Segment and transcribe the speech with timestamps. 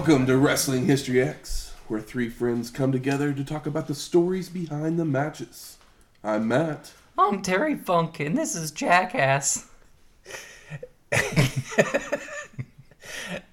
[0.00, 4.48] Welcome to Wrestling History X, where three friends come together to talk about the stories
[4.48, 5.76] behind the matches.
[6.24, 6.92] I'm Matt.
[7.18, 9.66] I'm Terry Funk, and this is Jackass.
[11.12, 11.20] All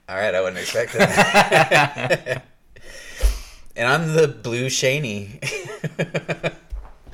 [0.08, 2.46] right, I wouldn't expect that.
[3.76, 5.44] and I'm the blue Shaney.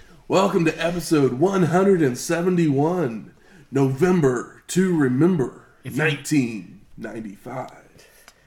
[0.28, 3.34] Welcome to episode 171,
[3.72, 7.83] November to Remember, If you- 1995.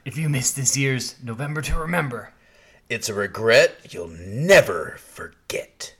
[0.07, 2.31] If you missed this year's November to Remember,
[2.87, 5.95] it's a regret you'll never forget.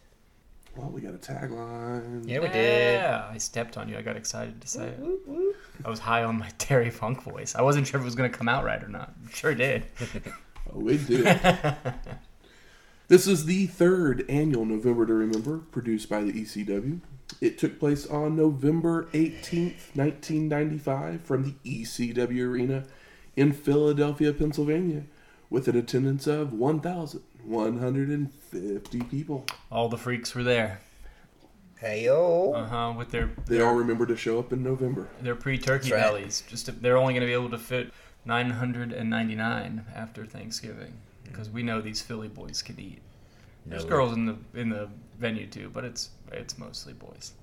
[0.78, 2.26] Well, we got a tagline.
[2.26, 3.02] Yeah, we did.
[3.02, 3.98] Yeah, I stepped on you.
[3.98, 5.56] I got excited to say it.
[5.84, 7.54] I was high on my Terry Funk voice.
[7.54, 9.12] I wasn't sure if it was going to come out right or not.
[9.30, 9.84] Sure did.
[10.74, 11.26] Oh, we did.
[13.10, 17.02] this is the third annual November to Remember produced by the ECW.
[17.42, 22.84] It took place on November 18th, 1995, from the ECW Arena
[23.38, 25.04] in Philadelphia, Pennsylvania,
[25.50, 29.46] with an attendance of 1,150 people.
[29.72, 30.82] All the freaks were there.
[31.80, 32.54] Hey yo.
[32.54, 32.94] Uh huh.
[32.98, 35.08] With their They all remember to show up in November.
[35.22, 36.02] their pre-turkey That's right.
[36.02, 36.42] bellies.
[36.50, 37.94] Just they're only going to be able to fit
[38.26, 43.00] 999 after Thanksgiving because we know these Philly boys can eat.
[43.68, 43.90] There's No.
[43.90, 47.34] girls in the in the venue too, but it's it's mostly boys.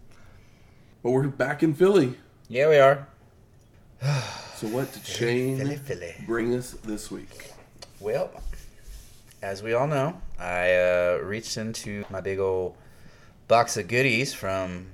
[1.05, 2.15] But we're back in Philly.
[2.49, 3.07] Yeah, we are.
[4.57, 6.15] So what did Shane Philly, Philly.
[6.27, 7.51] bring us this week?
[7.99, 8.31] Well,
[9.43, 12.77] as we all know, I uh, reached into my big old
[13.49, 14.87] box of goodies from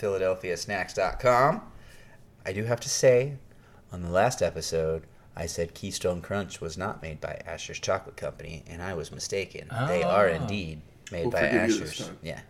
[0.00, 1.62] PhiladelphiaSnacks.com.
[2.44, 3.36] I do have to say,
[3.92, 5.04] on the last episode,
[5.36, 9.68] I said Keystone Crunch was not made by Asher's Chocolate Company, and I was mistaken.
[9.86, 10.34] They are Oh.
[10.34, 10.80] indeed
[11.12, 12.10] made We'll by forgive you this Asher's.
[12.22, 12.40] Yeah.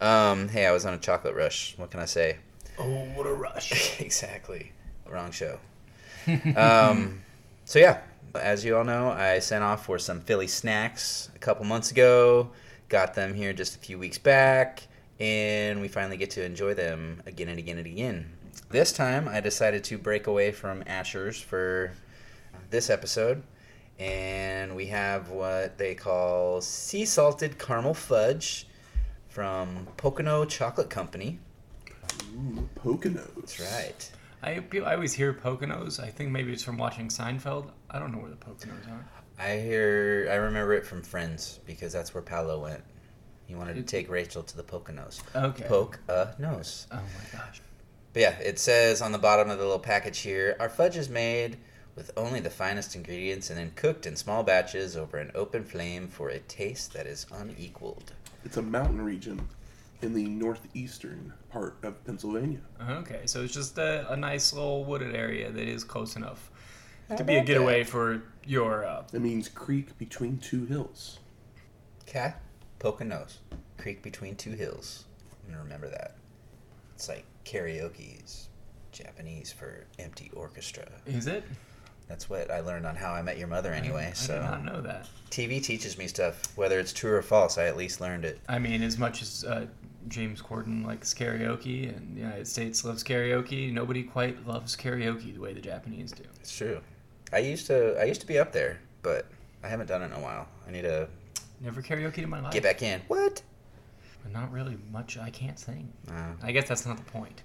[0.00, 1.74] Um, hey, I was on a chocolate rush.
[1.76, 2.38] What can I say?
[2.78, 2.84] Oh,
[3.14, 4.00] what a rush!
[4.00, 4.72] exactly.
[5.10, 5.58] Wrong show.
[6.56, 7.20] um,
[7.64, 8.00] so yeah,
[8.34, 12.50] as you all know, I sent off for some Philly snacks a couple months ago.
[12.88, 14.86] Got them here just a few weeks back,
[15.18, 18.30] and we finally get to enjoy them again and again and again.
[18.70, 21.92] This time, I decided to break away from Asher's for
[22.70, 23.42] this episode,
[23.98, 28.66] and we have what they call sea salted caramel fudge
[29.28, 31.38] from Pocono Chocolate Company.
[32.34, 33.34] Ooh, Poconos.
[33.36, 34.10] That's right.
[34.46, 36.00] I I always hear Poconos.
[36.00, 37.70] I think maybe it's from watching Seinfeld.
[37.90, 39.04] I don't know where the Poconos are.
[39.38, 40.28] I hear.
[40.30, 42.82] I remember it from Friends because that's where Paolo went.
[43.46, 45.20] He wanted to take Rachel to the Poconos.
[45.34, 45.64] Okay.
[45.64, 46.86] Poke a nose.
[46.92, 47.60] Oh my gosh.
[48.12, 51.08] But yeah, it says on the bottom of the little package here, our fudge is
[51.08, 51.58] made
[51.96, 56.08] with only the finest ingredients and then cooked in small batches over an open flame
[56.08, 58.12] for a taste that is unequaled.
[58.44, 59.48] It's a mountain region
[60.02, 62.58] in the northeastern part of Pennsylvania.
[62.88, 66.50] Okay, so it's just a, a nice little wooded area that is close enough
[67.08, 68.84] How to be a about getaway for your.
[68.84, 71.18] Uh, It means creek between two hills.
[72.02, 72.34] Okay.
[72.78, 73.38] Poconos.
[73.78, 75.04] Creek between two hills.
[75.46, 76.16] I'm gonna remember that.
[76.94, 78.48] It's like karaoke's
[78.92, 80.86] Japanese for empty orchestra.
[81.06, 81.44] is it?
[82.08, 84.08] That's what I learned on How I Met Your Mother anyway.
[84.10, 85.08] I so did not know that.
[85.30, 87.58] TV teaches me stuff, whether it's true or false.
[87.58, 88.38] I at least learned it.
[88.48, 89.66] I mean, as much as uh,
[90.08, 95.40] James Corden likes karaoke and the United States loves karaoke, nobody quite loves karaoke the
[95.40, 96.22] way the Japanese do.
[96.40, 96.80] It's true.
[97.32, 99.26] I used to I used to be up there, but
[99.64, 100.46] I haven't done it in a while.
[100.66, 101.08] I need to
[101.60, 102.52] Never karaoke in my life.
[102.52, 103.00] get back in.
[103.08, 103.42] What?
[104.22, 105.16] But not really much.
[105.18, 105.90] I can't sing.
[106.10, 107.42] Uh, I guess that's not the point.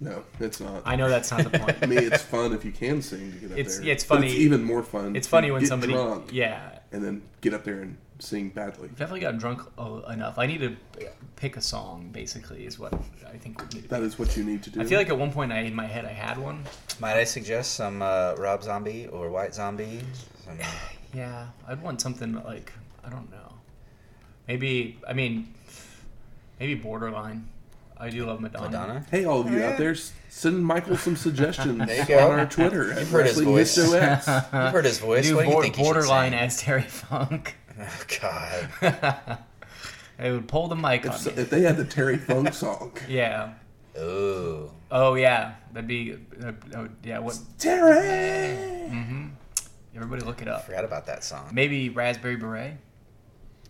[0.00, 0.82] No, it's not.
[0.84, 1.78] I know that's not the point.
[1.82, 3.86] I mean, it's fun if you can sing to get up It's- there.
[3.86, 5.16] yeah, it's But funny- it's even more fun.
[5.16, 8.88] It's funny when get somebody, drunk yeah, and then get up there and sing badly.
[8.88, 10.38] definitely got drunk uh, enough.
[10.38, 10.76] I need to
[11.36, 12.10] pick a song.
[12.12, 12.92] Basically, is what
[13.26, 13.82] I think we need.
[13.84, 14.80] To That is what you need to do.
[14.80, 16.64] I feel like at one point I in my head I had one.
[17.00, 20.00] might I suggest some uh, Rob Zombie or White Zombie?
[20.44, 20.58] Some,
[21.14, 22.72] Yeah, I'd want something like
[23.04, 23.52] I don't know.
[24.48, 25.54] Maybe I mean,
[26.60, 27.48] maybe borderline.
[27.98, 28.66] I do love Madonna.
[28.66, 29.06] Madonna.
[29.10, 29.94] Hey, all of you Oh, out there,
[30.28, 31.78] send Michael some suggestions
[32.08, 32.88] you on our Twitter.
[32.88, 33.74] You've heard his voice.
[33.78, 33.90] You've
[34.50, 35.26] heard his voice.
[35.26, 36.40] Do what do you think borderline sing?
[36.40, 37.56] as Terry Funk.
[37.78, 38.68] Oh God.
[40.18, 42.92] I would pull the mic If, on so- if they had the Terry Funk song,
[43.08, 43.52] Yeah.
[43.98, 44.70] Ooh.
[44.90, 46.14] Oh yeah, that'd be.
[46.42, 47.18] Uh, uh, yeah.
[47.18, 47.38] What?
[47.58, 48.56] Terry.
[48.90, 49.26] Mm-hmm.
[49.94, 50.66] Everybody look it I up.
[50.66, 51.48] forgot about that song.
[51.52, 52.74] Maybe Raspberry Beret.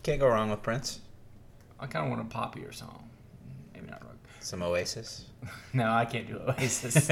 [0.02, 1.00] Can't go wrong with Prince.
[1.80, 3.08] I kind of want a poppier song.
[3.74, 4.16] Maybe not rock.
[4.40, 5.26] Some Oasis.
[5.72, 7.08] No, I can't do Oasis.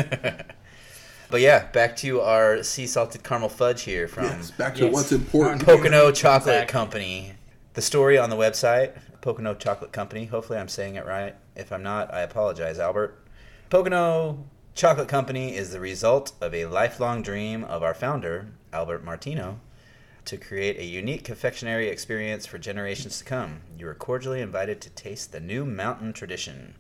[1.35, 4.95] But yeah, back to our sea salted caramel fudge here from yes, back to yes.
[4.95, 5.65] what's important.
[5.65, 6.73] Pocono Chocolate Exactly.
[6.73, 7.33] Company.
[7.73, 10.27] The story on the website, Pocono Chocolate Company.
[10.27, 11.35] Hopefully, I'm saying it right.
[11.57, 13.27] If I'm not, I apologize, Albert.
[13.69, 14.45] Pocono
[14.77, 19.59] Chocolate Company is the result of a lifelong dream of our founder, Albert Martino,
[20.27, 23.63] to create a unique confectionery experience for generations to come.
[23.77, 26.77] You are cordially invited to taste the new mountain tradition.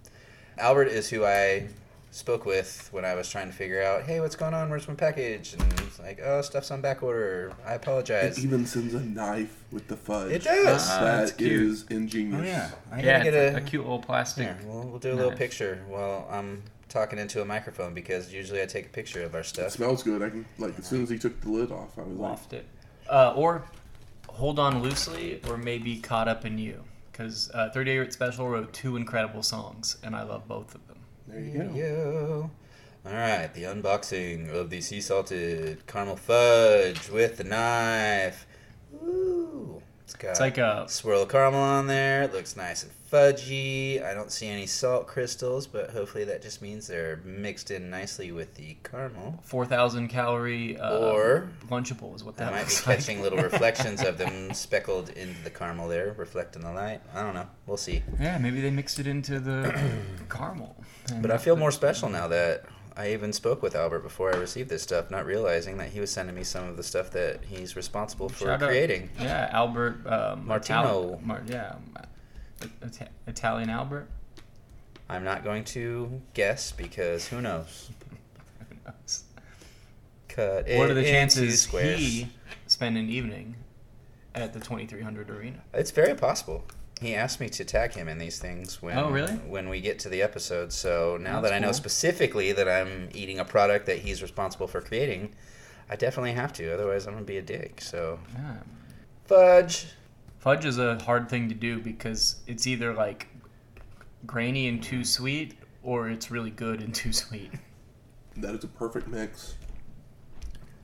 [0.56, 1.70] Albert is who I
[2.14, 4.70] spoke with when I was trying to figure out, hey, what's going on?
[4.70, 5.54] Where's my package?
[5.54, 7.52] And he's like, oh, stuff's on back order.
[7.66, 8.38] I apologize.
[8.38, 10.30] It even sends a knife with the fudge.
[10.30, 10.88] It does.
[10.90, 11.52] Ah, That that's cute.
[11.52, 12.40] is ingenious.
[12.40, 14.46] Oh yeah, I yeah, gotta get a, a, a cute little plastic.
[14.46, 18.62] Here, we'll, we'll do a little picture while I'm talking into a microphone because usually
[18.62, 19.72] I take a picture of our It stuff.
[19.72, 20.22] smells good.
[20.22, 22.66] I can like as soon as he took the lid off, I was like, it.
[23.10, 23.64] Uh, or
[24.28, 26.84] hold on loosely, or maybe caught up in you.
[27.10, 30.93] Because uh, 38 Special wrote two incredible songs, and I love both of them.
[31.34, 32.50] There you go.
[33.06, 38.46] All right, the unboxing of the sea salted caramel fudge with the knife.
[40.04, 42.22] It's got It's like a swirl of caramel on there.
[42.22, 44.04] It looks nice and fudgy.
[44.04, 48.32] I don't see any salt crystals, but hopefully that just means they're mixed in nicely
[48.32, 49.38] with the caramel.
[49.44, 52.98] 4,000 calorie uh, Or- Lunchable is what I that might be like.
[52.98, 57.00] catching little reflections of them speckled into the caramel there, reflecting the light.
[57.14, 57.46] I don't know.
[57.66, 58.02] We'll see.
[58.20, 59.74] Yeah, maybe they mixed it into the
[60.28, 60.76] caramel.
[61.20, 62.64] But I feel more special now that
[62.96, 66.10] I even spoke with Albert before I received this stuff, not realizing that he was
[66.10, 69.10] sending me some of the stuff that he's responsible for Shout out- creating.
[69.20, 70.78] Yeah, Albert um, Martino.
[70.80, 71.74] Ital- Mar- yeah,
[72.82, 74.08] Ita- Italian Albert.
[75.08, 77.90] I'm not going to guess because who knows?
[78.68, 79.24] Who knows?
[80.28, 82.28] Cut What are the chances he
[82.66, 83.56] spent an evening
[84.34, 85.58] at the 2300 arena?
[85.72, 86.64] It's very possible.
[87.00, 89.32] He asked me to tag him in these things when Oh, really?
[89.32, 90.72] when we get to the episode.
[90.72, 91.74] So now That's that I know cool.
[91.74, 95.34] specifically that I'm eating a product that he's responsible for creating,
[95.90, 96.72] I definitely have to.
[96.72, 97.80] Otherwise, I'm gonna be a dick.
[97.80, 98.56] So Yeah.
[99.26, 99.86] fudge.
[100.38, 103.26] Fudge is a hard thing to do because it's either like
[104.26, 107.50] grainy and too sweet, or it's really good and too sweet.
[108.36, 109.54] That is a perfect mix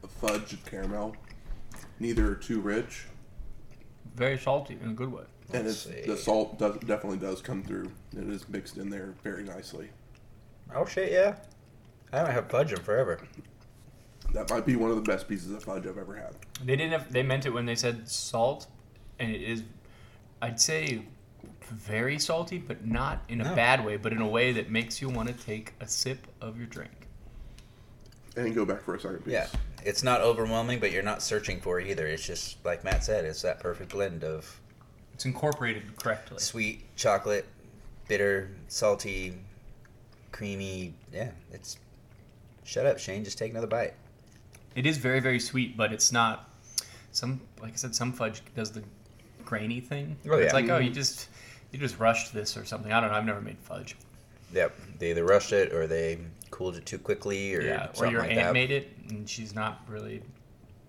[0.02, 1.14] of fudge and caramel.
[1.98, 3.06] Neither are too rich,
[4.16, 5.24] Very salty in a good way.
[5.52, 6.06] And Let's it's, see.
[6.10, 7.90] the salt does definitely does come through.
[8.16, 9.88] It is mixed in there very nicely.
[10.74, 11.36] Oh shit, yeah.
[12.12, 13.20] I haven't had fudge in forever.
[14.32, 16.34] That might be one of the best pieces of fudge I've ever had.
[16.64, 16.92] They didn't.
[16.92, 18.66] Have, they meant it when they said salt,
[19.18, 19.62] and it is,
[20.40, 21.02] I'd say,
[21.64, 23.54] very salty, but not in a No.
[23.54, 26.56] bad way, but in a way that makes you want to take a sip of
[26.58, 27.08] your drink.
[28.36, 29.32] And go back for a second piece.
[29.32, 29.48] Yeah,
[29.84, 32.06] it's not overwhelming, but you're not searching for it either.
[32.06, 34.60] It's just like Matt said, it's that perfect blend of
[35.20, 36.38] It's incorporated correctly.
[36.38, 37.44] sweet chocolate,
[38.08, 39.34] bitter, salty,
[40.32, 40.94] creamy.
[41.12, 41.76] Yeah, it's.
[42.64, 43.22] Shut up, Shane.
[43.22, 43.92] Just take another bite.
[44.74, 46.48] It is very very sweet, but it's not.
[47.12, 48.82] Some like I said, some fudge does the
[49.44, 50.16] grainy thing.
[50.26, 50.52] Oh, It's yeah.
[50.54, 50.94] like oh you mm-hmm.
[50.94, 51.28] just
[51.70, 52.90] you just rushed this or something.
[52.90, 53.16] I don't know.
[53.18, 53.96] I've never made fudge.
[54.54, 56.18] Yep, they either rushed it or they
[56.50, 58.52] cooled it too quickly or yeah, or something your like aunt that.
[58.54, 60.22] made it and she's not really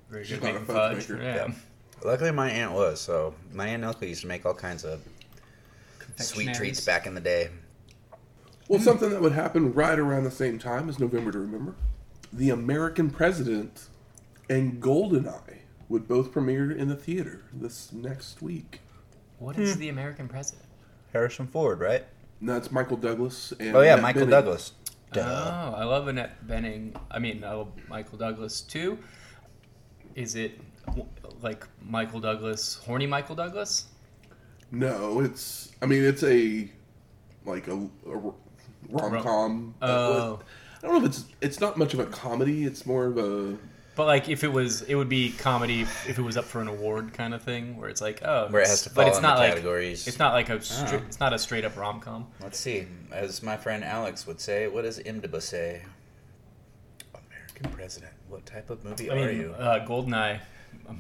[0.10, 1.10] very She's good at making fudge fudge.
[1.10, 1.22] maker.
[1.22, 1.36] Yeah.
[1.36, 1.54] Yeah.
[2.04, 3.00] Luckily, my aunt was.
[3.00, 5.02] So my aunt Elka used to make all kinds of
[6.18, 7.50] sweet treats back in the day.
[8.68, 11.76] Well, something that would happen right around the same time as November to Remember.
[12.34, 13.88] The American President
[14.50, 15.58] and Goldeneye
[15.90, 18.80] would both premiere in the theater this next week.
[19.40, 19.80] What is Hmm.
[19.82, 20.66] the American president?
[21.12, 22.06] Harrison Ford, right?
[22.40, 24.30] And that's Michael Douglas and Oh yeah, Annette Michael Bening.
[24.30, 24.72] Douglas.
[25.18, 26.96] Oh, I love Annette Bening.
[27.12, 28.98] I mean, I love Michael Douglas too.
[30.16, 30.71] Is it w-
[31.44, 33.86] like Michael Douglas, horny Michael Douglas?
[34.72, 35.72] No, it's.
[35.82, 36.70] I mean, it's a
[37.46, 37.74] like a,
[38.08, 38.18] a
[38.90, 39.76] rom com.
[39.82, 40.40] Oh.
[40.84, 41.26] I don't know if it's.
[41.42, 42.64] It's not much of a comedy.
[42.66, 43.58] It's more of a.
[43.94, 46.70] But like, if it was, it would be comedy if it was up for an
[46.70, 49.18] award kind of thing, where it's like, oh, Where it has it's- to but it's
[49.18, 50.08] in not the like categories.
[50.08, 51.04] it's not like a stra- Oh.
[51.06, 52.28] it's not a straight up rom com.
[52.42, 52.88] Let's see.
[53.12, 55.82] As my friend Alex would say, what does IMDb say?
[57.14, 58.14] American President.
[58.30, 59.52] What type of movie I are mean, you?
[59.52, 60.40] uh, Goldeneye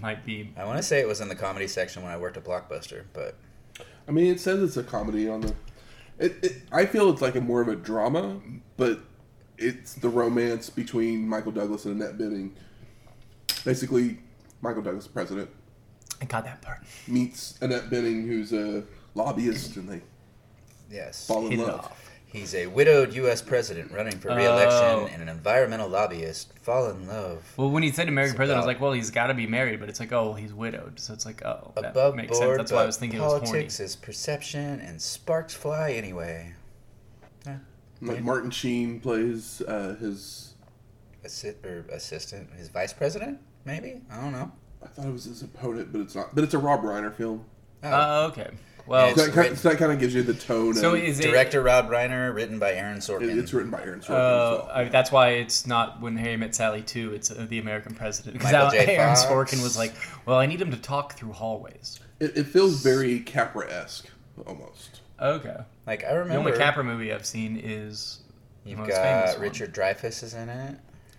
[0.02, 0.52] might be.
[0.58, 3.04] I want to say it was in the comedy section when I worked at Blockbuster,
[3.14, 3.36] but
[4.08, 5.56] I mean, it says it's a comedy on the.
[6.20, 8.40] It, it, I feel it's like a more of a drama,
[8.78, 9.00] but
[9.58, 12.52] it's the romance between Michael Douglas and Annette Bening.
[13.66, 14.20] Basically,
[14.62, 15.50] Michael Douglas, president,
[16.22, 16.80] I got that part.
[17.08, 18.84] meets Annette Bening, who's a
[19.16, 20.02] lobbyist, and they
[20.90, 21.80] yes, fall in Hit it love.
[21.82, 22.01] off.
[22.32, 23.42] He's a widowed U.S.
[23.42, 25.10] president running for re-election Oh.
[25.12, 26.58] and an environmental lobbyist.
[26.60, 27.44] Fall in love.
[27.58, 29.48] Well, when he said American It's president, I was like, well, he's got to be
[29.48, 32.48] married, but it's like, oh, he's widowed, so it's like, oh, that Above makes board,
[32.50, 32.58] sense.
[32.58, 33.46] That's why I was thinking it was horny.
[33.48, 36.54] politics is perception, and sparks fly anyway.
[38.04, 40.56] Like Martin Sheen plays uh, his.
[41.24, 44.02] Assi- or assistant, his vice president, maybe.
[44.10, 44.52] I don't know.
[44.84, 46.34] I thought it was his opponent, but it's not.
[46.34, 47.46] But it's a Rob Reiner film.
[47.84, 48.50] Oh, okay.
[48.92, 50.74] Well, So that, kind of, so that kind of gives you the tone.
[50.74, 51.24] so and is it?
[51.24, 53.38] Director Rob Reiner, written by Aaron Sorkin.
[53.38, 54.70] it's written by Aaron Sorkin Uh, as well.
[54.74, 57.14] I, that's why it's not when Harry met Sally too.
[57.14, 58.98] It's uh, the American president because Michael J.
[58.98, 59.26] Aaron Fox.
[59.26, 59.94] Sorkin was like,
[60.26, 64.10] "Well, I need him to talk through hallways." It, it feels very Capra esque
[64.46, 65.02] almost.
[65.22, 65.56] Okay.
[65.88, 68.20] like I remember The only Capra movie I've seen is
[68.64, 69.42] the You've most famous got one.
[69.42, 70.76] Richard Dreyfuss is in it.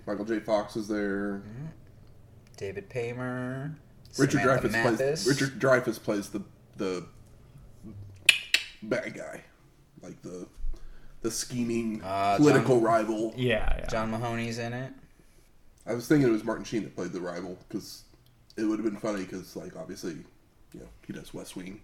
[0.07, 0.41] Michael J.
[0.41, 1.43] Fox is there.
[2.57, 3.75] David Paymer.
[4.19, 5.27] Richard Samantha Dreyfuss plays.
[5.27, 6.43] Richard Dreyfuss plays the
[6.77, 7.07] the
[8.83, 9.43] bad guy,
[10.03, 10.47] like the
[11.23, 13.35] the scheming Uh, political John- rival.
[13.37, 13.87] Yeah, yeah.
[13.87, 14.93] John Mahoney's in it.
[15.87, 18.03] I was thinking it was Martin Sheen that played the rival because
[18.57, 20.17] it would have been funny because like obviously,
[20.73, 21.81] you know, he does West Wing.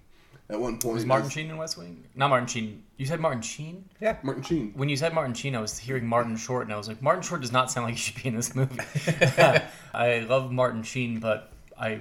[0.50, 2.04] At one point, Was Martin Sheen in West Wing?
[2.14, 2.82] Not Martin Sheen.
[2.96, 3.84] You said Martin Sheen?
[4.00, 4.16] Yeah.
[4.22, 4.72] Martin Sheen.
[4.74, 7.22] When you said Martin Sheen, I was hearing Martin Short, and I was like, Martin
[7.22, 8.78] Short does not sound like he should be in this movie.
[9.94, 12.00] I love Martin Sheen, but I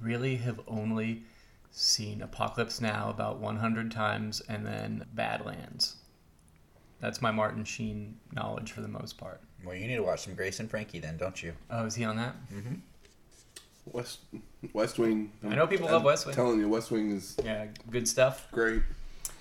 [0.00, 1.22] really have only
[1.76, 5.96] seen Apocalypse Now about 100 times, and then Badlands.
[7.00, 9.40] That's my Martin Sheen knowledge for the most part.
[9.64, 11.52] Well, you need to watch some Grace and Frankie then, don't you?
[11.70, 12.36] Oh, is he on that?
[13.86, 14.20] West
[14.72, 15.32] West Wing.
[15.42, 16.34] I know people love West Wing.
[16.34, 18.48] Telling you, West Wing is Yeah, good stuff.
[18.52, 18.82] great.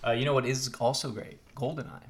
[0.05, 1.37] Uh, you know what is also great?
[1.55, 2.01] Goldeneye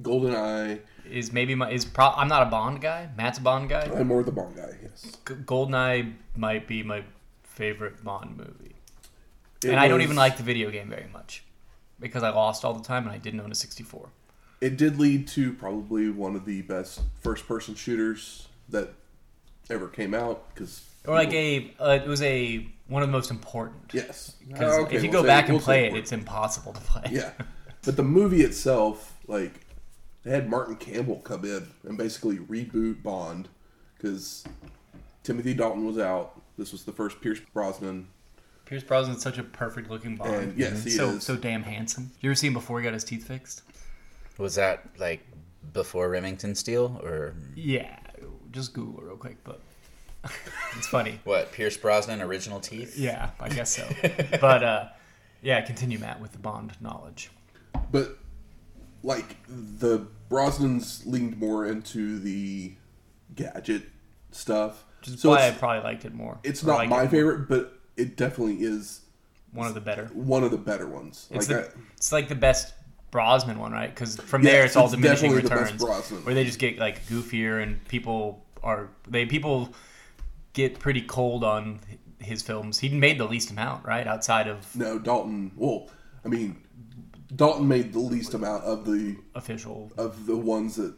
[0.00, 0.78] Golden Eye.
[1.10, 1.84] is maybe my is.
[1.84, 3.10] Pro- I'm not a Bond guy.
[3.16, 3.82] Matt's a Bond guy.
[3.94, 4.74] I'm more the Bond guy.
[4.82, 5.02] Yes.
[5.28, 7.04] G- Goldeneye might be my
[7.42, 8.76] favorite Bond movie.
[9.64, 11.44] It and I don't even like the video game very much
[11.98, 14.08] because I lost all the time and I didn't own a 64.
[14.60, 18.90] It did lead to probably one of the best first-person shooters that
[19.68, 20.54] ever came out.
[20.54, 23.90] Because Or like a, uh, it was a one of the most important.
[23.92, 24.36] yes.
[24.48, 26.04] Because Oh, okay, if you we'll go say- back and we'll play it, important.
[26.04, 27.04] it's impossible to play.
[27.10, 27.32] yeah.
[27.82, 29.64] But the movie itself, like,
[30.22, 33.48] they had Martin Campbell come in and basically reboot Bond
[33.96, 34.44] because
[35.22, 36.38] Timothy Dalton was out.
[36.58, 38.08] This was the first Pierce Brosnan.
[38.70, 40.32] Pierce Brosnan's such a perfect looking Bond.
[40.32, 41.24] And yes, he so is.
[41.24, 42.12] so damn handsome.
[42.20, 43.62] You ever see him before he got his teeth fixed?
[44.38, 45.26] Was that like
[45.72, 47.98] before Remington Steele or Yeah,
[48.52, 49.60] just Google real quick, but
[50.76, 51.18] it's funny.
[51.24, 51.50] what?
[51.50, 52.96] Pierce Brosnan original teeth?
[52.96, 53.88] Yeah, I guess so.
[54.40, 54.88] but uh,
[55.42, 57.32] yeah, continue, Matt, with the Bond knowledge.
[57.90, 58.18] But
[59.02, 62.74] like the Brosnans leaned more into the
[63.34, 63.82] gadget
[64.30, 64.84] stuff.
[65.00, 66.38] Which is so why I probably liked it more.
[66.44, 67.10] it's not like my it more.
[67.10, 69.02] favorite, but it definitely is
[69.52, 70.06] One of the better.
[70.14, 71.26] one of the better ones.
[71.30, 72.74] It's, like the, I, it's like the best
[73.10, 73.90] Brosnan one, right?
[73.92, 77.04] Because from Yes, there, it's all diminishing definitely the returns, where they just get like
[77.06, 79.70] goofier and people are they people
[80.52, 81.80] get pretty cold on
[82.18, 82.78] his films.
[82.78, 84.06] He made the least amount, right?
[84.06, 85.52] Outside of no Dalton.
[85.56, 85.88] Well,
[86.24, 86.62] I mean,
[87.34, 90.94] Dalton made the least amount of the official, of the ones that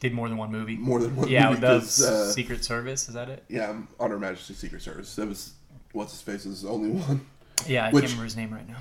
[0.00, 0.76] did more than one movie.
[0.76, 1.60] more than one yeah, movie.
[1.60, 3.44] the uh, Secret Service is that it?
[3.48, 5.14] yeah, on Her Majesty's Secret Service.
[5.16, 5.52] That was
[5.94, 7.26] what's his face is the only one.
[7.66, 8.76] Yeah, I Which- can't remember his name right now.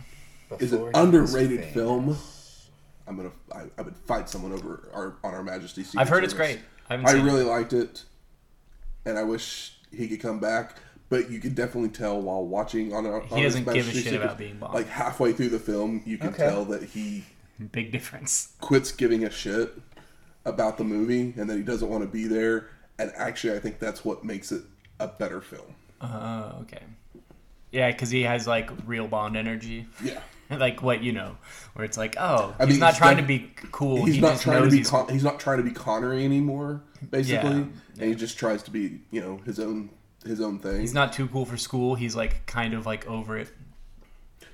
[0.60, 2.18] Is an Before he was underrated film.
[3.08, 3.32] I'm gonna.
[3.54, 5.84] I, I would fight someone over our on Our Majesty.
[5.84, 6.60] Secret I've heard it's great.
[6.90, 7.24] I I seen it.
[7.24, 8.04] really liked it,
[9.06, 10.78] and I wish he could come back.
[11.10, 13.06] But you could definitely tell while watching on.
[13.06, 14.74] on He doesn't give a shit Secret- about being Bond.
[14.74, 16.46] Like halfway through the film, you can Okay.
[16.48, 17.26] tell that he
[17.72, 18.54] Big difference.
[18.62, 19.74] quits giving a shit
[20.46, 22.68] about the movie and that he doesn't want to be there.
[23.00, 24.64] And actually, I think that's what makes it
[25.00, 25.76] a better film.
[26.02, 26.82] Oh, okay.
[27.74, 29.88] Yeah, because he has like real Bond energy.
[30.04, 31.36] Yeah, like what you know,
[31.74, 34.06] where it's like, oh, I he's mean, not he's trying not- to be cool.
[34.06, 34.78] he's he not trying to be.
[34.78, 37.66] he's Con- he's not trying to be Connery anymore, basically, Yeah.
[38.00, 39.90] and he just tries to be, you know, his own
[40.26, 40.80] his own thing.
[40.80, 41.96] he's not too cool for school.
[41.96, 43.50] He's like kind of like over it.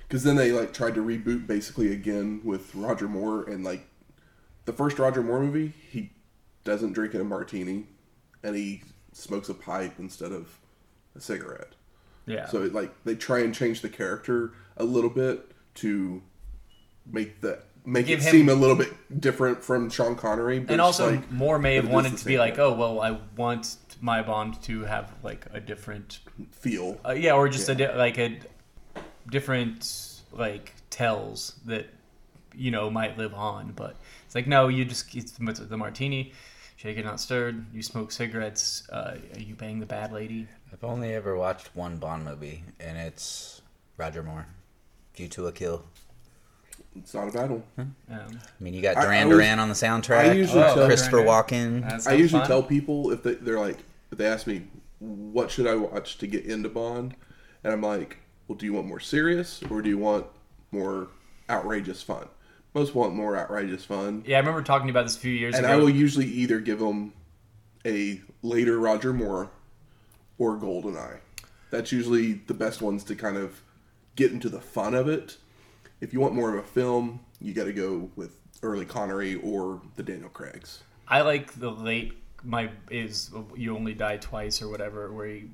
[0.08, 3.86] Because then they like tried to reboot basically again with Roger Moore, and like
[4.64, 6.10] the first Roger Moore movie, he
[6.64, 7.84] doesn't drink in a martini,
[8.42, 10.58] and he smokes a pipe instead of
[11.14, 11.74] a cigarette.
[12.26, 12.46] Yeah.
[12.48, 16.22] So it, like they try and change the character a little bit to
[17.10, 20.58] make the make Give it him- seem a little bit different from Sean Connery.
[20.60, 22.32] But and it's also like, Moore may but have it is wanted the to be
[22.32, 26.20] same like, oh well, I want my Bond to have like a different,
[26.52, 26.98] feel.
[27.06, 28.38] uh, yeah, or just a di- like a
[29.28, 31.86] different like tells that
[32.54, 33.72] you know might live on.
[33.72, 33.96] But
[34.26, 36.32] it's like no, you just it's the the martini.
[36.80, 37.66] Shaken, not stirred.
[37.74, 38.88] You smoke cigarettes.
[38.90, 40.48] Uh, you bang the bad lady.
[40.72, 43.60] I've only ever watched one Bond movie, and it's
[43.98, 44.46] Roger Moore.
[45.14, 45.84] View to a Kill.
[46.96, 47.62] It's not a battle.
[47.76, 48.28] Um, I
[48.60, 50.30] mean, you got I- I Duran Duran on the soundtrack.
[50.30, 52.06] I usually Oh, tell Christopher Walken.
[52.06, 52.48] I usually fun.
[52.48, 53.76] tell people if they, they're like
[54.10, 54.62] if they ask me
[55.00, 57.14] what should I watch to get into Bond,
[57.62, 58.16] and I'm like,
[58.48, 60.24] well, do you want more serious or do you want
[60.72, 61.08] more
[61.50, 62.26] outrageous fun?
[62.74, 65.64] Most want more outrageous fun, Yeah, I remember talking about this a few years and
[65.64, 65.72] ago.
[65.72, 67.12] And I will usually either give them
[67.84, 69.50] a later Roger Moore
[70.38, 71.18] or Goldeneye.
[71.70, 73.62] That's usually the best ones to kind of
[74.16, 75.36] get into the fun of it.
[76.00, 79.80] If you want more of a film, you got to go with early Connery or
[79.96, 80.82] the Daniel Craigs.
[81.08, 85.50] I like the late my is you only die twice or whatever where you,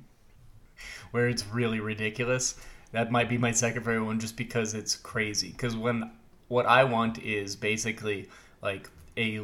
[1.11, 2.55] where it's really ridiculous.
[2.91, 5.49] That might be my second favorite one just because it's crazy.
[5.49, 6.11] Because when
[6.47, 8.29] what I want is basically
[8.61, 9.41] like a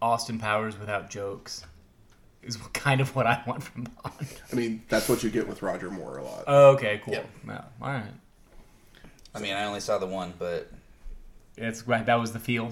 [0.00, 1.64] Austin Powers without jokes
[2.42, 4.28] is kind of what I want from Bond.
[4.52, 6.44] I mean, that's what you get with Roger Moore a lot.
[6.46, 7.14] Oh, okay, cool.
[7.14, 7.28] Yep.
[7.46, 8.04] Yeah, all right.
[9.34, 10.70] I mean, I only saw the one, but
[11.56, 12.04] It's right.
[12.06, 12.70] That was the feel.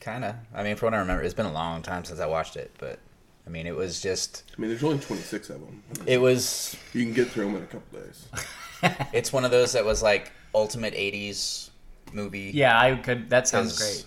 [0.00, 0.34] kind of.
[0.54, 2.72] I mean, from what I remember, it's been a long time since I watched it,
[2.78, 2.98] but
[3.46, 4.42] I mean, it was just.
[4.56, 5.82] I mean, there's only 26 of them.
[6.06, 6.76] It was.
[6.92, 8.26] You can get through them in a couple days.
[9.12, 11.67] It's one of those that was like ultimate '80s
[12.12, 12.50] movie.
[12.54, 13.30] Yeah, I could.
[13.30, 14.04] That sounds great.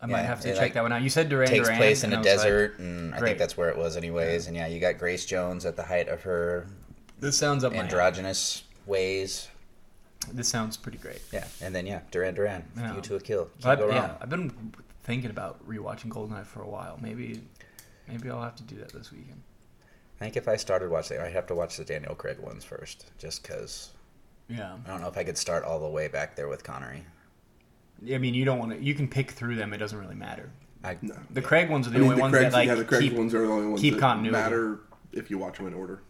[0.00, 1.02] I might have to it, check like, that one out.
[1.02, 1.78] You said Duran Duran takes Duran.
[1.78, 3.30] place in a I was like, desert, and I great.
[3.30, 4.46] think that's where it was, anyways.
[4.46, 6.68] And yeah, you got Grace Jones at the height of her
[7.20, 9.48] this sounds up androgynous ways.
[10.32, 11.20] This sounds pretty great.
[11.32, 12.92] Yeah, and then yeah, Duran Duran, Yeah.
[12.92, 13.48] View to a Kill.
[13.60, 14.16] Can't go yeah, wrong.
[14.20, 14.72] I've been
[15.04, 16.98] thinking about rewatching Goldeneye for a while.
[17.00, 17.40] Maybe,
[18.06, 19.42] maybe I'll have to do that this weekend.
[20.20, 23.10] I think if I started watching, I'd have to watch the Daniel Craig ones first,
[23.18, 23.90] just because
[24.48, 24.76] Yeah.
[24.84, 27.04] I don't know if I could start all the way back there with Connery.
[28.12, 28.82] I mean, you don't want to.
[28.82, 29.72] You can pick through them.
[29.72, 30.50] It doesn't really matter.
[30.84, 31.16] I, No.
[31.30, 32.84] The Craig ones are the I mean, only the ones Craigs, that like yeah, the
[32.84, 33.12] Craig keep.
[33.14, 34.32] ones are the only ones keep that continuity.
[34.42, 34.78] matter
[35.12, 36.00] if you watch them in order.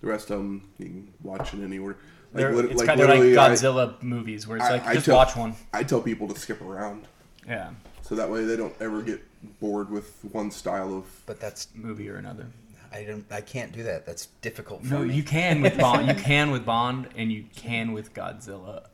[0.00, 1.96] The rest of them you can watch in any order.
[2.32, 4.70] Like, they're, lit- it's like kind of like literally, I- Godzilla movies where it's I-
[4.72, 5.54] like I just tell- watch one.
[5.72, 7.06] I tell people to skip around,
[7.48, 7.70] Yeah,
[8.02, 9.20] so that way they don't ever get
[9.58, 11.04] bored with one style of.
[11.26, 12.46] but that's movie or another.
[12.92, 13.24] I don't.
[13.32, 14.06] I can't do that.
[14.06, 15.14] That's difficult for No, me.
[15.14, 16.06] you can with Bond.
[16.06, 18.86] You can with Bond, and you can with Godzilla.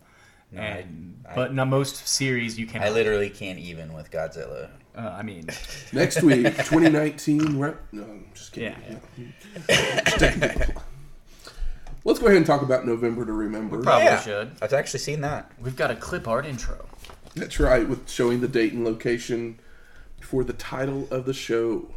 [0.54, 2.82] No, and I- but no, most series you can.
[2.82, 4.70] I literally can't even with Godzilla.
[4.96, 5.48] Uh, I mean,
[5.92, 7.58] Next week, 2019.
[7.58, 8.74] Rep- no, I'm just kidding.
[9.68, 10.66] Yeah,
[12.06, 13.80] Let's go ahead and talk about November to Remember.
[13.82, 14.20] probably Yeah.
[14.20, 14.52] should.
[14.60, 15.50] I've actually seen that.
[15.58, 16.84] We've got a clip art intro.
[17.34, 19.58] That's right, with showing the date and location
[20.20, 21.88] before the title of the show.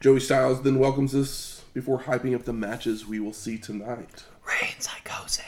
[0.00, 4.24] Joey Styles then welcomes us before hyping up the matches we will see tonight.
[4.46, 5.44] Rain psychosis.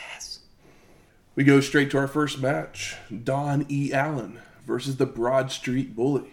[1.34, 3.92] We go straight to our first match Don E.
[3.92, 6.30] Allen versus the Broad Street Bully.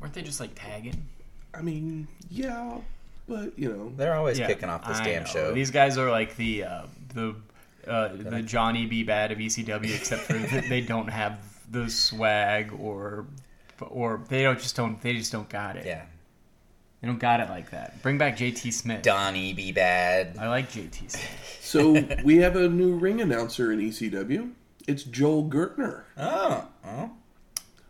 [0.00, 1.06] Weren't they just like tagging?
[1.52, 2.78] I mean, yeah,
[3.28, 5.28] but you know, They're always Yeah, kicking off this I damn know.
[5.28, 5.52] show.
[5.54, 6.82] These guys are like the uh,
[7.14, 7.34] the
[7.86, 9.04] uh, the Johnny B.
[9.04, 13.26] Badd of ECW, except for that they don't have the swag or
[13.80, 15.84] or they don't just don't they just don't got it.
[15.86, 16.04] yeah,
[17.00, 18.02] They don't got it like that.
[18.02, 19.02] Bring back JT Smith.
[19.02, 20.36] Donnie be bad.
[20.38, 21.58] I like JT Smith.
[21.60, 21.92] so
[22.24, 24.50] we have a new ring announcer in ECW.
[24.88, 27.10] It's Joel Gertner, Oh, oh,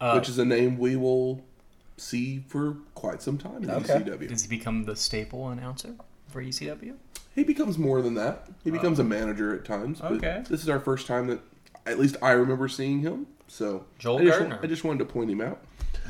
[0.00, 1.42] Uh, which is a name we will
[1.96, 3.94] see for quite some time in Okay.
[4.00, 4.28] ECW.
[4.28, 5.94] Does he become the staple announcer
[6.28, 6.94] for ECW?
[7.34, 8.48] He becomes more than that.
[8.64, 10.00] He becomes a manager at times.
[10.00, 10.42] But Okay.
[10.48, 11.40] This is our first time that,
[11.86, 13.26] at least I remember seeing him.
[13.46, 14.64] So Joel I just, Gertner.
[14.64, 15.60] I just wanted to point him out.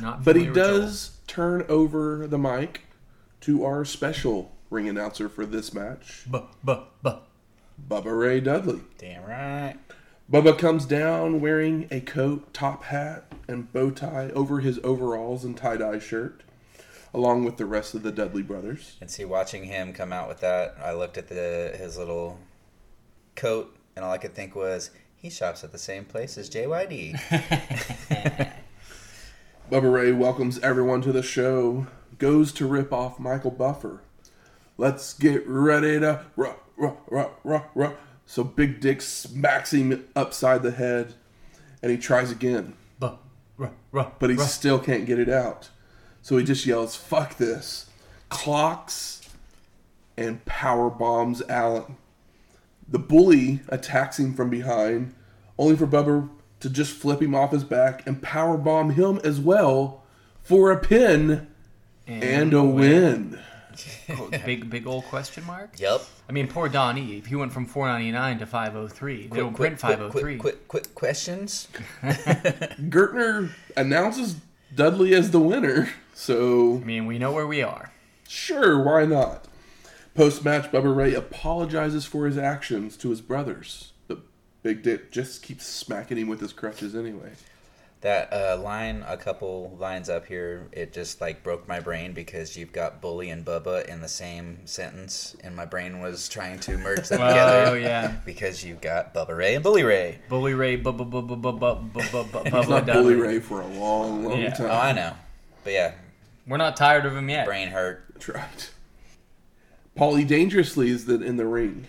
[0.01, 2.81] Not But he familiar with does turn over the mic
[3.43, 6.25] to our special ring announcer for this match.
[6.27, 7.21] Buh, buh, buh.
[7.89, 8.81] Bubba Ray Dudley.
[8.99, 9.77] damn right.
[10.31, 15.57] Bubba comes down wearing a coat, top hat, and bow tie over his overalls and
[15.57, 16.43] tie dye shirt,
[17.15, 18.97] along with the rest of the Dudley brothers.
[19.01, 22.39] And see, watching him come out with that, I looked at the his little
[23.37, 27.15] coat, and all I could think was, he shops at the same place as JYD.
[29.71, 31.87] Bubba Ray welcomes everyone to the show,
[32.19, 34.03] goes to rip off Michael Buffer.
[34.77, 37.93] Let's get ready to ruh, ruh, ruh, ruh, ruh.
[38.27, 41.15] So Big Dick smacks him upside the head,
[41.83, 43.17] and he tries again, Buh,
[43.57, 44.45] ruh, ruh, but he ruh.
[44.45, 45.71] still can't get it out.
[46.23, 47.87] So he just yells, fuck this,
[48.29, 49.23] clocks,
[50.17, 51.97] and power bombs Allen.
[52.87, 55.15] The bully attacks him from behind,
[55.59, 56.29] only for Bubba
[56.61, 60.03] to just flip him off his back and power bomb him as well
[60.43, 61.47] for a pin
[62.09, 63.39] and a win.
[64.45, 65.79] big, big old question mark.
[65.79, 66.03] Yep.
[66.29, 67.27] I mean, poor Don Eve.
[67.27, 69.27] He went from 499 to 503.
[69.29, 70.37] They don't print quick, 503.
[70.39, 71.69] quick, quick, quick questions.
[72.03, 74.37] Gertner announces
[74.75, 77.93] Dudley as the winner, so I mean, we know where we are.
[78.27, 79.45] sure, why not?
[80.15, 83.93] Post match, Bubba Ray apologizes for his actions to his brothers.
[84.09, 84.19] But
[84.63, 87.33] Big Dick just keeps smacking him with his crutches anyway
[88.01, 92.57] that uh, line a couple lines up here it just like broke my brain because
[92.57, 96.79] you've got bully and bubba in the same sentence and my brain was trying to
[96.79, 98.09] merge them together oh yeah.
[98.25, 100.19] because you've got bubba ray and bully ray.
[100.29, 104.55] Bully ray bubba bubba bubba bubba bubba bully ray for a long long yeah.
[104.55, 104.71] time.
[104.71, 105.15] Oh i know.
[105.65, 105.95] But yeah.
[106.47, 107.47] We're not tired of him yet.
[107.47, 108.05] Brain hurt.
[108.13, 108.71] That's right.
[109.97, 111.89] Paulie dangerously is that in the ring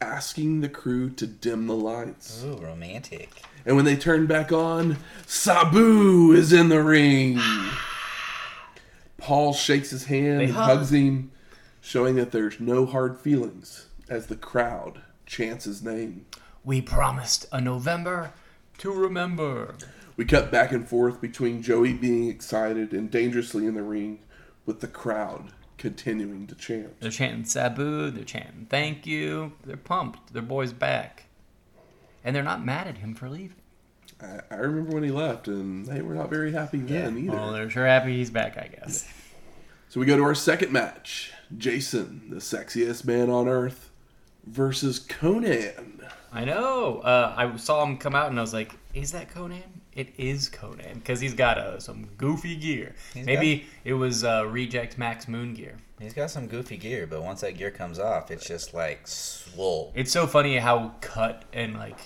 [0.00, 2.42] asking the crew to dim the lights.
[2.44, 3.42] Ooh romantic.
[3.64, 4.96] And when they turn back on,
[5.26, 7.40] Sabu is in the ring.
[9.18, 10.78] Paul shakes his hand and hug.
[10.78, 11.30] hugs him,
[11.80, 16.26] showing that there's no hard feelings as the crowd chants his name.
[16.64, 18.32] We promised a November
[18.78, 19.74] to remember.
[20.16, 24.20] We cut back and forth between Joey being excited and dangerously in the ring,
[24.66, 27.00] with the crowd continuing to chant.
[27.00, 28.10] They're chanting Sabu.
[28.10, 29.52] They're chanting thank you.
[29.64, 30.32] They're pumped.
[30.34, 31.24] Their boy's back,
[32.24, 33.56] and they're not mad at him for leaving.
[34.22, 37.32] I, I remember when he left, and they were not very happy then either.
[37.32, 39.08] Well, they're sure happy he's back, I guess.
[39.88, 43.90] So we go to our second match Jason, the sexiest man on earth,
[44.46, 46.02] versus Conan.
[46.32, 47.00] I know.
[47.00, 50.48] Uh, I saw him come out, and I was like, "Is that Conan?" It is
[50.48, 52.94] Conan because he's got uh, some goofy gear.
[53.12, 55.76] He's Maybe it was uh, Reject Max Moon gear.
[55.98, 59.92] He's got some goofy gear, but once that gear comes off, it's just like swole.
[59.96, 61.98] It's so funny how cut and like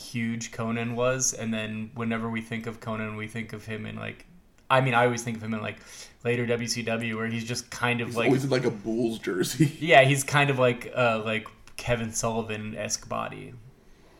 [0.00, 3.96] huge Conan was, and then whenever we think of Conan, we think of him in
[3.96, 4.26] like,
[4.68, 5.76] I mean, I always think of him in like
[6.24, 9.76] later WCW, where he's just kind of He's like, always in like a Bulls jersey.
[9.80, 13.54] yeah, he's kind of like uh, like Kevin Sullivan esque body.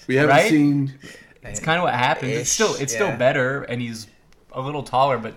[0.06, 0.50] We haven't Right?
[0.50, 0.94] seen.
[1.42, 2.32] It's kind of what happens.
[2.32, 2.98] It's still it's yeah.
[3.08, 4.06] still better, and he's
[4.52, 5.34] a little taller, but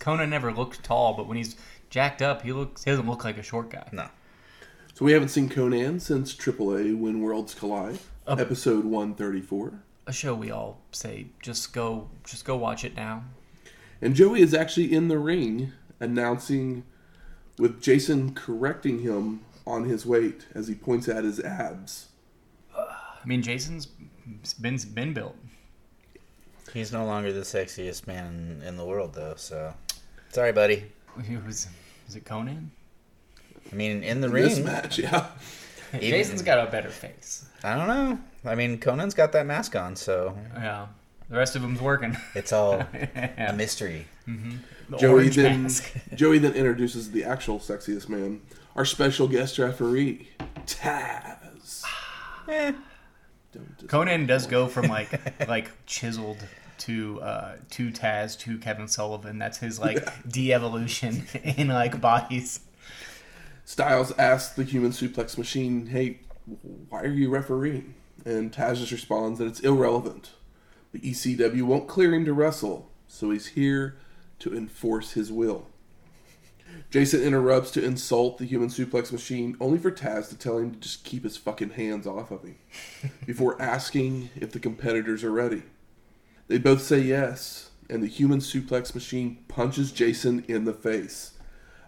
[0.00, 1.14] Conan never looked tall.
[1.14, 1.56] But when he's
[1.90, 3.88] jacked up, he looks he doesn't look like a short guy.
[3.92, 4.08] No.
[4.94, 9.72] So we haven't seen Conan since AAA When Worlds Collide, episode 134.
[10.06, 13.24] A show we all say just go just go watch it now.
[14.00, 16.82] And Joey is actually in the ring announcing,
[17.58, 22.08] with Jason correcting him on his weight as he points at his abs.
[22.76, 23.86] I mean, Jason's
[24.60, 25.36] been been built.
[26.72, 29.34] He's no longer the sexiest man in the world, though.
[29.36, 29.74] So,
[30.30, 30.84] sorry, buddy.
[31.28, 31.68] He was
[32.08, 32.70] is it Conan?
[33.70, 35.26] I mean, in the In ring, this match, yeah.
[35.92, 37.44] Even- Jason's got a better face.
[37.64, 38.18] I don't know.
[38.44, 40.86] I mean, Conan's got that mask on, so Yeah,
[41.30, 42.16] the rest of them's working.
[42.34, 43.52] it's all a yeah.
[43.52, 44.06] mystery.
[44.26, 45.92] The Joey then mask.
[46.14, 48.40] Joey then introduces the actual sexiest man,
[48.76, 50.28] our special guest referee,
[50.66, 51.84] Taz.
[52.48, 52.72] Eh,
[53.52, 56.38] Don't Conan does go from like like chiseled
[56.78, 59.38] to uh to Taz to Kevin Sullivan.
[59.38, 62.60] That's his like de-evolution in like bodies.
[63.64, 66.18] Styles asks the human suplex machine, "Hey,
[66.88, 70.30] why are you refereeing?" And Taz just responds that it's irrelevant.
[70.92, 73.96] The ECW won't clear him to wrestle, so he's here
[74.40, 75.66] to enforce his will.
[76.90, 80.80] Jason interrupts to insult the human suplex machine, only for Taz to tell him to
[80.80, 82.56] just keep his fucking hands off of him,
[83.26, 85.62] before asking if the competitors are ready.
[86.48, 91.32] They both say yes, and the human suplex machine punches Jason in the face,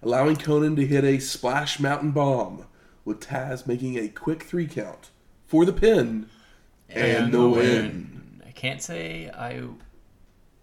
[0.02, 2.66] allowing Conan to hit a splash mountain bomb,
[3.04, 5.10] with Taz making a quick three count
[5.46, 6.28] for the pin
[6.88, 8.42] and, the win.
[8.46, 9.62] I can't say I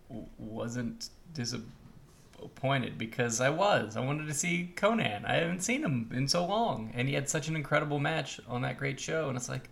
[0.10, 3.96] w- wasn't disappointed because I was.
[3.98, 5.26] I wanted to see Conan.
[5.26, 8.62] I haven't seen him in so long, and he had such an incredible match on
[8.62, 9.28] that great show.
[9.28, 9.70] And it's like,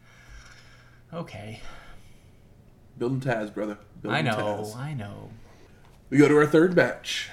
[1.13, 1.61] okay,
[2.99, 3.77] Building Taz, brother.
[4.01, 4.75] Building I know, Taz.
[4.75, 5.29] I know.
[6.09, 7.29] We go to our third match.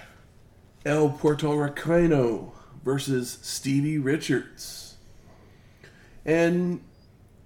[0.84, 2.52] El Puerto Ricano
[2.84, 4.85] versus Stevie Richards.
[6.26, 6.80] And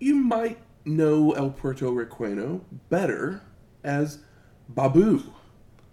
[0.01, 3.43] you might know El Puerto Ricano better
[3.85, 4.21] as
[4.69, 5.23] Babu,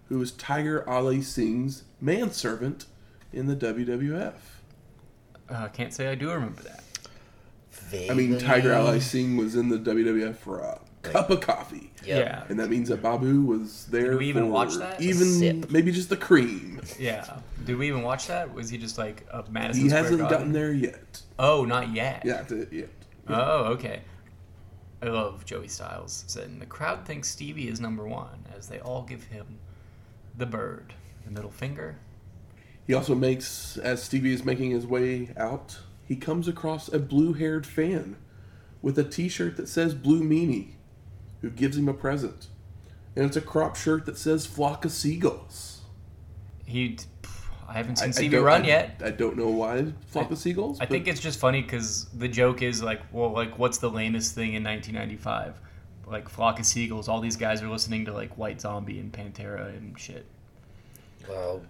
[0.08, 2.86] who is Tiger Ali Singh's manservant
[3.32, 4.34] in the WWF.
[5.50, 6.82] Uh, can't say I do remember that.
[8.10, 11.90] I mean, Tiger Ali Singh was in the WWF for a cup of coffee.
[12.04, 12.24] Yep.
[12.24, 14.10] Yeah, And that means that Babu was there.
[14.12, 15.00] Did we even for watch that?
[15.00, 16.80] Even maybe just the cream.
[16.98, 17.38] yeah.
[17.64, 18.52] Did we even watch that?
[18.54, 20.38] Was he just like a Madison He Square hasn't Garden?
[20.38, 21.22] gotten there yet.
[21.38, 22.22] Oh, not yet.
[22.24, 22.84] Yeah, to, yeah.
[23.28, 24.00] Oh, okay.
[25.02, 26.24] I love Joey Styles.
[26.26, 29.58] Saying the crowd thinks Stevie is number one as they all give him
[30.36, 31.98] the bird, the middle finger.
[32.86, 37.66] He also makes, as Stevie is making his way out, he comes across a blue-haired
[37.66, 38.16] fan
[38.80, 40.70] with a T-shirt that says "Blue Meanie,"
[41.40, 42.48] who gives him a present,
[43.16, 45.80] and it's a crop shirt that says "Flock of Seagulls."
[46.66, 46.98] He,
[47.68, 49.00] I haven't seen I Stevie don't- run I- yet.
[49.04, 52.62] I don't know why "Flock of Seagulls." I think it's just funny because the joke
[52.62, 55.60] is like, well, like, what's the lamest thing in 1995?
[56.06, 57.06] like Flock of Seagulls.
[57.06, 60.24] All these guys are listening to like White Zombie and Pantera and shit.
[61.28, 61.60] Well,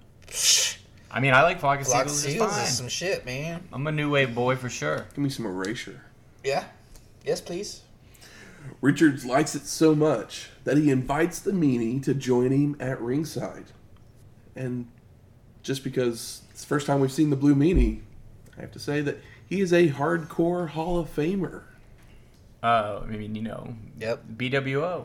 [1.11, 2.23] I mean, I like Flock of Flock Seagulls.
[2.23, 2.63] just Seals fine.
[2.65, 3.67] is some shit, man.
[3.73, 5.07] I'm a new wave boy for sure.
[5.15, 6.03] Give me some erasure.
[6.45, 6.65] Yeah.
[7.25, 7.81] Yes, please.
[8.81, 13.67] Richards likes it so much that he invites the meanie to join him at ringside.
[14.57, 14.89] And
[15.63, 18.01] just because it's the first time we've seen the Blue Meanie,
[18.57, 21.63] I have to say that he is a hardcore Hall of Famer.
[22.63, 24.25] Uh, I mean, you know, Yep.
[24.37, 25.05] BWO,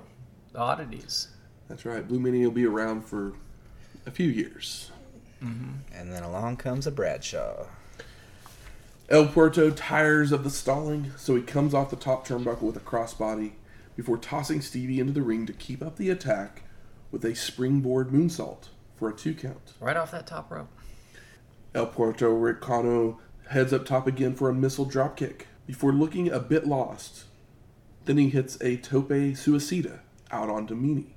[0.54, 1.28] the oddities.
[1.70, 2.08] That's right.
[2.08, 3.34] Blue Meanie will be around for
[4.06, 4.90] a few years.
[5.42, 7.66] And then along comes a Bradshaw.
[9.10, 12.80] El Puerto tires of the stalling, so he comes off the top turnbuckle with a
[12.80, 13.52] crossbody
[13.98, 16.64] before tossing Stevie into the ring to keep up the attack
[17.12, 19.74] with a springboard moonsault for a two count.
[19.82, 20.70] Right off that top rope.
[21.76, 23.18] El Puerto Ricano
[23.50, 27.26] heads up top again for a missile dropkick before looking a bit lost.
[28.06, 30.00] Then he hits a tope suicida
[30.32, 31.12] out onto Meanie.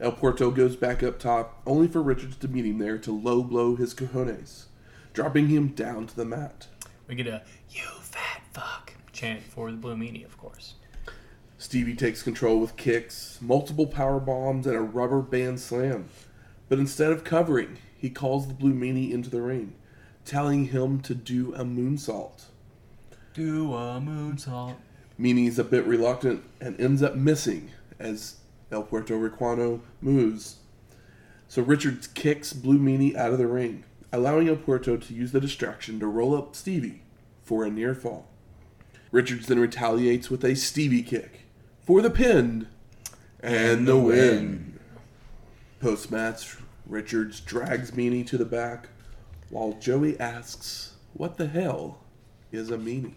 [0.00, 3.42] El Puerto goes back up top, only for Richards to meet him there to low
[3.42, 4.64] blow his cojones,
[5.12, 6.68] dropping him down to the mat.
[7.12, 10.76] We get a "You fat fuck" chant for the Blue Meanie, of course.
[11.58, 16.06] Stevie takes control with kicks, multiple power bombs, and a rubber band slam.
[16.70, 19.74] But instead of covering, he calls the Blue Meanie into the ring,
[20.24, 22.44] telling him to do a moonsault.
[23.34, 24.76] Do a moonsault.
[25.20, 28.36] Meanie's a bit reluctant and ends up missing as
[28.70, 30.60] El Puerto Ricano moves.
[31.46, 35.40] So Richards kicks Blue Meanie out of the ring, allowing El Puerto to use the
[35.40, 37.02] distraction to roll up Stevie
[37.42, 38.28] for a near fall.
[39.10, 41.40] Richards then retaliates with a Stevie kick
[41.84, 42.68] for the pin
[43.40, 44.78] and the win.
[45.80, 48.88] Post match, Richards drags Meanie to the back
[49.50, 51.98] while Joey asks, What the hell
[52.52, 53.14] is a meanie?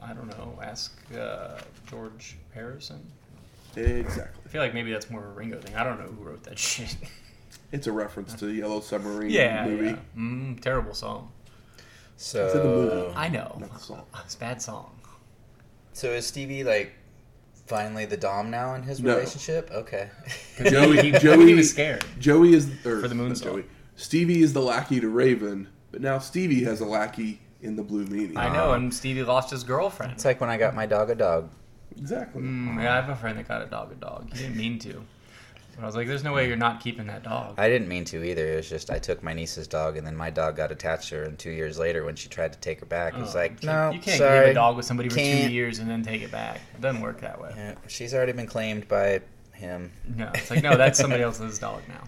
[0.00, 0.58] I don't know.
[0.62, 1.58] Ask uh,
[1.88, 3.00] George Harrison.
[3.76, 4.42] Exactly.
[4.44, 5.76] I feel like maybe that's more of a Ringo thing.
[5.76, 6.96] I don't know who wrote that shit.
[7.72, 9.86] It's a reference to the Yellow Submarine yeah, movie.
[9.88, 9.96] yeah.
[10.16, 11.32] Mm, terrible song.
[12.16, 13.12] So, It's in the movie.
[13.16, 13.56] I know.
[13.58, 14.04] Not the song.
[14.24, 14.94] It's a bad song.
[15.94, 16.92] so is Stevie like
[17.66, 19.14] finally the dom now in his No.
[19.14, 19.70] relationship?
[19.72, 20.10] Okay.
[20.64, 22.04] Joey- he, Joey- he was scared.
[22.18, 23.32] Joey is or, For the moon.
[23.32, 23.42] moonsault.
[23.44, 23.64] Joey.
[23.96, 28.04] Stevie is the lackey to Raven, but now Stevie has a lackey in the Blue
[28.06, 28.36] Meanie.
[28.36, 30.12] I know, and Stevie lost his girlfriend.
[30.12, 31.50] it's like when I got my dog a dog.
[31.96, 32.42] Exactly.
[32.42, 34.30] Mm, yeah, I have a friend that got a dog a dog.
[34.32, 35.04] He didn't mean to.
[35.74, 37.54] But I was like, there's no way you're not keeping that dog.
[37.58, 38.46] I didn't mean to either.
[38.52, 41.16] It was just I took my niece's dog, and then my dog got attached to
[41.16, 41.22] her.
[41.24, 43.52] And two years later, when she tried to take her back, it was Oh, like,
[43.62, 44.40] you can't- no, you can't sorry.
[44.40, 45.46] leave a dog with somebody for Can't.
[45.48, 46.60] two years and then take it back.
[46.74, 47.52] It doesn't work that way.
[47.56, 49.22] Yeah, she's already been claimed by
[49.54, 49.92] him.
[50.16, 52.04] No, it's like no, that's somebody else's dog now.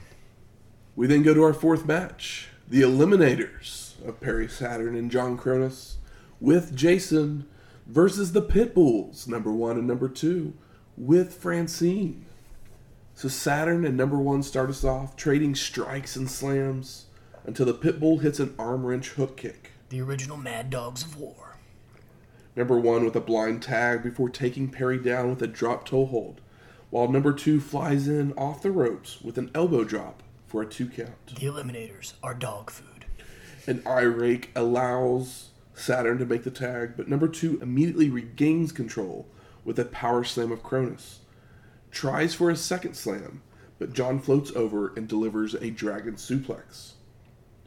[0.96, 5.94] We then go to our fourth match, the Eliminators of Perry Saturn and John Kronus,
[6.40, 7.46] with Jason
[7.86, 10.52] versus the Pitbulls, number one and number two,
[10.96, 12.26] with Francine.
[13.16, 17.06] So Saturn and number one start us off, trading strikes and slams
[17.44, 19.70] until the Pitbull hits an arm wrench hook kick.
[19.88, 21.56] The original Mad Dogs of War.
[22.56, 26.40] Number one with a blind tag before taking Perry down with a drop toe hold,
[26.90, 30.88] while number two flies in off the ropes with an elbow drop for a two
[30.88, 31.34] count.
[31.36, 33.06] The Eliminators are dog food.
[33.66, 39.26] An eye rake allows Saturn to make the tag, but number two immediately regains control
[39.64, 41.18] with a power slam of Kronus.
[41.94, 43.40] Tries for a second slam,
[43.78, 46.94] but John floats over and delivers a dragon suplex.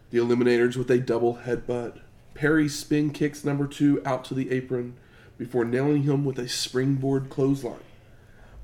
[0.10, 2.02] The Eliminators with a double headbutt.
[2.34, 4.98] Perry spin kicks number two out to the apron
[5.38, 7.80] before nailing him with a springboard clothesline,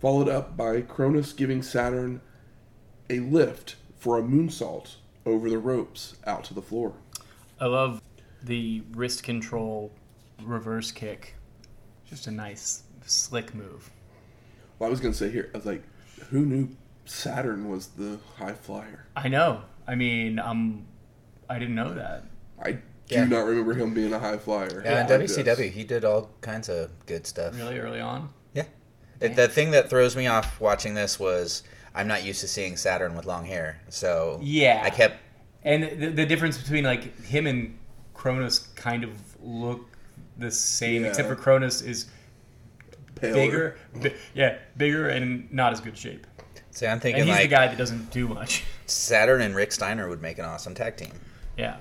[0.02, 2.20] followed up by Kronus giving Saturn
[3.10, 4.96] a lift for a moonsault
[5.26, 6.92] over the ropes out to the floor.
[7.58, 8.02] I love
[8.44, 9.94] the wrist control
[10.44, 11.36] reverse kick.
[12.06, 13.90] Just a nice, slick move.
[14.80, 15.84] Well, I was gonna say here, I was like,
[16.30, 16.70] who knew
[17.06, 19.06] Saturn was the high flyer?
[19.16, 19.62] I know.
[19.88, 20.86] I mean, um,
[21.50, 22.24] I didn't know that.
[22.64, 23.26] I Yeah.
[23.26, 24.82] do not remember him being a high flyer.
[24.84, 27.56] Yeah, in like WCW, he did all kinds of good stuff.
[27.58, 28.30] Really early on.
[28.54, 28.64] Yeah.
[29.20, 31.64] The, the thing that throws me off watching this was
[31.96, 34.82] I'm not used to seeing Saturn with long hair, so Yeah.
[34.84, 35.18] I kept
[35.64, 37.78] And the, the difference between like him and
[38.16, 39.86] Kronus kind of look
[40.38, 41.10] the same, Yeah.
[41.10, 42.06] except for Kronus is
[43.24, 43.36] Paler.
[43.36, 46.26] bigger, bi- yeah, bigger and not as good shape.
[46.72, 46.86] see.
[46.86, 48.64] I'm And thinking he's like the guy that doesn't do much.
[48.86, 51.14] Saturn and Rick Steiner would make an awesome tag team.
[51.58, 51.78] Yeah.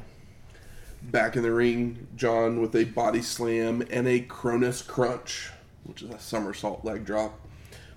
[1.02, 5.50] Back in the ring, John with a body slam and a Kronus crunch,
[5.84, 7.40] which is a somersault leg drop,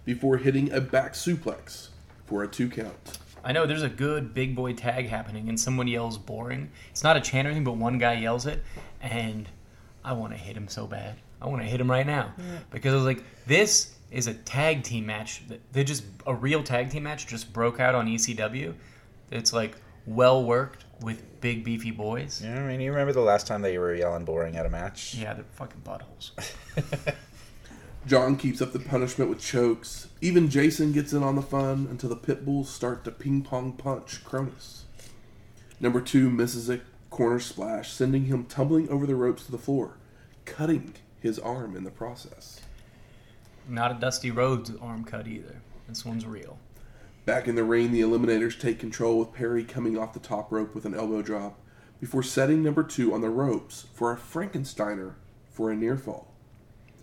[0.05, 1.89] before hitting a back suplex
[2.25, 3.19] for a two count.
[3.43, 6.71] I know there's a good big boy tag happening, and someone yells boring.
[6.89, 8.63] It's not a chant or anything, but one guy yells it,
[9.01, 9.47] and
[10.03, 11.17] I want to hit him so bad.
[11.45, 12.33] I want to hit him right now
[12.71, 15.43] because I was like, this is a tag team match.
[15.71, 18.73] They just a real tag team match just broke out on ECW.
[19.29, 19.77] It's like
[20.07, 22.41] well worked with big beefy boys.
[22.43, 24.69] Yeah, I mean, you remember the last time that you were yelling boring at a
[24.69, 25.13] match?
[25.13, 26.31] Yeah, they're fucking buttholes.
[28.07, 30.07] John keeps up the punishment with chokes.
[30.21, 33.73] Even Jason gets in on the fun until the pit bulls start to ping pong
[33.73, 34.81] punch Kronus.
[35.79, 36.81] Number two misses a
[37.11, 39.97] corner splash, sending him tumbling over the ropes to the floor,
[40.45, 40.93] cutting
[41.25, 42.61] his arm in the process.
[43.67, 45.55] Not a Dusty Rhodes arm cut either.
[45.87, 46.59] This one's real.
[47.25, 50.75] Back in the ring, the Eliminators take control with Perry coming off the top rope
[50.75, 51.59] with an elbow drop
[51.99, 55.15] before setting number two on the ropes for a Frankensteiner
[55.49, 56.31] for a near fall.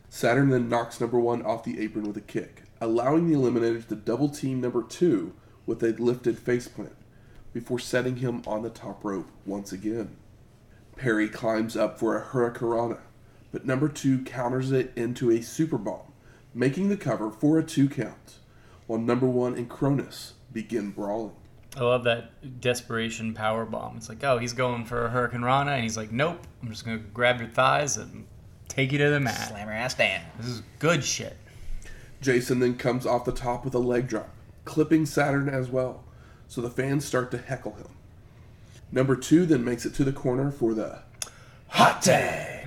[0.09, 3.97] Saturn then knocks number one off the apron with a kick, allowing the Eliminators to
[3.97, 5.35] double team number two
[5.67, 6.95] with a lifted faceplant
[7.53, 10.17] before setting him on the top rope once again.
[10.97, 13.01] Perry climbs up for a Hurricanrana,
[13.53, 16.13] but number two counters it into a super bomb,
[16.55, 18.39] making the cover for a two count,
[18.87, 21.37] while number one and Kronus begin brawling.
[21.77, 23.97] I love that desperation power bomb.
[23.97, 26.85] It's like, oh, he's going for a Hurricane Rana, and he's like, nope, I'm just
[26.85, 28.27] gonna grab your thighs and
[28.69, 29.49] take you to the mat.
[29.49, 30.21] Slam her ass down.
[30.39, 31.37] This is good shit.
[32.21, 34.31] Jason then comes off the top with a leg drop,
[34.65, 36.05] clipping Saturn as well,
[36.47, 37.89] so the fans start to heckle him.
[38.93, 41.01] Number two then makes it to the corner for the
[41.69, 42.62] hot tag.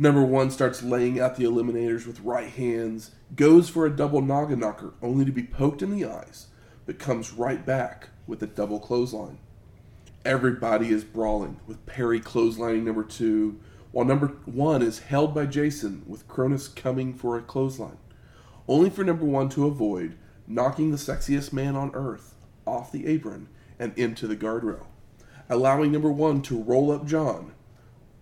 [0.00, 4.60] Number one starts laying out the eliminators with right hands, goes for a double noggin
[4.60, 6.46] knocker, only to be poked in the eyes,
[6.86, 9.38] but comes right back with a double clothesline.
[10.24, 13.58] Everybody is brawling, with Perry clotheslining number two,
[13.90, 17.98] while number one is held by Jason, with Kronus coming for a clothesline,
[18.68, 22.36] only for number one to avoid, knocking the sexiest man on earth
[22.68, 23.48] off the apron
[23.80, 24.86] and into the guardrail,
[25.50, 27.52] allowing number one to roll up John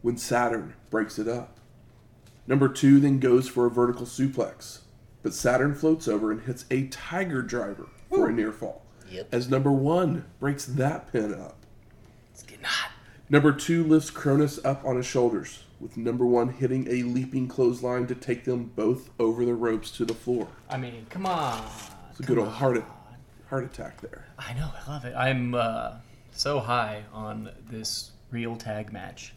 [0.01, 1.56] when Saturn breaks it up.
[2.47, 4.81] Number two then goes for a vertical suplex,
[5.23, 8.85] but Saturn floats over and hits a tiger driver for a near fall.
[9.11, 9.29] Yep.
[9.33, 11.57] As number one breaks that pin up.
[12.33, 12.91] It's getting hot.
[13.29, 18.07] Number two lifts Kronus up on his shoulders, with number one hitting a leaping clothesline
[18.07, 20.47] to take them both over the ropes to the floor.
[20.71, 21.65] I mean, come on.
[22.11, 22.85] It's a good old heart,
[23.49, 24.27] heart attack there.
[24.39, 25.15] I know, I love it.
[25.17, 25.95] I'm uh,
[26.31, 29.35] so high on this real tag match.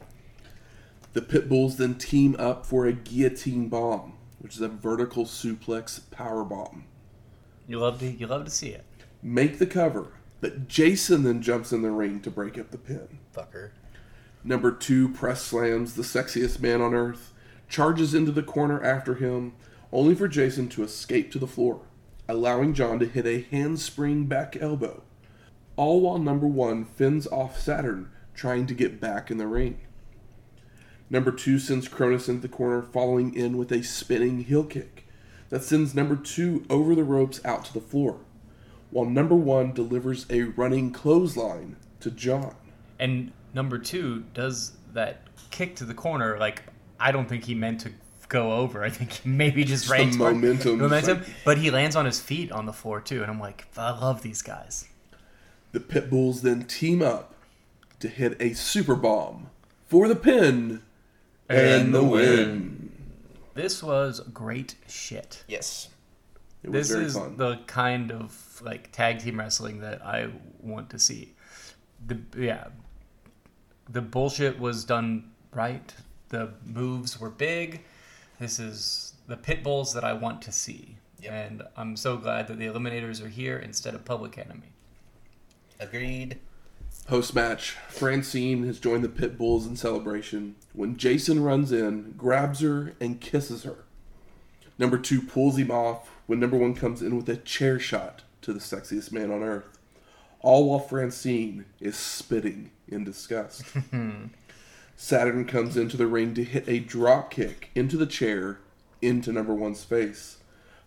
[1.14, 6.00] The Pit Bulls then team up for a guillotine bomb, which is a vertical suplex
[6.12, 6.86] power bomb.
[7.68, 8.86] You love to, you love to see it.
[9.24, 13.20] Make the cover, but Jason then jumps in the ring to break up the pin.
[13.36, 13.72] Fucker.
[14.44, 17.34] Number two press slams the sexiest man on earth,
[17.68, 19.54] charges into the corner after him,
[19.92, 21.82] only for Jason to escape to the floor,
[22.28, 25.02] allowing John to hit a handspring back elbow.
[25.76, 29.80] All while number one fends off Saturn, trying to get back in the ring.
[31.10, 35.08] Number two sends Kronus into the corner, following in with a spinning heel kick
[35.50, 38.20] that sends number two over the ropes out to the floor,
[38.92, 42.56] while number one delivers a running clothesline to John.
[43.00, 46.38] And number two does that kick to the corner.
[46.38, 46.64] Like
[47.00, 47.92] I don't think he meant to
[48.28, 48.84] go over.
[48.84, 50.78] I think he maybe just Just ran the momentum.
[50.78, 51.24] momentum.
[51.44, 54.22] But he lands on his feet on the floor too, and I'm like, I love
[54.22, 54.88] these guys.
[55.72, 57.34] The Pit Bulls then team up
[58.00, 59.50] to hit a super bomb
[59.88, 60.82] for the pin
[61.50, 62.92] and, the win.
[63.54, 65.44] This was great shit.
[65.48, 65.90] Yes.
[66.64, 67.38] It was This very is fun.
[67.38, 70.30] the kind of like tag team wrestling that I
[70.62, 71.34] want to see.
[72.06, 72.68] The yeah,
[73.90, 75.94] the bullshit was done right.
[76.30, 77.82] The moves were big.
[78.40, 81.32] This is the pit bulls that I want to see, Yep.
[81.34, 84.72] and I'm so glad that the Eliminators are here instead of Public Enemy.
[85.80, 86.40] Agreed.
[87.10, 92.60] Post match, Francine has joined the Pit Bulls in celebration when Jason runs in, grabs
[92.60, 93.78] her, and kisses her.
[94.78, 98.54] Number two pulls him off when number one comes in with a chair shot to
[98.54, 99.80] the sexiest man on earth,
[100.42, 103.64] all while Francine is spitting in disgust.
[104.96, 108.60] Saturn comes into the ring to hit a drop kick into the chair
[109.02, 110.38] into number one's face,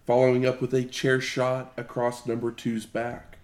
[0.07, 3.39] following up with a chair shot across number two's back.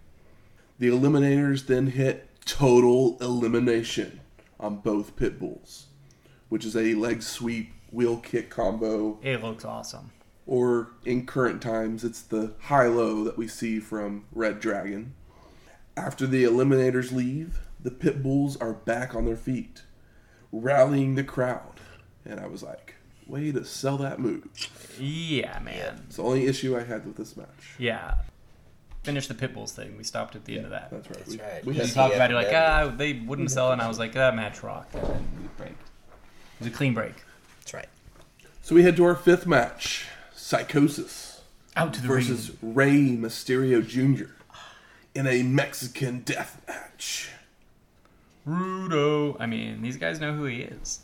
[0.79, 4.21] The Eliminators then hit total elimination
[4.59, 5.87] on both pit bulls,
[6.49, 10.11] which is a leg sweep wheel kick combo, It looks awesome.
[10.47, 15.15] or in current times, it's the high low that we see from Red Dragon.
[15.97, 19.83] After the Eliminators leave, the pit bulls are back on their feet,
[20.51, 21.75] rallying the crowd.
[22.25, 22.95] And I was like,
[23.27, 24.49] way to sell that move.
[24.99, 26.05] Yeah, man.
[26.07, 27.75] It's the only issue I had with this match.
[27.79, 28.15] Yeah.
[29.09, 29.97] Finish the pit bulls thing.
[29.97, 30.91] We stopped at the end of that.
[30.91, 31.19] That's right.
[31.19, 31.65] That's we, right.
[31.65, 31.95] We You had Yeah.
[31.95, 34.87] talked about it like, ah, they wouldn't sell, and I was like, that match rock.
[34.93, 35.71] And then we break.
[35.71, 35.77] It
[36.59, 37.15] was a clean break.
[37.61, 37.89] That's right.
[38.61, 40.05] So we head to our fifth match,
[40.35, 41.41] Psychosis.
[41.75, 43.23] Out to the versus ring.
[43.23, 44.27] Rey Mysterio Jr.
[45.15, 47.31] in a Mexican death match.
[48.47, 49.39] Rudo.
[49.41, 51.01] I mean, these guys know who he is.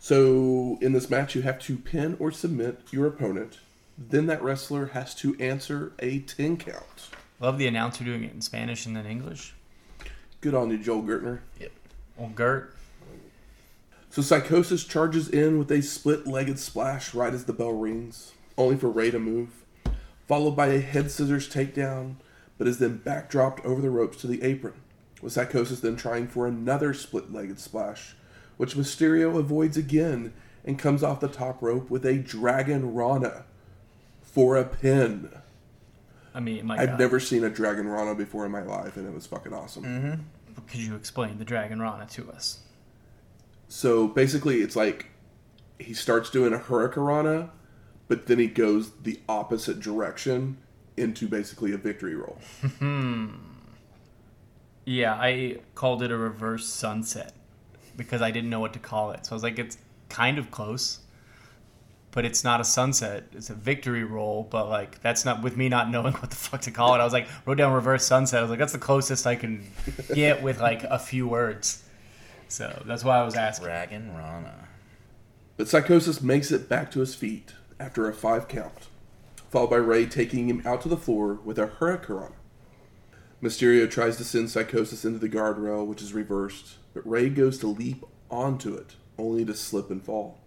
[0.00, 3.58] So in this match, you have to pin or submit your opponent.
[3.98, 7.10] Then that wrestler has to answer a 10 count.
[7.40, 9.54] Love the announcer doing it in Spanish and then English.
[10.40, 11.40] Good on you, Joel Gertner.
[11.58, 11.72] Yep.
[12.16, 12.76] Old Gert.
[14.10, 18.88] So Psychosis charges in with a split-legged splash right as the bell rings, only for
[18.88, 19.64] Rey to move,
[20.26, 22.14] followed by a head scissors takedown,
[22.56, 24.74] but is then backdropped over the ropes to the apron,
[25.20, 28.14] with Psychosis then trying for another split-legged splash,
[28.56, 30.32] which Mysterio avoids again
[30.64, 33.44] and comes off the top rope with a Dragon Rana
[34.38, 35.28] for a pin.
[36.32, 37.00] I mean, my I've God.
[37.00, 39.82] never seen a Dragon Rana before in my life, and it was fucking awesome.
[39.82, 40.62] Mm-hmm.
[40.68, 42.60] Could you explain the Dragon Rana to us?
[43.66, 45.06] So basically, it's like
[45.80, 47.50] he starts doing a hurricanrana,
[48.06, 50.58] but then he goes the opposite direction
[50.96, 52.38] into basically a victory roll.
[52.78, 53.30] Hmm.
[54.84, 57.32] Yeah, I called it a reverse sunset
[57.96, 59.26] because I didn't know what to call it.
[59.26, 59.78] So I was like, it's
[60.08, 61.00] kind of close,
[62.12, 63.24] but it's not a sunset.
[63.32, 66.62] It's a victory roll, but like that's not with me not knowing what the fuck
[66.62, 66.98] to call it.
[66.98, 68.38] I was like, wrote down reverse sunset.
[68.38, 69.70] I was like, that's the closest I can
[70.14, 71.84] get with like a few words.
[72.48, 73.66] So that's why I was asking.
[73.66, 74.68] Dragon Rana.
[75.56, 78.88] But Psychosis makes it back to his feet after a five count,
[79.50, 82.32] followed by Rey taking him out to the floor with a hurricanrana.
[83.42, 87.68] Mysterio tries to send Psychosis into the guardrail, which is reversed, but Rey goes to
[87.68, 90.38] leap onto it, only to slip and fall.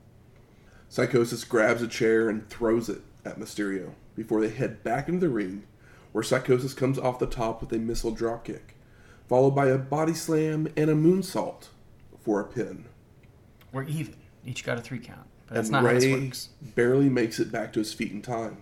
[0.92, 5.30] Psychosis grabs a chair and throws it at Mysterio before they head back into the
[5.30, 5.64] ring,
[6.12, 8.76] where Psychosis comes off the top with a missile dropkick,
[9.30, 11.70] followed by a body slam and a moonsault
[12.20, 12.90] for a pin.
[13.72, 14.16] We're even.
[14.46, 15.28] Each got a three count.
[15.48, 16.50] But that's and not how this Rey works.
[16.76, 18.58] barely makes it back to his feet in time.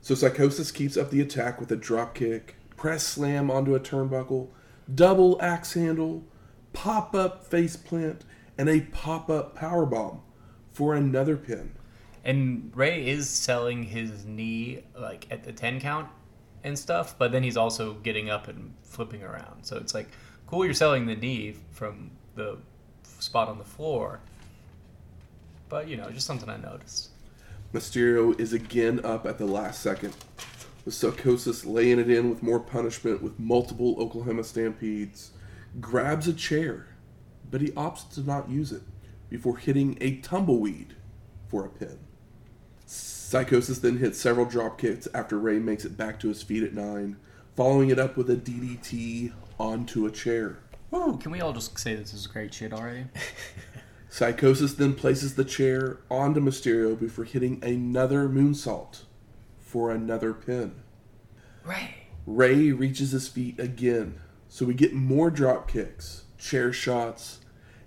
[0.00, 4.48] So Psychosis keeps up the attack with a drop kick, press slam onto a turnbuckle,
[4.94, 6.24] double axe handle,
[6.72, 8.24] pop up face plant,
[8.56, 10.22] and a pop up power bomb
[10.80, 11.70] for another pin.
[12.24, 16.08] And Rey is selling his knee like at the 10 count
[16.64, 19.64] and stuff, but then he's also getting up and flipping around.
[19.64, 20.08] So it's like,
[20.46, 22.56] cool, you're selling the knee from the
[23.02, 24.20] spot on the floor.
[25.68, 27.10] But, you know, just something I noticed.
[27.74, 30.14] Mysterio is again up at the last second,
[30.86, 35.32] with Psychosis laying it in with more punishment with multiple Oklahoma Stampedes,
[35.78, 36.86] grabs a chair,
[37.50, 38.80] but he opts to not use it
[39.30, 40.94] before hitting a tumbleweed
[41.48, 41.98] for a pin.
[42.84, 46.74] Psychosis then hits several drop kicks after Rey makes it back to his feet at
[46.74, 47.16] nine,
[47.56, 50.58] following it up with a DDT onto a chair.
[50.90, 53.06] Woo, can we all just say this is great shit already?
[54.08, 59.02] Psychosis then places the chair onto Mysterio before hitting another moonsault
[59.60, 60.82] for another pin.
[61.64, 61.94] Rey.
[62.26, 64.18] Rey reaches his feet again,
[64.48, 67.38] so we get more drop kicks, chair shots,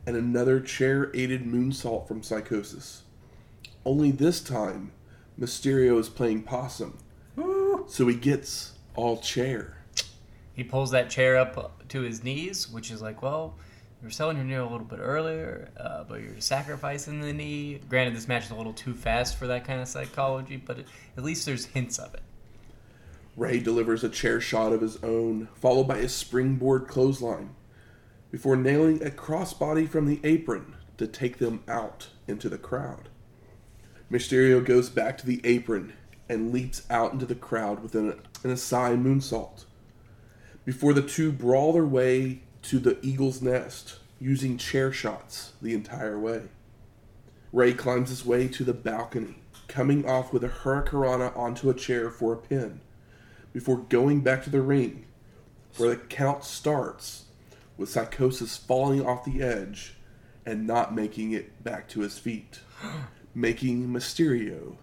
[0.06, 3.04] and another chair aided moonsault from Psychosis.
[3.86, 4.92] Only this time,
[5.40, 6.98] Mysterio is playing possum,
[7.88, 9.78] so he gets all chair.
[10.54, 13.56] He pulls that chair up to his knees, which is like, well,
[14.02, 17.80] you were selling your knee a little bit earlier, uh, but you're sacrificing the knee.
[17.90, 20.88] Granted, this match is a little too fast for that kind of psychology, but it,
[21.18, 22.22] at least there's hints of it.
[23.36, 27.56] Rey delivers a chair shot of his own, followed by a springboard clothesline,
[28.34, 33.08] before nailing a crossbody from the apron to take them out into the crowd.
[34.12, 35.94] Mysterio goes back to the apron
[36.28, 38.10] and leaps out into the crowd with an,
[38.44, 39.66] an Asai moonsault,
[40.66, 46.18] before the two brawl their way to the Eagle's Nest, using chair shots the entire
[46.18, 46.42] way.
[47.52, 52.10] Rey climbs his way to the balcony, coming off with a hurricanrana onto a chair
[52.10, 52.82] for a pin,
[53.54, 55.06] before going back to the ring,
[55.78, 57.26] where the count starts
[57.78, 59.96] with Psychosis falling off the edge
[60.46, 62.60] and not making it back to his feet,
[63.36, 64.78] making Mysterio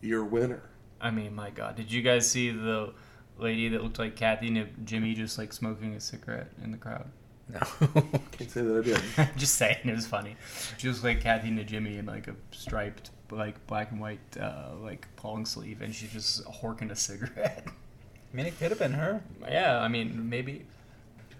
[0.00, 0.62] your winner.
[1.00, 2.92] I mean, my God, did you guys see the
[3.38, 7.06] lady that looked like Kathy Najimy just like smoking a cigarette in the crowd?
[7.48, 7.60] No.
[8.32, 9.30] Can't say that I did.
[9.36, 10.36] just saying, it was funny.
[10.78, 15.06] She was like Kathy Najimy in like a striped, like black and white, uh, like
[15.22, 17.66] long sleeve, and she's just horking a cigarette.
[17.66, 19.22] I mean, it could have been her.
[19.48, 20.66] yeah, I mean, maybe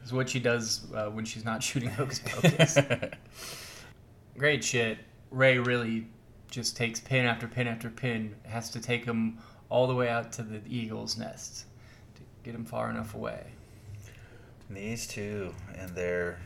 [0.07, 2.79] it's what she does uh, when she's not shooting hocus pocus.
[4.39, 4.99] Great shit.
[5.33, 6.07] Rey really
[6.49, 8.37] just takes pin after pin after pin.
[8.45, 9.39] Has to take him
[9.69, 11.65] all the way out to the eagle's nest
[12.15, 13.47] to get him far enough away.
[14.71, 16.39] These two and their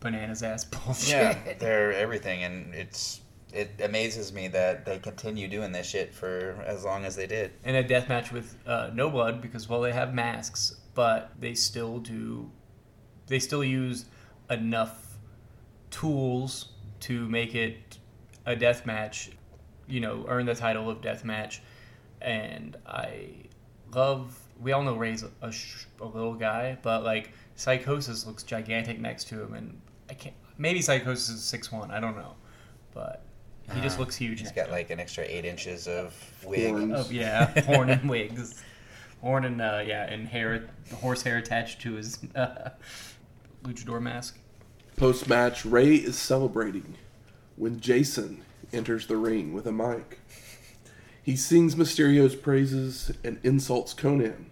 [0.00, 1.10] Bananas ass bullshit.
[1.10, 3.20] yeah, they're everything, and it's
[3.52, 7.50] it amazes me that they continue doing this shit for as long as they did.
[7.64, 11.54] And a death match with uh, no blood because well they have masks, but they
[11.54, 12.50] still do,
[13.28, 14.06] they still use
[14.50, 15.16] enough
[15.92, 16.70] tools
[17.00, 17.98] to make it
[18.46, 19.30] a death match.
[19.86, 21.62] You know, earn the title of death match,
[22.20, 23.28] and I
[23.94, 24.36] love.
[24.60, 28.98] We all know Rey's a, a, sh- a little guy, but like Psychosis looks gigantic
[29.00, 29.80] next to him, and
[30.10, 30.34] I can't.
[30.58, 31.92] Maybe Psychosis is six one.
[31.92, 32.34] I don't know,
[32.92, 33.22] but
[33.72, 34.40] he just Uh, looks huge.
[34.40, 36.12] He's got like an extra eight inches of
[36.44, 36.70] wig.
[36.70, 36.92] Horns.
[36.96, 38.60] Oh yeah, horn and wigs,
[39.20, 42.70] horn and uh, yeah, and hair, horse hair attached to his uh,
[43.64, 44.38] luchador mask.
[44.96, 46.96] Post match, Rey is celebrating
[47.56, 48.42] when Jason
[48.72, 50.20] enters the ring with a mic.
[51.22, 54.46] He sings Mysterio's praises and insults Konnan,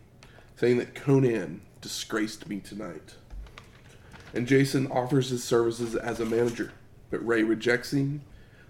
[0.56, 3.14] saying that Konnan disgraced me tonight.
[4.34, 6.72] And Jason offers his services as a manager,
[7.10, 8.22] but Rey rejects him,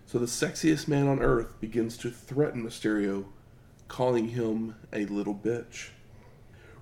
[0.07, 3.25] so the sexiest man on earth begins to threaten Mysterio,
[3.89, 5.91] calling him a little bitch.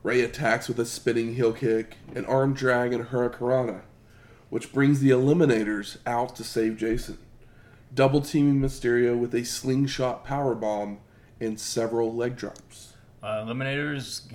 [0.02, 3.82] Rey attacks with a spinning heel kick, an arm drag, and a hurricanrana,
[4.50, 7.18] which brings the Eliminators out to save Jason,
[7.94, 10.98] double teaming Mysterio with a slingshot powerbomb
[11.40, 12.92] and several leg drops.
[13.22, 14.30] Uh, Eliminators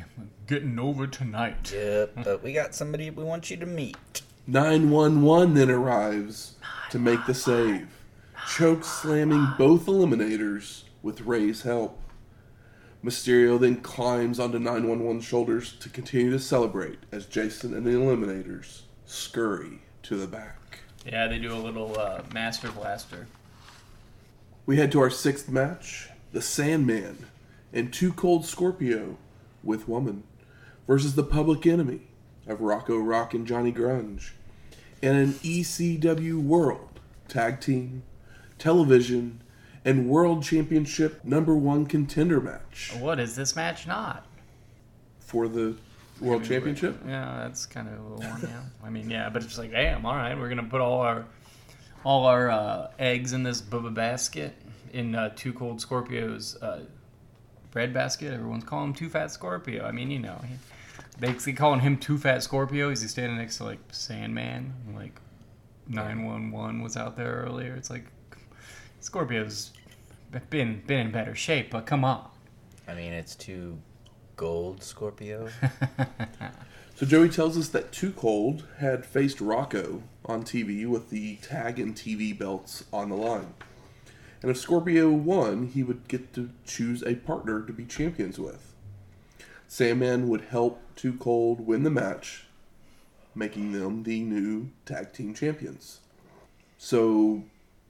[0.48, 1.72] getting over tonight.
[1.72, 4.24] Yep, but we got somebody we want you to meet.
[4.48, 6.56] 911 then arrives
[6.90, 7.88] to make the save,
[8.48, 12.02] choke slamming both Eliminators with Rey's help.
[13.04, 18.82] Mysterio then climbs onto 911's shoulders to continue to celebrate as Jason and the Eliminators
[19.06, 20.80] scurry to the back.
[21.06, 23.28] Yeah, they do a little uh, Master Blaster.
[24.66, 27.26] We head to our sixth match the Sandman
[27.74, 29.18] and Two Cold Scorpio
[29.64, 30.24] with Woman
[30.88, 32.02] versus the Public Enemy
[32.48, 34.32] of Rocco Rock and Johnny Grunge
[35.02, 38.04] and an ECW World Tag Team,
[38.58, 39.42] Television,
[39.86, 44.26] and World Championship number one contender match What is this match not?
[45.20, 45.76] for the
[46.20, 47.00] World Championship.
[47.08, 48.42] Yeah, that's kind of a little one.
[48.42, 51.02] Yeah, I mean, yeah, but it's just like, damn, all right, we're gonna put all
[51.02, 51.26] our
[52.04, 54.56] all our uh, eggs in this bubba basket
[54.92, 56.82] in uh, Too Cold Scorpio's uh,
[57.72, 58.34] bread basket.
[58.34, 59.86] Everyone's calling him Too Fat Scorpio.
[59.86, 60.56] I mean, you know, he,
[61.20, 62.90] basically calling him Too Fat Scorpio.
[62.90, 64.74] Is he standing next to like Sandman?
[64.96, 65.20] Like
[65.88, 67.76] nine one one was out there earlier.
[67.76, 68.06] It's like
[69.10, 69.72] Scorpio's
[70.52, 72.30] been been in better shape, but come on.
[72.88, 73.80] I mean, it's two
[74.36, 75.50] gold Scorpio.
[76.96, 81.80] So Joey tells us that Too Cold had faced Rocco on TV with the tag
[81.80, 83.54] and TV belts on the line.
[84.42, 88.74] And if Scorpio won, he would get to choose a partner to be champions with.
[89.66, 92.48] Sandman would help Too Cold win the match,
[93.34, 96.02] making them the new tag team champions.
[96.78, 97.44] So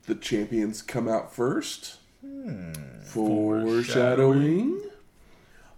[0.05, 1.97] the champions come out first.
[2.21, 2.73] Hmm.
[3.03, 4.81] Foreshadowing.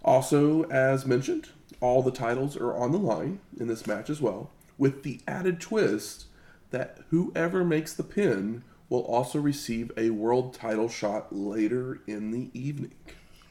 [0.04, 1.50] Also, as mentioned,
[1.80, 5.60] all the titles are on the line in this match as well, with the added
[5.60, 6.26] twist
[6.70, 12.50] that whoever makes the pin will also receive a world title shot later in the
[12.52, 12.92] evening.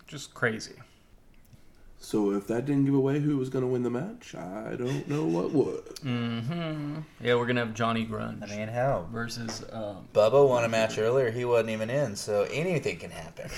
[0.08, 0.76] Just crazy.
[2.04, 5.08] So if that didn't give away who was going to win the match, I don't
[5.08, 5.86] know what would.
[5.98, 6.98] Mm-hmm.
[7.24, 9.08] Yeah, we're gonna have Johnny Grunge I mean, hell.
[9.14, 11.30] versus um, Bubba won a match earlier.
[11.30, 13.52] He wasn't even in, so anything can happen.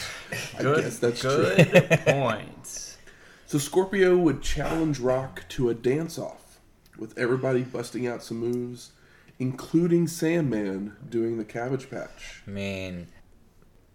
[0.59, 0.83] I good.
[0.83, 1.55] guess that's true.
[1.55, 2.89] good point.
[3.45, 6.59] So Scorpio would challenge Rock to a dance off,
[6.97, 8.93] with everybody busting out some moves,
[9.37, 12.41] including Sandman doing the Cabbage Patch.
[12.47, 13.09] I mean,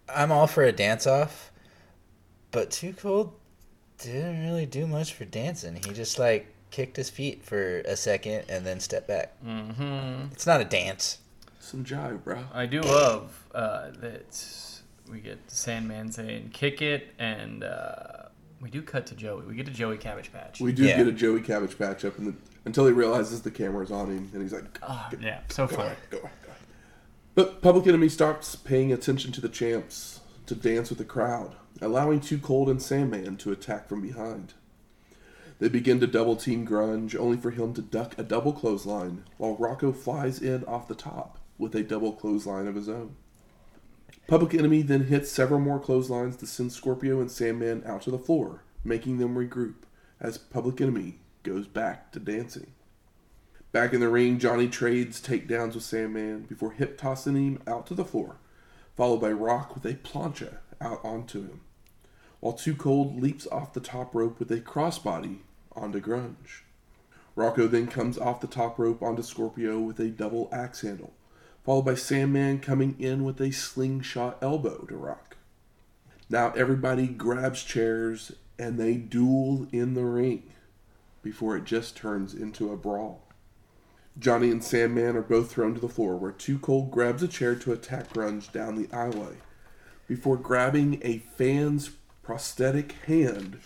[0.07, 1.51] I'm all for a dance off,
[2.51, 3.33] but Too Cold
[4.01, 5.75] didn't really do much for dancing.
[5.75, 9.33] He just like kicked his feet for a second and then stepped back.
[9.45, 10.31] Mm-hmm.
[10.31, 11.19] It's not a dance.
[11.59, 12.39] Some jive, bro.
[12.53, 14.71] I do love uh, that
[15.11, 18.23] we get Sandman saying "kick it," and uh,
[18.61, 19.43] we do cut to Joey.
[19.45, 20.59] We get to Joey Cabbage Patch.
[20.59, 20.97] We do Yeah.
[20.97, 22.33] get a Joey Cabbage Patch up in the,
[22.65, 25.85] until he realizes the camera's on him, and he's like, Ah, yeah, so go fun.
[25.87, 26.61] ahead, go ahead, go ahead.
[27.35, 32.19] But Public Enemy stops paying attention to the champs to dance with the crowd, allowing
[32.19, 34.53] Too Cold and Sandman to attack from behind.
[35.59, 39.57] They begin to double team Grunge, only for him to duck a double clothesline, while
[39.57, 43.15] Rocco flies in off the top with a double clothesline of his own.
[44.27, 48.17] Public Enemy then hits several more clotheslines to send Scorpio and Sandman out to the
[48.17, 49.83] floor, making them regroup
[50.19, 52.71] as Public Enemy goes back to dancing.
[53.71, 57.93] Back in the ring, Johnny trades takedowns with Sandman before hip tossing him out to
[57.93, 58.37] the floor,
[58.95, 61.61] followed by Rock with a plancha out onto him,
[62.39, 65.39] while Too Cold leaps off the top rope with a crossbody
[65.75, 66.63] onto Grunge.
[67.35, 71.13] Rocco then comes off the top rope onto Scorpio with a double axe handle,
[71.63, 75.37] followed by Sandman coming in with a slingshot elbow to Rock.
[76.29, 80.51] Now everybody grabs chairs and they duel in the ring
[81.23, 83.23] before it just turns into a brawl.
[84.17, 87.55] Johnny and Sandman are both thrown to the floor where Too Cold grabs a chair
[87.55, 89.37] to attack Grunge down the aisleway
[90.09, 91.91] before grabbing a fan's
[92.23, 93.59] prosthetic hand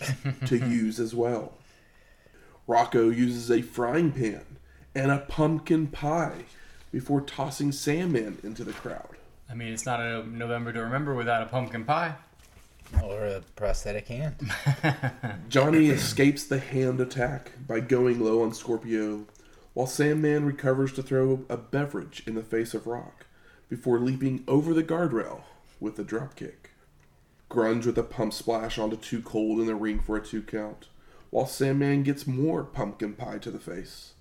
[0.46, 1.54] to use as well.
[2.66, 4.44] Rocco uses a frying pan
[4.94, 6.44] and a pumpkin pie
[6.92, 9.16] before tossing Sandman into the crowd.
[9.50, 12.14] I mean, it's not a November to remember without a pumpkin pie.
[13.02, 14.36] Or a prosthetic hand.
[15.48, 19.26] Johnny escapes the hand attack by going low on Scorpio,
[19.72, 23.26] while Sandman recovers to throw a beverage in the face of Rock
[23.70, 25.42] before leaping over the guardrail
[25.84, 26.70] with a drop kick.
[27.50, 30.88] Grunge with a pump splash onto Too Cold in the ring for a two count,
[31.30, 34.14] while Sandman gets more pumpkin pie to the face.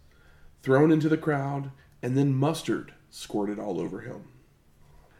[0.61, 4.25] Thrown into the crowd, and then mustard squirted all over him.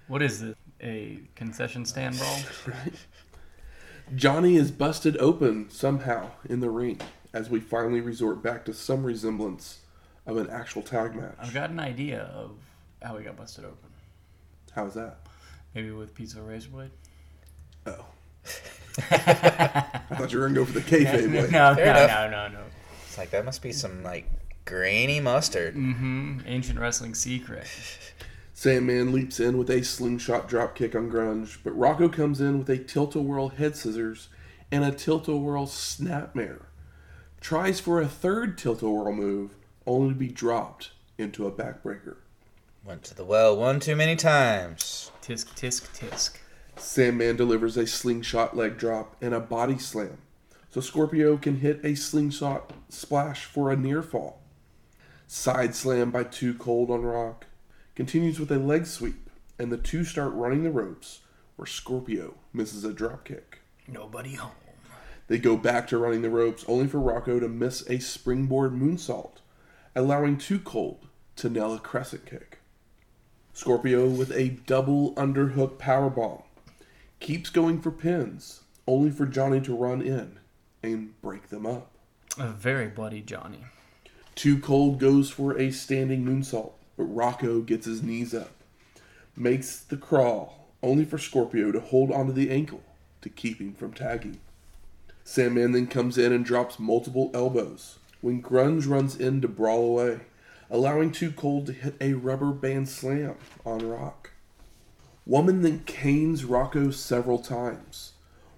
[0.08, 0.56] What is this?
[0.82, 2.40] A concession stand brawl?
[2.68, 2.94] right.
[4.14, 7.00] Johnny is busted open somehow in the ring
[7.34, 9.80] as we finally resort back to some resemblance
[10.26, 11.38] of an actual tag match.
[11.40, 12.58] I've got an idea of
[13.02, 13.90] how he got busted open.
[14.72, 15.20] How's that?
[15.76, 16.92] Maybe with pizza or razor blade?
[17.86, 18.06] Oh.
[19.10, 21.50] I thought you were gonna go for the kayfabe no, way.
[21.50, 22.32] no, Fair no, enough.
[22.32, 22.64] no, no, no.
[23.08, 24.28] It's like that must be some like
[24.66, 25.76] grainy mustard.
[25.76, 26.40] Mm-hmm.
[26.46, 27.68] Ancient wrestling secret.
[28.54, 32.78] Sandman leaps in with a slingshot dropkick on Grunge, but Rocco comes in with a
[32.78, 34.30] tilt-a-whirl head scissors
[34.72, 36.62] and a tilt-a-whirl snapmare.
[37.42, 39.56] Tries for a third tilt-a-whirl move,
[39.86, 42.18] only to be dropped into a backbreaker.
[42.86, 45.10] Went to the well one too many times.
[45.22, 46.32] Tisk, tisk, tisk.
[46.76, 50.18] Sandman delivers a slingshot leg drop and a body slam,
[50.70, 54.42] so Scorpio can hit a slingshot splash for a near fall.
[55.28, 57.46] Side slam by Too Cold on Rock
[57.96, 61.22] continues with a leg sweep, and the two start running the ropes
[61.56, 63.60] where Scorpio misses a dropkick.
[63.88, 64.52] Nobody home.
[65.28, 69.38] They go back to running the ropes, only for Rocco to miss a springboard moonsault,
[69.96, 71.08] allowing Too Cold
[71.38, 72.53] to nail a crescent kick.
[73.64, 76.44] Scorpio with a double underhook powerbomb
[77.22, 80.38] keeps going for pins, only for Johnny to run in
[80.84, 81.90] and break them up.
[82.38, 83.64] A very bloody Johnny.
[84.36, 88.52] Too Cold goes for a standing moonsault, but Rocco gets his knees up,
[89.34, 92.84] makes the crawl, only for Scorpio to hold onto the ankle
[93.22, 94.42] to keep him from tagging.
[95.24, 100.20] Sandman then comes in and drops multiple elbows when Grunge runs in to brawl away,
[100.74, 104.32] allowing Too Cold to hit a rubber band slam on Rock.
[105.24, 108.14] Woman then canes Rocco several times,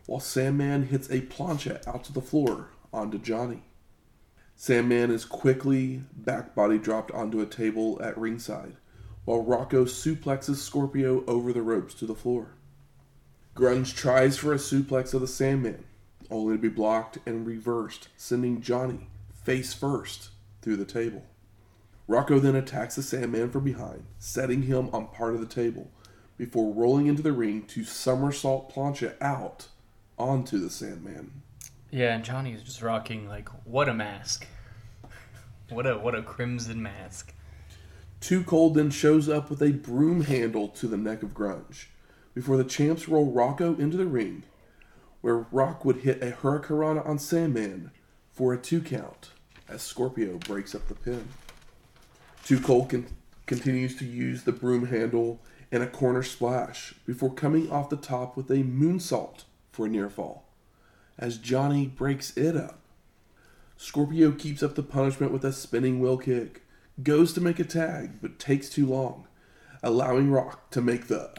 [0.05, 3.63] while Sandman hits a plancha out to the floor onto Johnny.
[4.55, 8.77] Sandman is quickly back body dropped onto a table at ringside,
[9.25, 12.51] while Rocco suplexes Scorpio over the ropes to the floor.
[13.57, 15.83] Grunge tries for a suplex of the Sandman,
[16.31, 19.09] only to be blocked and reversed, sending Johnny
[19.43, 20.29] face first
[20.61, 21.25] through the table.
[22.07, 25.91] Rocco then attacks the Sandman from behind, setting him on part of the table,
[26.37, 29.67] before rolling into the ring to somersault plancha out
[30.17, 31.41] onto the Sandman.
[31.89, 34.47] Yeah, and Johnny is just rocking like what a mask.
[35.69, 37.33] What a what a crimson mask.
[38.19, 41.87] Too Cold then shows up with a broom handle to the neck of Grunge
[42.33, 44.43] before the champs roll Rocco into the ring,
[45.21, 47.91] where Rock would hit a Hurricanrana on Sandman
[48.31, 49.31] for a two count
[49.67, 51.29] as Scorpio breaks up the pin.
[52.63, 53.07] Cold con-
[53.45, 55.41] continues to use the broom handle
[55.71, 60.09] and a corner splash before coming off the top with a moonsault for a near
[60.09, 60.45] fall
[61.17, 62.79] as Johnny breaks it up.
[63.77, 66.63] Scorpio keeps up the punishment with a spinning wheel kick,
[67.03, 69.27] goes to make a tag, but takes too long,
[69.83, 71.31] allowing Rock to make the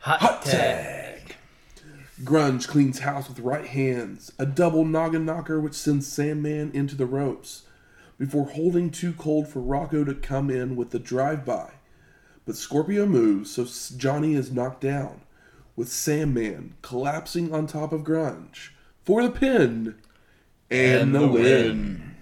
[0.00, 1.26] Hot, hot tag.
[1.26, 1.36] tag.
[2.22, 7.06] Grunge cleans house with right hands, a double noggin knocker which sends Sandman into the
[7.06, 7.63] ropes,
[8.18, 11.72] before holding too cold for Rocco to come in with the drive by.
[12.46, 15.22] But Scorpio moves, so Johnny is knocked down,
[15.76, 18.70] with Sandman collapsing on top of Grunge
[19.02, 19.96] for the pin
[20.70, 22.14] and, And the, the win.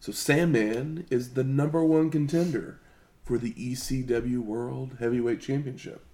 [0.00, 2.80] So Sandman is the number one contender
[3.22, 6.04] for the ECW World Heavyweight Championship.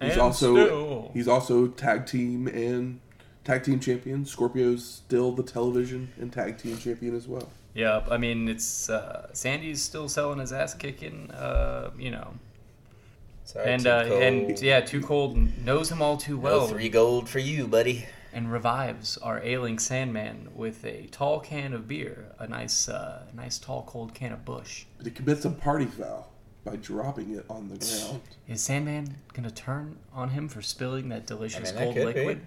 [0.00, 3.00] He's And also still- he's also tag team and
[3.44, 4.24] tag team champion.
[4.24, 7.50] Scorpio's still the television and tag team champion as well.
[7.74, 8.08] Yep.
[8.10, 11.30] I mean, it's uh, Sandy's still selling his ass kicking.
[11.30, 12.34] Uh, you know,
[13.44, 14.22] Sorry, and too uh, cold.
[14.22, 16.66] and yeah, Too Cold knows him all too No well.
[16.66, 18.06] three gold for you, buddy.
[18.32, 23.58] and revives our ailing Sandman with a tall can of beer, a nice, uh, nice
[23.58, 24.84] tall cold can of Busch.
[24.98, 26.30] But he commits a party foul
[26.64, 28.20] by dropping it on the ground.
[28.48, 32.14] Is Sandman gonna turn on him for spilling that delicious I mean, that cold could
[32.14, 32.20] be.
[32.20, 32.46] liquid?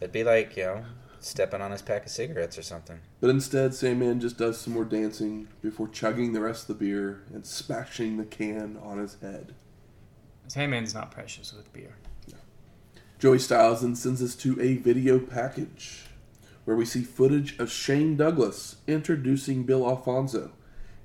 [0.00, 0.84] It'd be like, you know,
[1.24, 3.00] stepping on his pack of cigarettes or something.
[3.20, 7.22] But instead, Sandman just does some more dancing before chugging the rest of the beer
[7.32, 9.54] and smashing the can on his head.
[10.48, 11.96] Sandman's not precious with beer.
[13.18, 16.04] Joey Styles then sends us to a video package
[16.66, 20.52] where we see footage of Shane Douglas introducing Bill Alfonso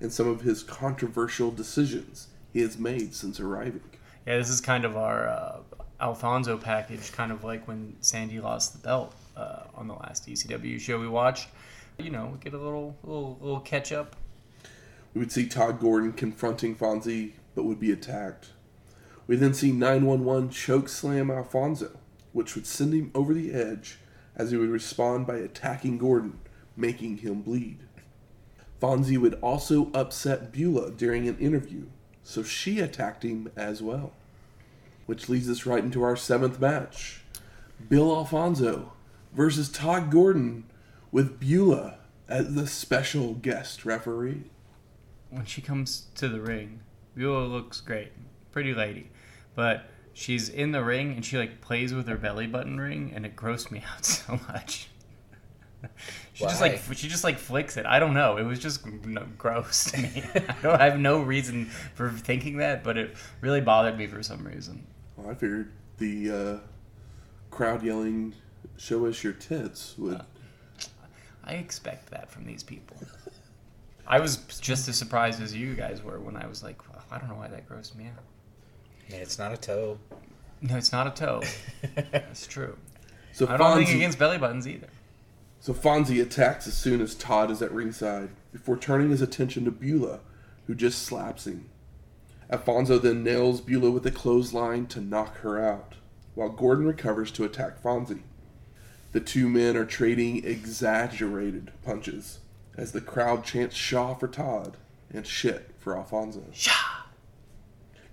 [0.01, 3.83] and some of his controversial decisions he has made since arriving.
[4.27, 5.59] Yeah, this is kind of our uh,
[6.01, 10.79] Alfonso package, kind of like when Sandy lost the belt uh, on the last ECW
[10.79, 11.47] show we watched.
[11.97, 14.15] You know, we get a little little little catch up.
[15.13, 18.49] We would see Todd Gordon confronting Fonzie, but would be attacked.
[19.27, 21.97] We then see 911 choke slam Alfonso,
[22.31, 23.99] which would send him over the edge
[24.35, 26.39] as he would respond by attacking Gordon,
[26.77, 27.79] making him bleed.
[28.81, 31.87] Fonzie would also upset Beulah during an interview,
[32.23, 34.13] so she attacked him as well.
[35.05, 37.21] Which leads us right into our seventh match
[37.87, 38.93] Bill Alfonso
[39.33, 40.65] versus Todd Gordon
[41.11, 44.43] with Beulah as the special guest referee.
[45.29, 46.81] When she comes to the ring,
[47.15, 48.11] Beulah looks great,
[48.51, 49.11] pretty lady,
[49.55, 53.25] but she's in the ring and she like plays with her belly button ring, and
[53.25, 54.89] it grossed me out so much.
[56.33, 57.85] She just like she just like flicks it.
[57.85, 58.37] I don't know.
[58.37, 58.85] It was just
[59.37, 60.23] gross to me.
[60.35, 61.65] I don't I have no reason
[61.95, 64.85] for thinking that, but it really bothered me for some reason.
[65.15, 66.57] Well, I figured the uh,
[67.51, 68.33] crowd yelling,
[68.79, 70.21] "Show us your tits!" would.
[71.43, 72.97] I expect that from these people.
[74.07, 77.19] I was just as surprised as you guys were when I was like, well, I
[77.19, 78.23] don't know why that grossed me out.
[79.07, 79.99] I mean, it's not a toe.
[80.61, 81.41] No, it's not a toe.
[82.11, 82.77] That's true.
[83.31, 84.89] So I don't think Fonzie, against belly buttons either.
[85.59, 89.71] so Fonzie attacks as soon as Todd is at ringside, before turning his attention to
[89.71, 90.19] Beulah,
[90.67, 91.69] who just slaps him.
[92.51, 95.95] Alfonso then nails Beulah with a clothesline to knock her out,
[96.33, 98.23] while Gordon recovers to attack Fonzie.
[99.11, 102.39] The two men are trading exaggerated punches
[102.77, 104.77] as the crowd chants Shaw for Todd
[105.11, 106.43] and shit for Alfonso.
[106.53, 107.05] Shaw!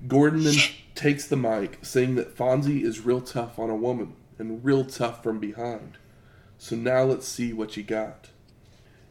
[0.09, 0.57] Gordon then
[0.95, 5.23] takes the mic, saying that Fonzie is real tough on a woman and real tough
[5.23, 5.99] from behind.
[6.59, 8.31] So now let's see what you got.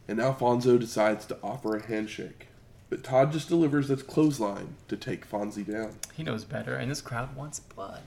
[0.08, 2.48] And Alfonso decides to offer a handshake,
[2.90, 5.96] but Todd just delivers his clothesline to take Fonzie down.
[6.14, 8.02] He knows better, and this crowd wants blood.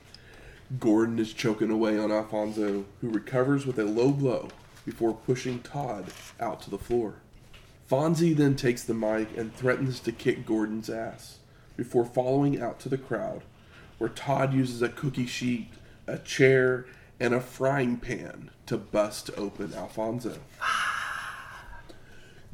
[0.78, 4.50] Gordon is choking away on Alfonso, who recovers with a low blow
[4.86, 7.16] before pushing Todd out to the floor.
[7.90, 11.40] Fonzie then takes the mic and threatens to kick Gordon's ass
[11.76, 13.42] before following out to the crowd,
[13.98, 15.70] where Todd uses a cookie sheet,
[16.06, 16.86] a chair,
[17.20, 20.38] and a frying pan to bust open Alfonso.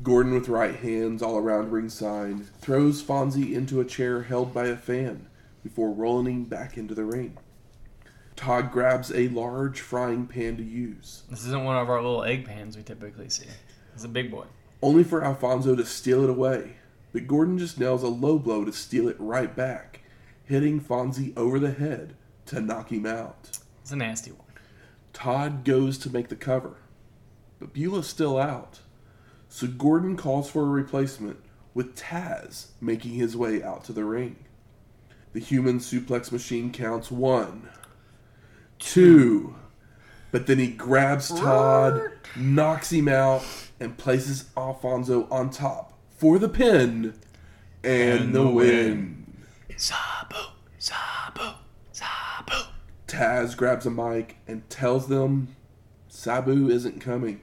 [0.03, 4.77] Gordon, with right hands all around ringside, throws Fonzie into a chair held by a
[4.77, 5.27] fan
[5.63, 7.37] before rolling him back into the ring.
[8.35, 12.45] Todd grabs a large frying pan to use, This isn't one of our little egg
[12.45, 13.45] pans we typically see.
[13.93, 14.45] It's a big boy.
[14.81, 16.77] only for Alfonso to steal it away.
[17.13, 20.01] But Gordon just nails a low blow to steal it right back,
[20.43, 22.15] hitting Fonzie over the head
[22.47, 23.57] to knock him out.
[23.81, 24.41] It's a nasty one.
[25.13, 26.75] Todd goes to make the cover,
[27.57, 28.81] but Beulah's still out.
[29.47, 31.37] So Gordon calls for a replacement,
[31.73, 34.35] with Taz making his way out to the ring.
[35.31, 37.69] The human suplex machine counts one,
[38.79, 39.55] two,
[40.31, 42.01] but then he grabs Todd,
[42.35, 43.43] knocks him out,
[43.79, 47.13] and places Alfonso on top for the pin
[47.83, 49.45] and, And the, the win.
[49.77, 50.35] Sabu,
[50.79, 51.55] Sabu,
[51.91, 52.69] Sabu.
[53.07, 55.55] Taz grabs a mic and tells them
[56.07, 57.41] Sabu isn't coming.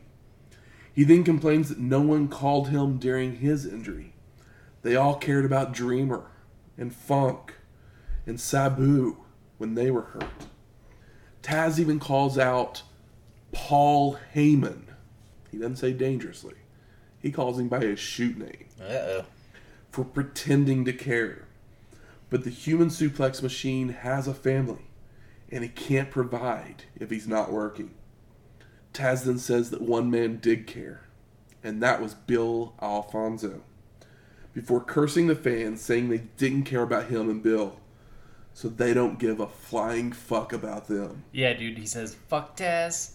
[0.93, 4.12] He then complains that no one called him during his injury.
[4.83, 6.30] They all cared about Dreamer
[6.76, 7.55] and Funk
[8.26, 9.18] and Sabu
[9.59, 10.47] when they were hurt.
[11.43, 12.82] Taz even calls out
[13.53, 14.82] Paul Heyman.
[15.51, 16.55] He doesn't say dangerously.
[17.20, 19.24] He calls him by his shoot name Uh oh.
[19.90, 21.47] for pretending to care.
[22.30, 24.86] But the human suplex machine has a family,
[25.51, 27.95] and he can't provide if he's not working.
[28.95, 31.09] Taz then says that one man did care,
[31.62, 33.62] and that was Bill Alfonso.
[34.55, 37.78] Before cursing the fans, saying they didn't care about him and Bill,
[38.55, 41.24] so they don't give a flying fuck about them.
[41.32, 43.12] Yeah, dude, he says, fuck Taz.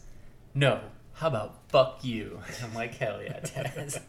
[0.54, 0.82] No,
[1.14, 2.40] how about fuck you?
[2.64, 4.02] I'm like, hell yeah, Taz.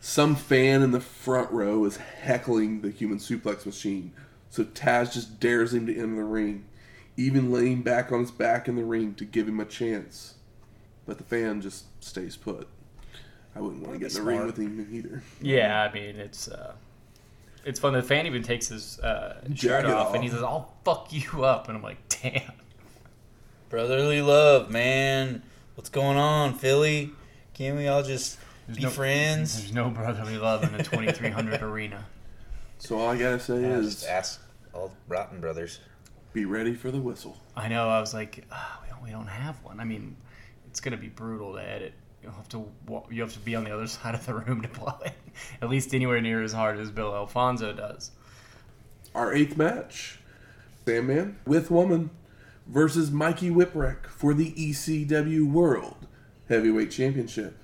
[0.00, 4.12] Some fan in the front row is heckling the human suplex machine,
[4.50, 6.64] so Taz just dares him to enter the ring,
[7.16, 10.34] even laying back on his back in the ring to give him a chance.
[11.06, 12.68] But the fan just stays put.
[13.54, 15.22] I wouldn't want to get in the ring with him either.
[15.40, 16.74] yeah, I mean, it's, uh,
[17.66, 17.92] it's fun.
[17.92, 19.54] The fan even takes his uh, shirt
[19.84, 20.14] Jacket off, off.
[20.14, 22.52] and he says, "I'll fuck you up," and I'm like, "Damn."
[23.68, 25.42] Brotherly love, man.
[25.74, 27.10] What's going on, Philly?
[27.54, 29.58] Can't we all just There's be no- friends?
[29.60, 32.04] There's no brotherly love in a 2300 arena.
[32.78, 34.40] So all I gotta say Yeah, is just ask
[34.72, 35.80] all Rotten Brothers.
[36.32, 37.36] be ready for the whistle.
[37.56, 37.88] I know.
[37.88, 38.36] I was like,
[38.82, 39.80] we don't, we don't have one.
[39.80, 40.16] I mean,
[40.68, 41.94] it's gonna be brutal to edit.
[42.26, 42.66] You'll have to
[43.10, 45.14] you have to be on the other side of the room to play.
[45.62, 48.10] At least anywhere near as hard as Bill Alfonso does.
[49.14, 50.18] Our eighth match:
[50.84, 52.10] Sandman with Woman
[52.66, 56.06] versus Mikey Whipwreck for the ECW World
[56.48, 57.56] Heavyweight Championship.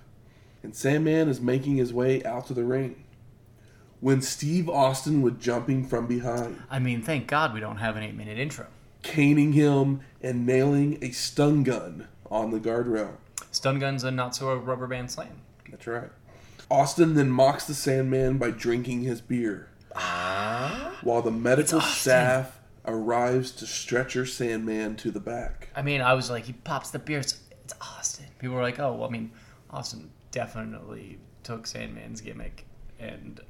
[0.62, 3.02] And Sandman is making his way out to the ring
[3.98, 6.62] when Steve Austin was jumping from behind.
[6.70, 8.66] I mean, thank God we don't have an eight minute intro.
[9.02, 13.16] caning him and nailing a stun gun on the guardrail.
[13.52, 15.40] Stun guns and not so a rubber band slam.
[15.70, 16.10] That's right.
[16.70, 20.98] Austin then mocks the Sandman by drinking his beer, Ah.
[21.02, 25.68] while the medical staff arrives to stretcher Sandman to the back.
[25.76, 27.20] I mean, I was like, he pops the beer.
[27.20, 28.26] It's, it's Austin.
[28.38, 29.30] People were like, oh, well, I mean,
[29.70, 32.64] Austin definitely took Sandman's gimmick
[32.98, 33.40] and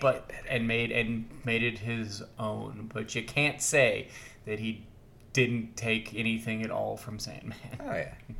[0.00, 2.90] but and made and made it his own.
[2.92, 4.08] But you can't say
[4.46, 4.86] that he
[5.32, 7.56] didn't take anything at all from Sandman.
[7.80, 8.12] Oh yeah.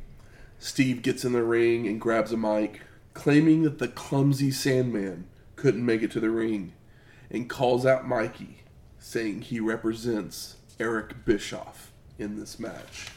[0.63, 2.79] Steve gets in the ring and grabs a mic,
[3.13, 6.71] claiming that the clumsy Sandman couldn't make it to the ring,
[7.29, 8.63] and calls out Mikey,
[8.97, 13.09] saying he represents Eric Bischoff in this match.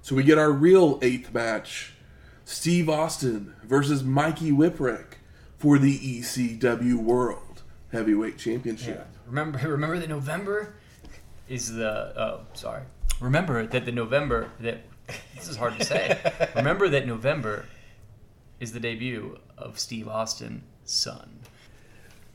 [0.00, 1.92] So we get our real eighth match
[2.46, 5.18] Steve Austin versus Mikey Whipwreck
[5.58, 7.62] for the ECW World
[7.92, 9.06] Heavyweight Championship.
[9.26, 10.76] Remember, remember that November
[11.46, 12.14] is the.
[12.18, 12.84] Oh, sorry.
[13.20, 14.80] Remember that the November that
[15.34, 16.18] this is hard to say.
[16.54, 17.66] remember that November
[18.60, 21.40] is the debut of Steve Austin's son.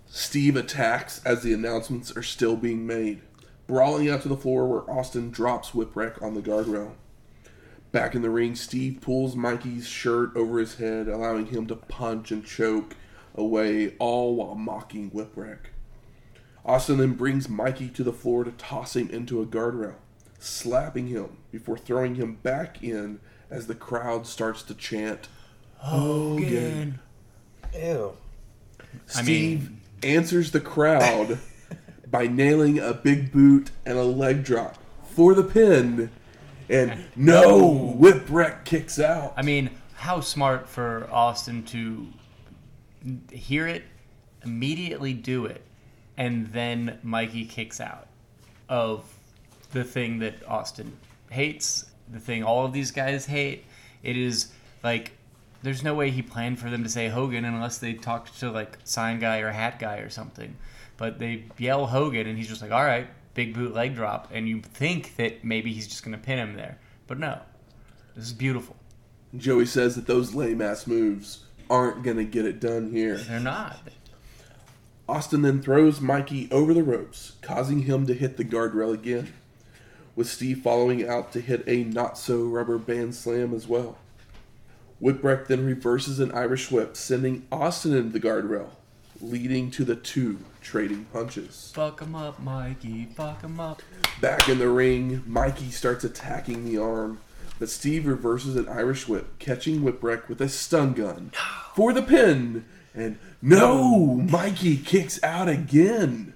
[0.08, 3.22] Steve attacks as the announcements are still being made,
[3.66, 6.94] brawling out to the floor where Austin drops Whipwreck on the guardrail.
[7.92, 12.32] Back in the ring, Steve pulls Mikey's shirt over his head, allowing him to punch
[12.32, 12.96] and choke
[13.36, 15.72] away, all while mocking Whipwreck.
[16.66, 19.96] Austin then brings Mikey to the floor to toss him into a guardrail,
[20.40, 25.28] slapping him before throwing him back in as the crowd starts to chant,
[25.78, 27.00] Hogan.
[27.74, 28.14] Ew.
[29.16, 31.40] I Steve mean- answers the crowd
[32.10, 36.10] by nailing a big boot and a leg drop for the pin.
[36.70, 39.34] And no, Whipwreck kicks out.
[39.36, 42.08] I mean, how smart for Austin to
[43.32, 43.84] hear it,
[44.44, 45.62] immediately do it,
[46.18, 48.08] and then Mikey kicks out
[48.70, 49.04] of
[49.72, 50.98] the thing that Austin
[51.32, 53.66] hates, the thing all of these guys hate.
[54.04, 54.52] It is
[54.84, 55.12] like
[55.64, 58.78] there's no way he planned for them to say Hogan unless they talked to like
[58.84, 60.56] sign guy or hat guy or something.
[60.98, 64.48] But they yell Hogan and he's just like, all right, big boot leg drop, and
[64.48, 67.40] you think that maybe he's just gonna pin him there, but no.
[68.16, 68.76] This is beautiful.
[69.38, 73.18] Joey says that those lame ass moves aren't going to get it done here.
[73.18, 73.80] They're not.
[75.08, 79.34] Austin then throws Mikey over the ropes, causing him to hit the guardrail again,
[80.16, 83.98] with Steve following out to hit a not so rubber band slam as well.
[85.02, 88.70] Whipwreck then reverses an Irish whip, sending Austin into the guardrail,
[89.20, 91.72] leading to the two trading punches.
[91.74, 93.08] Fuck him up, Mikey.
[93.16, 93.82] Fuck him up.
[94.20, 97.20] Back in the ring, Mikey starts attacking the arm,
[97.58, 101.32] but Steve reverses an Irish whip, catching Whipwreck with a stun gun
[101.74, 102.66] for the pin.
[102.94, 106.31] And no, Mikey kicks out again.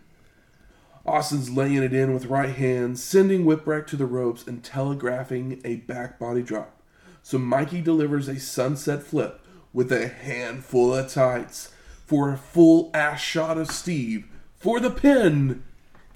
[1.05, 5.77] Austin's laying it in with right hand, sending Whipwreck to the ropes and telegraphing a
[5.77, 6.81] back body drop.
[7.21, 9.41] So Mikey delivers a sunset flip
[9.71, 11.71] with a handful of tights
[12.05, 14.25] for a full ass shot of Steve
[14.57, 15.63] for the pin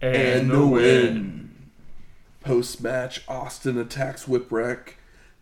[0.01, 1.71] and the win.
[2.41, 4.93] Post match, Austin attacks Whipwreck,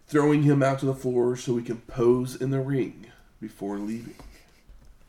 [0.07, 3.07] throwing him out to the floor so he can pose in the ring
[3.39, 4.15] before leaving.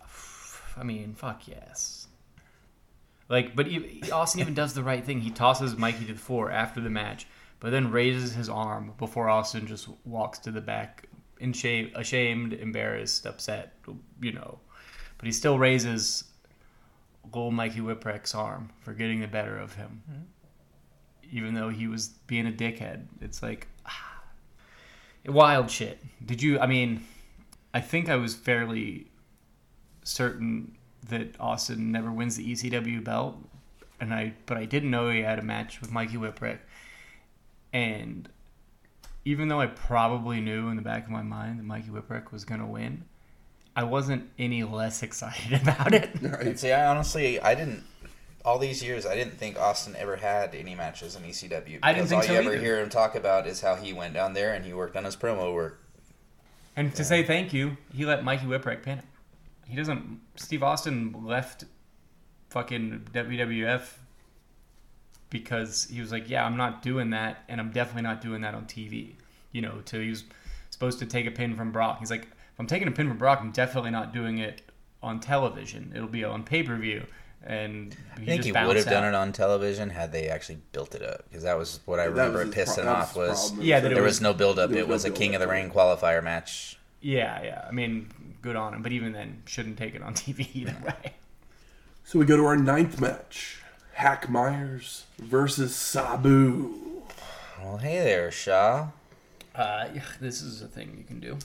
[0.76, 1.97] I mean, fuck yes.
[3.28, 5.20] Like, but e- Austin even does the right thing.
[5.20, 7.26] He tosses Mikey to the floor after the match,
[7.60, 11.06] but then raises his arm before Austin just walks to the back,
[11.40, 13.74] in shame, ashamed, embarrassed, upset,
[14.20, 14.58] you know.
[15.18, 16.24] But he still raises
[17.34, 20.02] little Mikey Whipwreck's arm for getting the better of him,
[21.30, 23.06] even though he was being a dickhead.
[23.20, 24.22] It's like ah,
[25.26, 26.02] wild shit.
[26.24, 26.58] Did you?
[26.58, 27.04] I mean,
[27.74, 29.10] I think I was fairly
[30.04, 30.77] certain
[31.08, 33.36] that Austin never wins the ECW belt,
[34.00, 36.58] and I but I didn't know he had a match with Mikey Whipwreck,
[37.72, 38.28] and
[39.24, 42.44] even though I probably knew in the back of my mind that Mikey Whipwreck was
[42.44, 43.04] gonna win,
[43.76, 46.10] I wasn't any less excited about it.
[46.22, 46.58] Right.
[46.58, 47.84] see, I honestly, I didn't.
[48.44, 51.80] All these years, I didn't think Austin ever had any matches in ECW.
[51.82, 54.14] I didn't think all so you ever hear him talk about is how he went
[54.14, 55.82] down there and he worked on his promo work.
[56.74, 59.04] And to say thank you, he let Mikey Whipwreck pin him.
[59.68, 60.20] He doesn't.
[60.36, 61.64] Steve Austin left
[62.50, 63.82] fucking WWF
[65.30, 68.54] because he was like, yeah, I'm not doing that, and I'm definitely not doing that
[68.54, 69.14] on TV.
[69.52, 70.24] You know, to he was
[70.70, 71.98] supposed to take a pin from Brock.
[72.00, 74.62] He's like, if I'm taking a pin from Brock, I'm definitely not doing it
[75.02, 75.92] on television.
[75.94, 77.04] It'll be on pay per view.
[77.44, 80.28] And he I think just he would have bounced done it on television had they
[80.28, 81.24] actually built it up.
[81.28, 83.52] Because that was what I remember was his pissing pro- off his was.
[83.58, 84.70] Yeah, there was- was no build up.
[84.70, 86.77] there It was was no a King of the Ring qualifier match.
[87.00, 87.64] Yeah, yeah.
[87.68, 88.08] I mean,
[88.42, 88.82] good on him.
[88.82, 91.14] But even then, shouldn't take it on TV either way.
[92.04, 93.62] So we go to our ninth match.
[93.98, 97.02] Hack Myers versus Sabu.
[97.60, 98.90] Well, hey there, Shaw.
[99.54, 101.36] Uh, yeah, this is a thing you can do.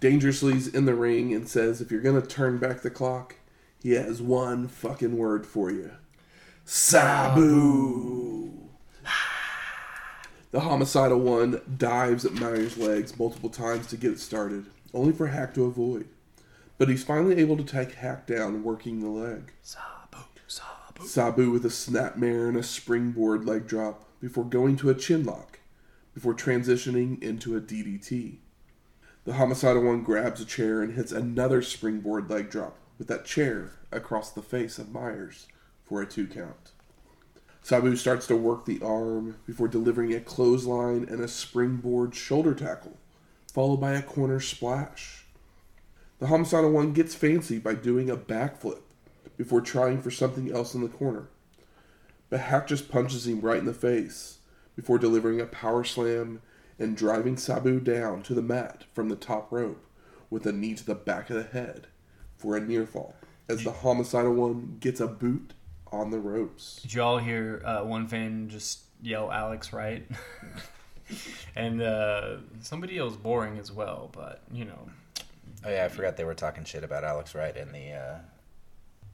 [0.00, 3.36] Dangerously's in the ring and says if you're gonna turn back the clock,
[3.80, 5.92] he has one fucking word for you.
[6.64, 8.50] Sabu.
[10.50, 15.26] The homicidal one dives at Myers' legs multiple times to get it started, only for
[15.28, 16.08] Hack to avoid.
[16.78, 19.52] But he's finally able to take Hack down working the leg.
[19.62, 21.06] Sabu, Sabu.
[21.06, 25.60] Sabu with a snapmare and a springboard leg drop before going to a chin lock,
[26.14, 28.38] before transitioning into a DDT.
[29.24, 33.72] The homicidal one grabs a chair and hits another springboard leg drop with that chair
[33.90, 35.46] across the face of Myers
[35.84, 36.72] for a two count.
[37.62, 42.98] Sabu starts to work the arm before delivering a clothesline and a springboard shoulder tackle,
[43.54, 45.26] followed by a corner splash.
[46.18, 48.80] The homicidal one gets fancy by doing a backflip
[49.36, 51.28] before trying for something else in the corner.
[52.30, 54.38] But Hack just punches him right in the face
[54.74, 56.42] before delivering a power slam
[56.80, 59.86] and driving Sabu down to the mat from the top rope
[60.30, 61.86] with a knee to the back of the head
[62.36, 63.14] for a near fall
[63.48, 65.52] as the homicidal one gets a boot
[65.92, 66.80] on the ropes.
[66.82, 70.04] Did y'all hear uh, one fan just yell Alex right?
[71.56, 74.88] and uh, somebody else boring as well, but you know.
[75.64, 78.18] Oh yeah, I forgot they were talking shit about Alex Wright in the uh,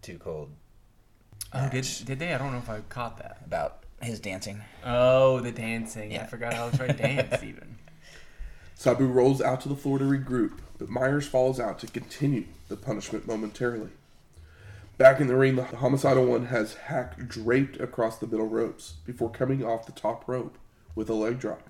[0.03, 0.51] Too Cold
[1.53, 2.33] Oh, did, did they?
[2.33, 3.39] I don't know if I caught that.
[3.45, 4.61] about his dancing.
[4.85, 6.13] Oh, the dancing.
[6.13, 6.27] I Yeah.
[6.27, 7.77] forgot Alex Wright danced even.
[8.75, 12.77] Sabu rolls out to the floor to regroup, but Myers falls out to continue the
[12.77, 13.91] punishment momentarily.
[14.97, 19.31] Back in the ring, the homicidal one has Hack draped across the middle ropes before
[19.31, 20.57] coming off the top rope
[20.95, 21.70] with a leg drop.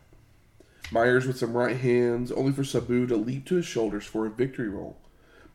[0.91, 4.31] Myers with some right hands, only for Sabu to leap to his shoulders for a
[4.31, 4.99] victory roll,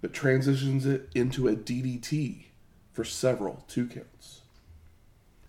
[0.01, 2.45] but transitions it into a DDT
[2.93, 4.41] for several two counts.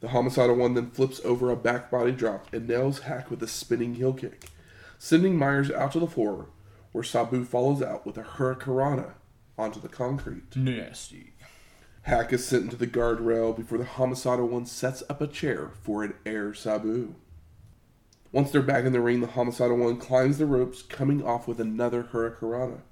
[0.00, 3.48] The homicidal one then flips over a back body drop and nails Hack with a
[3.48, 4.46] spinning heel kick,
[4.98, 6.48] sending Myers out to the floor,
[6.92, 9.12] where Sabu follows out with a hurricanrana
[9.56, 10.56] onto the concrete.
[10.56, 11.34] Nasty.
[12.02, 16.04] Hack is sent into the guardrail before the homicidal one sets up a chair for
[16.04, 17.14] an air Sabu.
[18.36, 21.58] Once they're back in the ring, the homicidal one climbs the ropes, coming off with
[21.58, 22.82] another hurricanrana,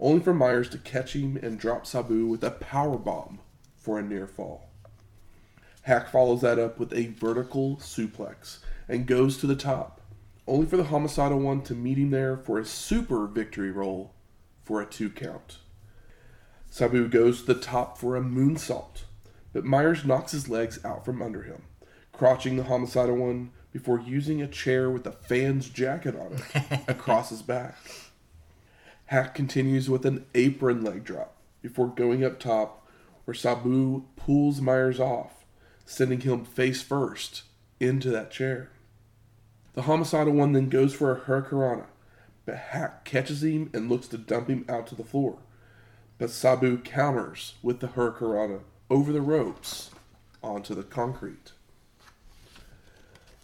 [0.00, 3.38] only for Myers to catch him and drop Sabu with a power bomb
[3.76, 4.68] for a near fall.
[5.82, 10.00] Hack follows that up with a vertical suplex and goes to the top,
[10.48, 14.12] only for the homicidal one to meet him there for a super victory roll
[14.64, 15.58] for a two count.
[16.68, 19.04] Sabu goes to the top for a moonsault,
[19.52, 21.62] but Myers knocks his legs out from under him,
[22.12, 27.30] crotching the homicidal one before using a chair with a fan's jacket on it across
[27.30, 27.76] his back.
[29.06, 32.86] Hack continues with an apron leg drop before going up top,
[33.24, 35.44] where Sabu pulls Myers off,
[35.84, 37.42] sending him face first
[37.78, 38.70] into that chair.
[39.74, 41.86] The homicidal one then goes for a hurricanrana,
[42.46, 45.38] but Hack catches him and looks to dump him out to the floor
[46.20, 48.60] but Sabu counters with the Hurricanrana
[48.90, 49.90] over the ropes
[50.42, 51.52] onto the concrete.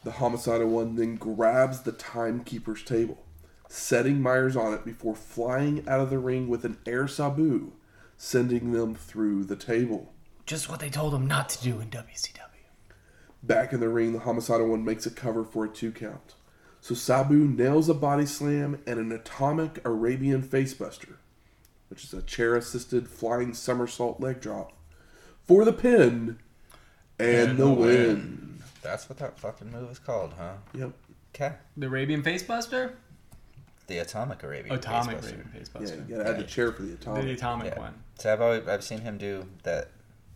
[0.06, 3.24] The homicidal one then grabs the timekeeper's table,
[3.68, 7.72] setting Myers on it before flying out of the ring with an air Sabu,
[8.16, 10.12] sending them through the table.
[10.46, 12.38] Just what they told him not to do in WCW.
[13.42, 16.34] Back in the ring, the homicidal one makes a cover for a two count.
[16.80, 21.16] So Sabu nails a body slam and an atomic Arabian facebuster,
[21.88, 24.72] which is a chair assisted flying somersault leg drop,
[25.42, 26.38] for the pin
[27.18, 28.55] and, And the the win.
[28.86, 30.52] That's what that fucking move is called, huh?
[30.74, 30.92] Yep.
[31.34, 31.52] Okay.
[31.76, 32.92] The Arabian Facebuster?
[33.88, 34.74] The Atomic Arabian.
[34.74, 35.22] Atomic Facebuster.
[35.24, 36.08] Arabian Yeah, Facebuster.
[36.08, 37.24] you gotta add the chair for the Atomic.
[37.24, 37.66] The atomic.
[37.66, 37.78] atomic Yeah.
[37.80, 37.94] one.
[38.18, 39.88] So I've always I've seen him do that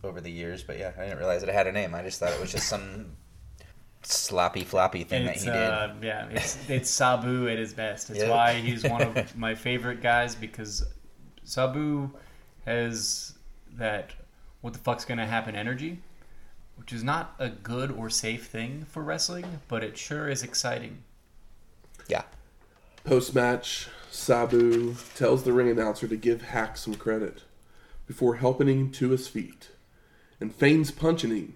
[0.03, 1.95] over the years, but yeah, I didn't realize it had a name.
[1.95, 3.15] I just thought it was just some
[4.03, 5.55] sloppy floppy thing that It's, he did.
[5.57, 8.09] uh, yeah, it's, it's Sabu at his best.
[8.09, 8.29] It's Yeah.
[8.29, 10.83] why he's one of my favorite guys because
[11.43, 12.09] Sabu
[12.65, 13.33] has
[13.73, 14.11] that
[14.61, 15.99] what the fuck's gonna happen energy,
[16.75, 21.03] which is not a good or safe thing for wrestling, but it sure is exciting.
[22.07, 22.23] Yeah.
[23.03, 27.43] Post match, Sabu tells the ring announcer to give Hack some credit
[28.07, 29.69] before helping him to his feet
[30.39, 31.53] and feigns punching him,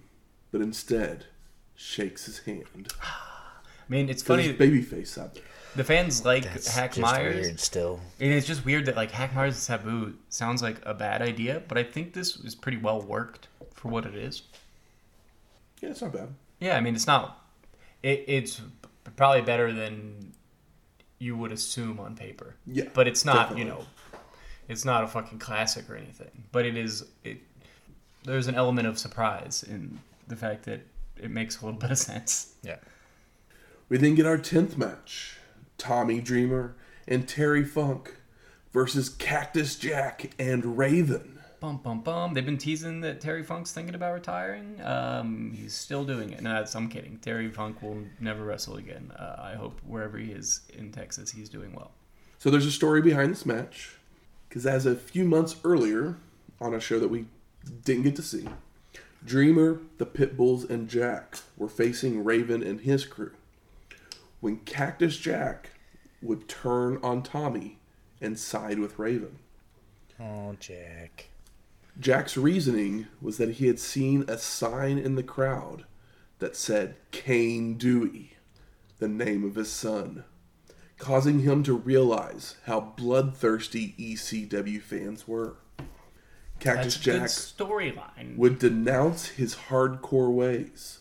[0.52, 1.26] but instead
[1.76, 2.94] shakes his hand.
[3.04, 4.58] I mean, it's Funny funny.
[4.82, 5.40] babyface Sabu.
[5.76, 7.36] The fans like That's Hack just Myers.
[7.46, 8.00] weird still.
[8.18, 11.62] It is just weird that like Hack Myers and Sabu sounds like a bad idea,
[11.68, 14.44] but I think this is pretty well worked for what it is.
[15.86, 16.34] Yeah, it's not bad.
[16.60, 17.46] Yeah, I mean it's not.
[18.02, 18.62] It, it's
[19.16, 20.34] probably better than
[21.20, 22.56] you would assume on paper.
[22.66, 23.50] Yeah, but it's not.
[23.50, 23.62] definitely.
[23.64, 23.86] You know,
[24.68, 26.46] it's not a fucking classic or anything.
[26.52, 27.06] But it is.
[27.24, 27.38] It
[28.24, 30.82] there's an element of surprise in the fact that
[31.18, 32.56] it makes a little bit of sense.
[32.64, 32.78] Yeah.
[33.88, 35.38] We then get our 10th match
[35.78, 36.76] Tommy Dreamer
[37.08, 38.16] and Terry Funk
[38.74, 41.35] versus Cactus Jack and Raven.
[41.66, 42.34] Bum bum bum.
[42.36, 44.80] They've been teasing that Terry Funk's thinking about retiring.
[44.84, 46.44] Um, he's still doing it.
[46.44, 47.18] No, that's, I'm kidding.
[47.18, 49.12] Terry Funk will never wrestle again.
[49.18, 51.90] Uh, I hope wherever he is in Texas, he's doing well.
[52.38, 53.96] So there's a story behind this match.
[54.48, 56.18] Because as a few months earlier,
[56.62, 57.26] on a show that we
[57.84, 58.48] didn't get to see,
[59.26, 63.32] Dreamer, the Pitbulls, and Jack were facing Raven and his crew.
[64.40, 65.72] When Cactus Jack
[66.22, 67.80] would turn on Tommy
[68.22, 69.40] and side with Raven.
[70.20, 71.30] Oh, Jack.
[72.00, 75.86] Jack's reasoning was that he had seen a sign in the crowd
[76.40, 78.34] that said Cane Dewey,
[79.00, 80.26] the name of his son,
[80.98, 85.56] causing him to realize how bloodthirsty ECW fans were.
[86.60, 88.36] Cactus Jack storyline.
[88.38, 91.00] would denounce his hardcore ways,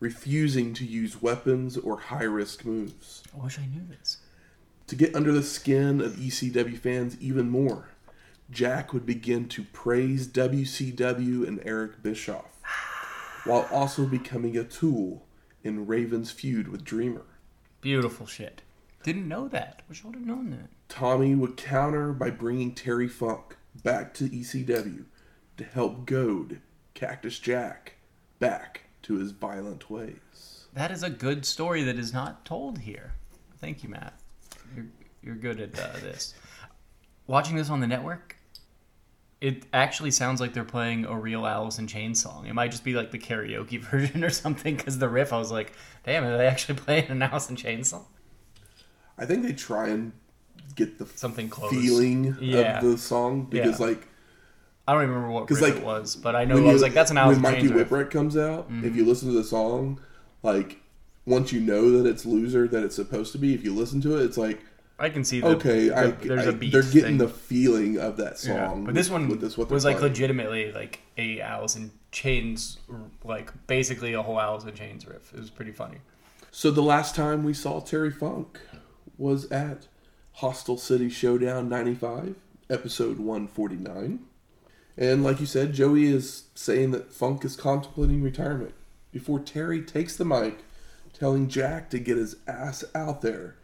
[0.00, 3.22] refusing to use weapons or high risk moves.
[3.34, 4.18] I wish I knew this.
[4.88, 7.88] To get under the skin of ECW fans even more,
[8.50, 12.60] Jack would begin to praise WCW and Eric Bischoff,
[13.44, 15.26] while also becoming a tool
[15.64, 17.24] in Raven's feud with Dreamer.
[17.80, 18.62] Beautiful shit.
[19.02, 19.82] Didn't know that.
[19.88, 20.70] Wish I would have known that.
[20.88, 25.04] Tommy would counter by bringing Terry Funk back to ECW
[25.56, 26.60] to help goad
[26.94, 27.94] Cactus Jack
[28.38, 30.66] back to his violent ways.
[30.72, 33.14] That is a good story that is not told here.
[33.60, 34.14] Thank you, Matt.
[34.74, 34.86] You're,
[35.22, 36.34] you're good at uh, this.
[37.26, 38.35] Watching this on the network,
[39.40, 42.46] it actually sounds like they're playing a real Alice in Chains song.
[42.46, 45.52] It might just be like the karaoke version or something because the riff, I was
[45.52, 45.72] like,
[46.04, 48.06] damn, are they actually playing an Alice in Chains song?
[49.18, 50.12] I think they try and
[50.74, 51.70] get the Something close.
[51.70, 52.78] feeling Yeah.
[52.78, 53.86] of the song because, Yeah.
[53.86, 54.08] like,
[54.88, 56.94] I don't remember what riff like, it was, but I know when I was like,
[56.94, 57.88] that's an Alice when in Mikey Chains riff.
[57.88, 57.94] Mm-hmm.
[57.94, 60.00] Whipwreck comes out, if you listen to the song,
[60.42, 60.80] like
[61.24, 64.16] once you know that it's loser that it's supposed to be, if you listen to
[64.16, 64.60] it, it's like
[64.98, 67.18] I can see the, okay, I, there's I- a beat they're getting thing.
[67.18, 68.54] the feeling of that song.
[68.80, 70.12] Yeah, but this one with this, what was like playing.
[70.12, 72.78] legitimately like a Alice in Chains,
[73.24, 75.32] like basically a whole Alice in Chains riff.
[75.34, 75.98] It was pretty funny.
[76.50, 78.58] So the last time we saw Terry Funk
[79.18, 79.86] was at
[80.34, 82.36] Hostile City Showdown '95,
[82.70, 84.20] episode 149.
[84.96, 88.72] And like you said, Joey is saying that Funk is contemplating retirement
[89.12, 90.60] before Terry takes the mic,
[91.12, 93.56] telling Jack to get his ass out there,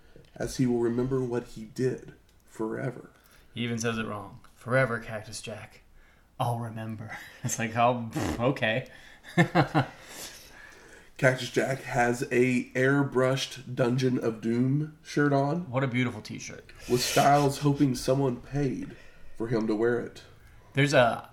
[0.43, 2.15] as he will remember what he did
[2.49, 3.11] forever.
[3.55, 4.41] He even says it wrong.
[4.57, 5.83] Forever, Cactus Jack.
[6.41, 7.17] I'll remember.
[7.45, 8.87] It's like, oh, okay.
[11.17, 16.73] Cactus Jack has a airbrushed Dungeon of Doom shirt on, What a beautiful T-shirt.
[16.89, 18.97] with Styles hoping someone paid
[19.39, 20.23] for him to wear it.
[20.75, 21.29] There's a.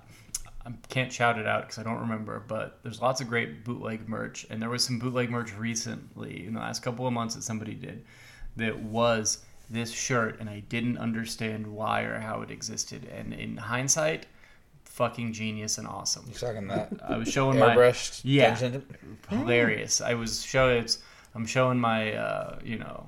[0.65, 4.07] I can't shout it out because I don't remember, but there's lots of great bootleg
[4.07, 7.43] merch, and there was some bootleg merch recently in the last couple of months that
[7.43, 8.03] somebody did
[8.59, 13.05] that was this shirt, and I didn't understand why or how it existed.
[13.05, 14.25] And in hindsight,
[14.85, 16.25] fucking genius and awesome.
[16.27, 18.85] You're talking that I was showing my airbrushed yeah, dungeon?
[19.29, 20.01] hilarious.
[20.01, 20.99] I was showing it's
[21.35, 23.05] I'm showing my uh, you know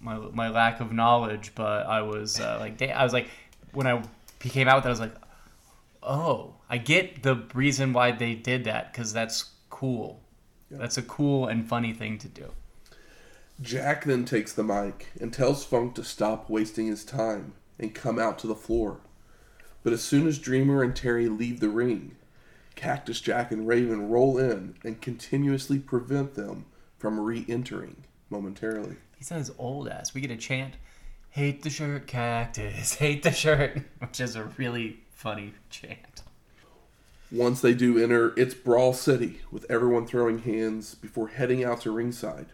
[0.00, 3.28] my my lack of knowledge, but I was uh, like I was like
[3.72, 4.02] when I
[4.40, 5.14] he came out with that I was like
[6.02, 10.20] oh I get the reason why they did that because that's cool.
[10.70, 12.50] That's a cool and funny thing to do.
[13.62, 18.18] Jack then takes the mic and tells Funk to stop wasting his time and come
[18.18, 18.98] out to the floor.
[19.84, 22.16] But as soon as Dreamer and Terry leave the ring,
[22.74, 26.66] Cactus Jack and Raven roll in and continuously prevent them
[26.98, 28.96] from re entering momentarily.
[29.16, 30.12] He says old ass.
[30.12, 30.74] We get a chant,
[31.30, 32.94] "Hate the shirt, cactus.
[32.98, 36.22] Hate the shirt," which is a really funny chant.
[37.30, 41.90] Once they do enter, it's Brawl City, with everyone throwing hands before heading out to
[41.90, 42.46] ringside,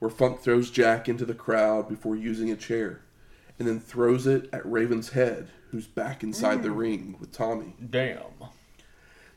[0.00, 3.02] where Funk throws Jack into the crowd before using a chair,
[3.58, 6.76] and then throws it at Raven's head, who's back inside the mm.
[6.76, 7.74] ring with Tommy.
[7.88, 8.18] Damn.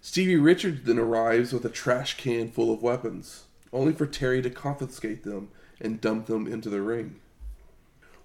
[0.02, 4.49] Stevie Richards then arrives with a trash can full of weapons, only for Terry to
[4.49, 5.49] confiscate them
[5.80, 7.19] and dump them into the ring.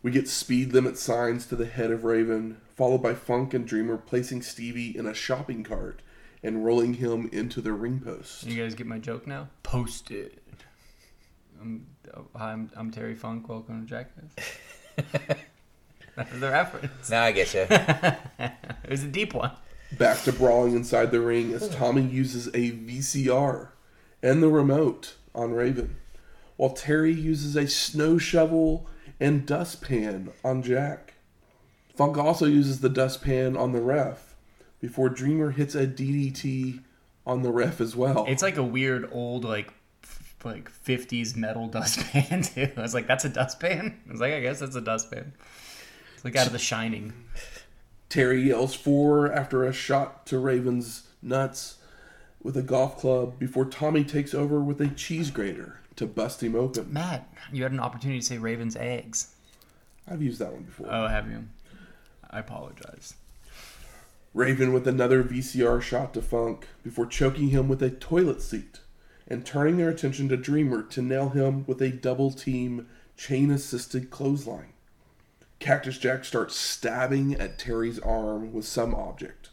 [0.02, 3.96] We get speed limit signs to the head of Raven, followed by Funk and Dreamer
[3.96, 6.02] placing Stevie in a shopping cart
[6.42, 8.44] and rolling him into the ring post.
[8.44, 9.48] You guys get my joke now?
[9.64, 10.40] Posted.
[11.60, 11.86] I'm,
[12.36, 13.48] hi, I'm, I'm Terry Funk.
[13.48, 14.34] Welcome to Jackass.
[16.16, 17.10] that was the reference.
[17.10, 17.66] Now I get you.
[17.70, 19.52] it was a deep one.
[19.98, 23.68] Back to brawling inside the ring as Tommy uses a VCR
[24.22, 25.96] and the remote on Raven,
[26.56, 28.86] while Terry uses a snow shovel
[29.18, 31.14] and dustpan on Jack.
[31.96, 34.36] Funk also uses the dustpan on the ref
[34.80, 36.80] before Dreamer hits a DDT
[37.26, 38.24] on the ref as well.
[38.28, 39.74] It's like a weird old like f-
[40.44, 42.70] like 50s metal dustpan too.
[42.76, 43.98] I was like, that's a dustpan.
[44.08, 45.32] I was like, I guess that's a dustpan.
[46.14, 47.12] It's like out of The Shining.
[48.08, 51.76] Terry yells for after a shot to Raven's nuts
[52.42, 56.54] with a golf club before Tommy takes over with a cheese grater to bust him
[56.54, 56.92] open.
[56.92, 59.34] Matt, you had an opportunity to say Raven's eggs.
[60.10, 60.86] I've used that one before.
[60.90, 61.44] Oh, have you?
[62.30, 63.14] I apologize.
[64.32, 68.80] Raven with another VCR shot to Funk before choking him with a toilet seat
[69.28, 74.10] and turning their attention to Dreamer to nail him with a double team chain assisted
[74.10, 74.72] clothesline.
[75.58, 79.50] Cactus Jack starts stabbing at Terry's arm with some object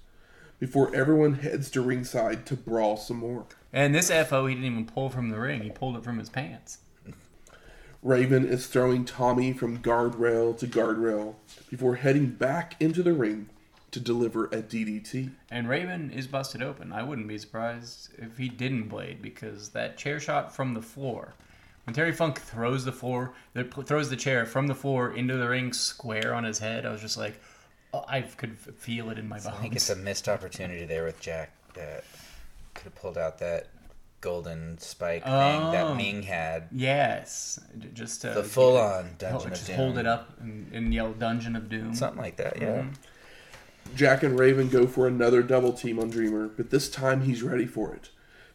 [0.60, 3.46] before everyone heads to ringside to brawl some more.
[3.74, 5.62] And this FO, he didn't even pull from the ring.
[5.62, 6.78] He pulled it from his pants.
[8.02, 11.36] Raven is throwing Tommy from guardrail to guardrail
[11.70, 13.50] before heading back into the ring
[13.96, 15.32] to deliver a DDT.
[15.50, 16.92] And Raven is busted open.
[16.92, 21.34] I wouldn't be surprised if he didn't blade because that chair shot from the floor.
[21.86, 23.34] When Terry Funk throws the floor,
[23.86, 27.00] throws the chair from the floor into the ring square on his head, I was
[27.00, 27.40] just like,
[27.94, 29.56] oh, I could feel it in my body.
[29.56, 32.04] I think it's a missed opportunity there with Jack that
[32.74, 33.68] could have pulled out that
[34.20, 35.72] golden spike thing Oh.
[35.72, 36.68] that Ming had.
[36.72, 37.60] Yes,
[37.94, 39.76] just to The full on hold, Dungeon of just Doom.
[39.78, 42.82] hold it up and, and yell "Dungeon of Doom." Something like that, yeah.
[42.82, 42.96] Mhm.
[43.94, 47.66] Jack and Raven go for another double team on Dreamer, but this time he's ready
[47.66, 48.10] for it,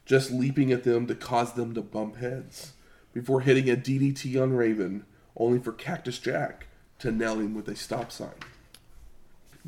[0.05, 2.73] just leaping at them to cause them to bump heads,
[3.13, 5.05] before hitting a DDT on Raven,
[5.37, 6.67] only for Cactus Jack
[6.99, 8.35] to nail him with a stop sign.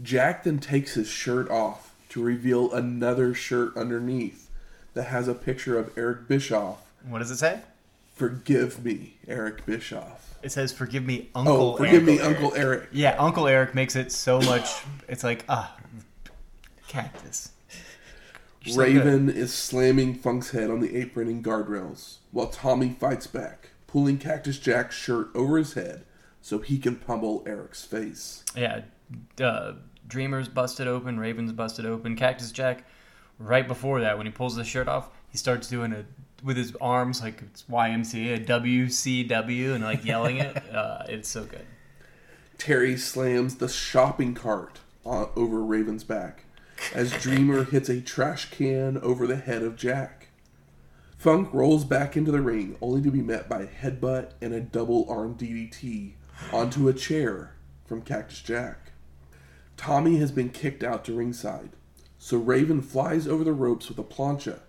[0.02, 4.51] Jack then takes his shirt off to reveal another shirt underneath
[4.94, 6.93] that has a picture of Eric Bischoff.
[7.06, 7.60] What does it say?
[8.14, 10.31] Forgive me, Eric Bischoff.
[10.43, 12.89] It says, "Forgive me, Uncle." Oh, forgive me, Eric." Uncle Eric.
[12.93, 14.69] Yeah, Uncle Eric makes it so much.
[15.09, 15.77] It's like ah,
[16.89, 17.51] cactus.
[18.62, 18.97] You're so good.
[18.97, 24.19] Raven is slamming Funk's head on the apron and guardrails, while Tommy fights back, pulling
[24.19, 26.05] Cactus Jack's shirt over his head
[26.40, 28.44] so he can pummel Eric's face.
[28.56, 28.82] Yeah,
[29.40, 29.74] uh,
[30.06, 32.16] Dreamer's busted open, Raven's busted open.
[32.16, 32.85] Cactus Jack,
[33.39, 36.05] right before that, when he pulls the shirt off, he starts doing a
[36.43, 40.62] with his arms like it's YMCA, WCW, and like yelling it.
[40.73, 41.66] Uh, it's so good.
[42.56, 46.44] Terry slams the shopping cart on, over Raven's back
[46.94, 50.28] as Dreamer hits a trash can over the head of Jack.
[51.19, 54.60] Funk rolls back into the ring only to be met by a headbutt and a
[54.60, 56.14] double arm DDT
[56.52, 57.55] onto a chair
[57.85, 58.93] from Cactus Jack.
[59.77, 61.70] Tommy has been kicked out to ringside,
[62.19, 64.60] so Raven flies over the ropes with a plancha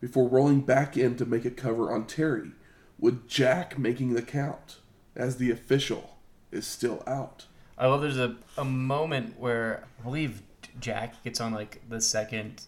[0.00, 2.52] before rolling back in to make a cover on Terry,
[2.98, 4.78] with Jack making the count
[5.14, 6.16] as the official
[6.50, 7.46] is still out.
[7.76, 10.42] I love there's a, a moment where I believe
[10.80, 12.62] Jack gets on like the second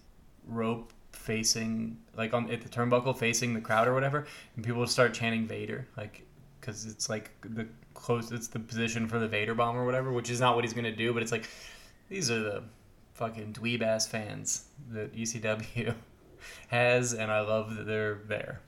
[0.46, 4.26] rope facing like on at the turnbuckle facing the crowd or whatever
[4.56, 6.26] and people start chanting Vader like
[6.60, 10.30] because it's like the close it's the position for the Vader bomb or whatever which
[10.30, 11.48] is not what he's gonna do but it's like
[12.08, 12.62] these are the
[13.14, 15.94] fucking dweeb ass fans that ECW
[16.68, 18.60] has and I love that they're there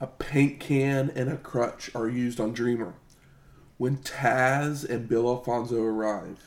[0.00, 2.94] A paint can and a crutch are used on Dreamer.
[3.76, 6.38] When Taz and Bill Alfonso arrive,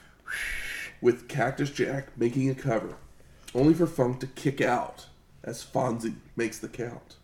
[1.02, 2.96] with Cactus Jack making a cover,
[3.54, 5.08] only for Funk to kick out
[5.44, 7.16] as Fonzie makes the count.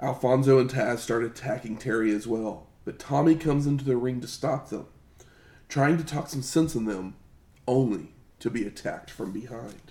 [0.00, 4.26] Alfonso and Taz start attacking Terry as well, but Tommy comes into the ring to
[4.26, 4.86] stop them,
[5.68, 7.16] trying to talk some sense in them,
[7.68, 9.89] only to be attacked from behind.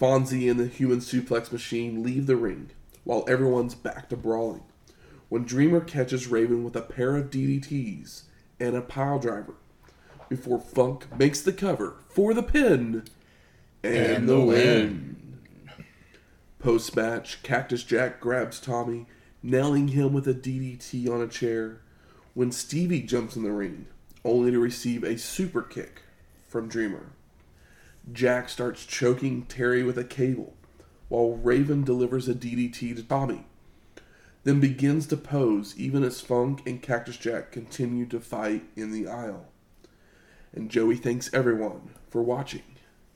[0.00, 2.70] Fonzie and the human suplex machine leave the ring,
[3.04, 4.62] while everyone's back to brawling.
[5.28, 8.22] When Dreamer catches Raven with a pair of DDTs
[8.60, 9.54] and a pile driver,
[10.28, 13.04] before Funk makes the cover for the pin
[13.82, 15.38] and, And the the win.
[16.58, 19.06] Post match, Cactus Jack grabs Tommy,
[19.42, 21.82] nailing him with a DDT on a chair.
[22.32, 23.86] When Stevie jumps in the ring,
[24.24, 26.02] only to receive a super kick
[26.48, 27.10] from Dreamer.
[28.12, 30.54] Jack starts choking Terry with a cable,
[31.08, 33.46] while Raven delivers a DDT to Tommy,
[34.44, 39.08] then begins to pose even as Funk and Cactus Jack continue to fight in the
[39.08, 39.46] aisle.
[40.52, 42.62] And Joey thanks everyone for watching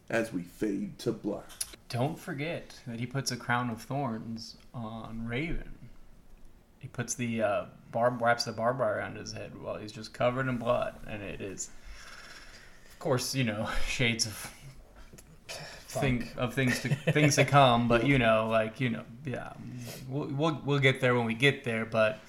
[0.09, 1.51] as we fade to black.
[1.89, 5.75] Don't forget that he puts a crown of thorns on Raven.
[6.79, 10.13] He puts the uh, barb wraps the barbed wire around his head while he's just
[10.13, 11.71] covered in blood, and it is,
[12.91, 14.55] of course, you know, shades of
[15.89, 17.89] thing of things to things to come.
[17.89, 19.53] But you know, like you know, yeah,
[20.09, 21.85] we'll we'll, we'll get there when we get there.
[21.85, 22.21] But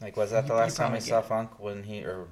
[0.00, 2.26] Like, was that the You- you last time we saw get- Funk when he or?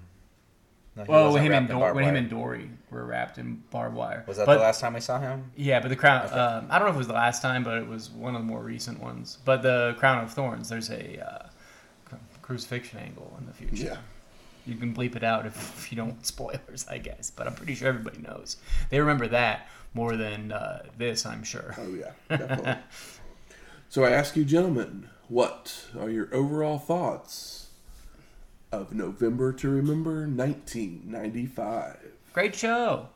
[0.94, 3.96] No, he well, when him and Dor- when him and Dory were wrapped in barbed
[3.96, 4.24] wire.
[4.26, 5.50] was that but, the last time we saw him?
[5.56, 6.26] Yeah, but the crown.
[6.26, 6.34] Okay.
[6.34, 8.42] Um, I don't know if it was the last time, but it was one of
[8.42, 9.38] the more recent ones.
[9.46, 10.68] But the crown of thorns.
[10.68, 13.84] There's a uh, crucifixion angle in the future.
[13.84, 13.96] Yeah.
[14.66, 17.30] You can bleep it out if, if you don't want spoilers, I guess.
[17.30, 18.58] But I'm pretty sure everybody knows.
[18.90, 21.74] They remember that more than uh, this, I'm sure.
[21.78, 22.82] Oh, yeah, definitely.
[23.88, 27.68] so I ask you, gentlemen, what are your overall thoughts
[28.70, 31.98] of November to Remember 1995?
[32.32, 33.08] Great show.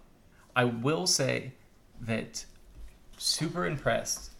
[0.54, 1.52] I will say
[2.00, 2.44] that
[3.18, 4.32] super impressed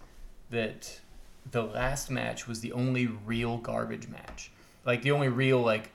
[0.50, 1.00] that
[1.50, 4.50] the last match was the only real garbage match.
[4.84, 5.90] Like the only real like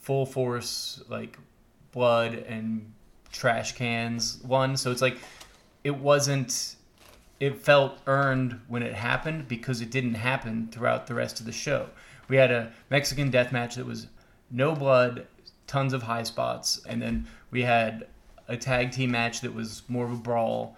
[0.00, 1.38] full force like
[1.92, 2.92] blood and
[3.32, 4.76] trash cans one.
[4.76, 5.18] So it's like
[5.84, 6.76] it wasn't
[7.40, 11.52] it felt earned when it happened because it didn't happen throughout the rest of the
[11.52, 11.88] show.
[12.28, 14.08] We had a Mexican death match that was
[14.50, 15.26] no blood,
[15.66, 18.06] tons of high spots, and then we had
[18.48, 20.76] a tag team match that was more of a brawl,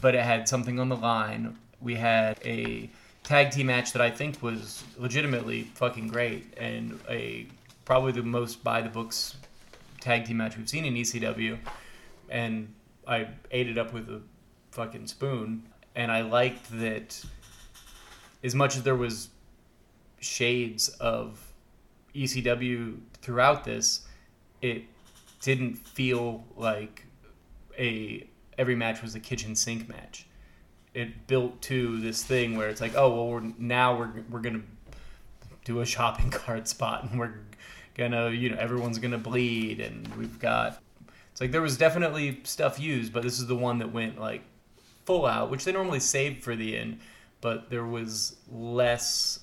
[0.00, 1.56] but it had something on the line.
[1.80, 2.90] We had a
[3.22, 7.46] tag team match that I think was legitimately fucking great and a
[7.84, 9.36] probably the most by the books
[10.00, 11.58] tag team match we've seen in ECW,
[12.28, 12.72] and
[13.10, 14.22] I ate it up with a
[14.70, 15.64] fucking spoon.
[15.96, 17.22] And I liked that
[18.44, 19.28] as much as there was
[20.20, 21.52] shades of
[22.14, 24.06] ECW throughout this,
[24.62, 24.84] it
[25.42, 27.04] didn't feel like
[27.78, 28.26] a
[28.58, 30.26] every match was a kitchen sink match.
[30.94, 34.62] It built to this thing where it's like, oh well, we're now we're we're gonna
[35.64, 37.34] do a shopping cart spot and we're
[37.94, 40.80] gonna you know everyone's gonna bleed and we've got
[41.32, 44.42] it's like there was definitely stuff used, but this is the one that went like
[45.04, 47.00] full out, which they normally save for the end,
[47.40, 49.40] but there was less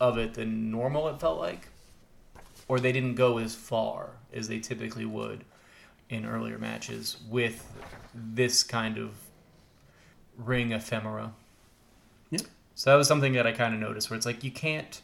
[0.00, 1.08] of it than normal.
[1.08, 1.68] It felt like,
[2.68, 5.44] or they didn't go as far as they typically would
[6.08, 7.72] in earlier matches with
[8.14, 9.10] this kind of
[10.36, 11.32] ring ephemera.
[12.30, 12.40] Yeah.
[12.74, 15.00] So that was something that I kind of noticed, where it's like you can't,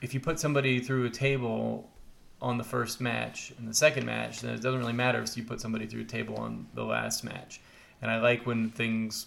[0.00, 1.90] if you put somebody through a table
[2.40, 5.42] on the first match and the second match, then it doesn't really matter if you
[5.42, 7.60] put somebody through a table on the last match.
[8.00, 9.26] And I like when things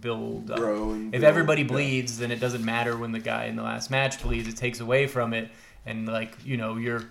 [0.00, 0.58] build up.
[0.58, 1.68] Grow and If build, everybody yeah.
[1.68, 4.48] bleeds, then it doesn't matter when the guy in the last match bleeds.
[4.48, 5.50] It takes away from it,
[5.84, 7.04] and like you know, your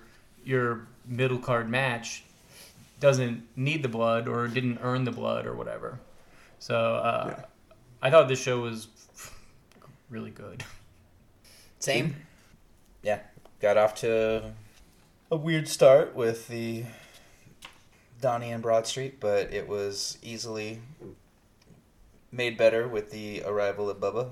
[0.44, 2.24] your middle card match
[3.00, 6.00] doesn't need the blood or didn't earn the blood or whatever.
[6.58, 7.44] So uh, Yeah.
[8.02, 8.88] I thought this show was
[10.10, 10.64] really good.
[11.78, 12.16] Same.
[13.02, 13.20] Yeah,
[13.60, 14.52] got off to
[15.34, 16.84] a weird start with the
[18.20, 20.78] Donnie and Broad Street, but it was easily
[22.30, 24.30] made better with the arrival of Bubba.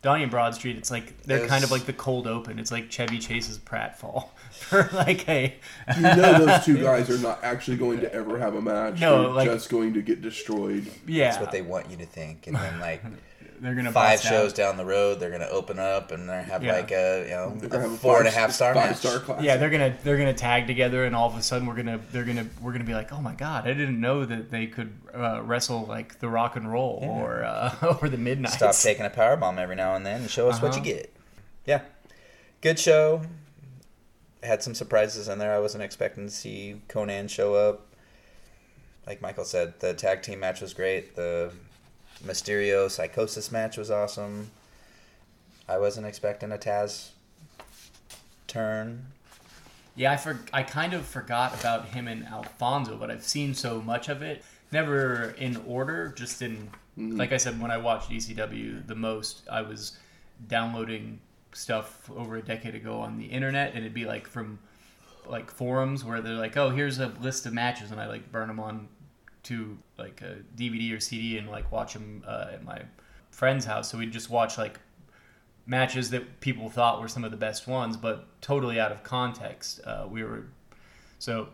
[0.00, 2.58] Donnie and Broad Street, it's like they're Is- kind of like the cold open.
[2.58, 5.54] It's like Chevy Chase's pratfall for like a
[5.96, 9.00] You know those two guys are not actually going to ever have a match.
[9.00, 10.90] No, They're like- just going to get destroyed.
[11.06, 11.30] yeah.
[11.30, 13.02] That's what they want you to think, and then like
[13.62, 14.56] they're gonna five bust shows Out.
[14.56, 16.72] down the road, they're gonna open up and they have Yeah.
[16.72, 18.90] like a you know They're gonna a have four and a five- half star five
[18.90, 18.96] match.
[18.98, 19.42] star class.
[19.42, 22.24] Yeah, they're gonna they're gonna tag together, and all of a sudden we're gonna they're
[22.24, 25.40] gonna we're gonna be like, oh my god, I didn't know that they could uh,
[25.42, 27.08] wrestle like the Rock and Roll Yeah.
[27.08, 28.52] or uh, or the Midnight.
[28.52, 30.90] Stop taking a power bomb every now and then and show us what you Uh-huh.
[31.00, 31.14] get.
[31.64, 31.80] Yeah,
[32.60, 33.22] good show.
[34.42, 35.54] Had some surprises in there.
[35.54, 37.86] I wasn't expecting to see Konnan show up.
[39.06, 41.14] Like Michael said, the tag team match was great.
[41.14, 41.52] The
[42.24, 44.50] Mysterio Psychosis match was awesome.
[45.68, 47.10] I wasn't expecting a Taz
[48.46, 49.06] turn.
[49.94, 53.80] Yeah, I for, I kind of forgot about him and Alfonso, but I've seen so
[53.80, 54.42] much of it.
[54.70, 57.16] Never in order, just in mm-hmm.
[57.16, 59.98] like I said when I watched ECW the most, I was
[60.48, 61.20] downloading
[61.52, 64.58] stuff over a decade ago on the internet, and it'd be like from
[65.26, 68.48] like forums where they're like, "Oh, here's a list of matches," and I like burn
[68.48, 68.88] them on
[69.44, 72.82] to like a DVD or CD and like watch them uh, at my
[73.30, 73.90] friend's house.
[73.90, 74.80] So we'd just watch like
[75.66, 79.80] matches that people thought were some of the best ones, but totally out of context.
[79.84, 80.46] Uh, we were
[81.18, 81.48] so,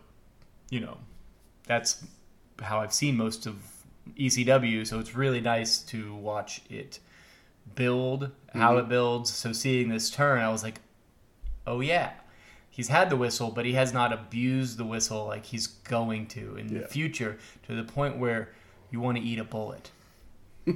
[0.69, 0.97] you know,
[1.67, 2.03] that's
[2.61, 3.55] how I've seen most of
[4.17, 6.99] ECW, so it's really nice to watch it
[7.75, 8.79] build, how Mm-hmm.
[8.79, 9.31] it builds.
[9.31, 10.81] So seeing this turn, I was like,
[11.67, 12.11] oh yeah,
[12.79, 16.55] he's had the whistle, but he has not abused the whistle like he's going to
[16.55, 16.79] in Yeah.
[16.83, 17.37] the future
[17.67, 18.53] to the point where
[18.89, 19.91] you want to eat a bullet.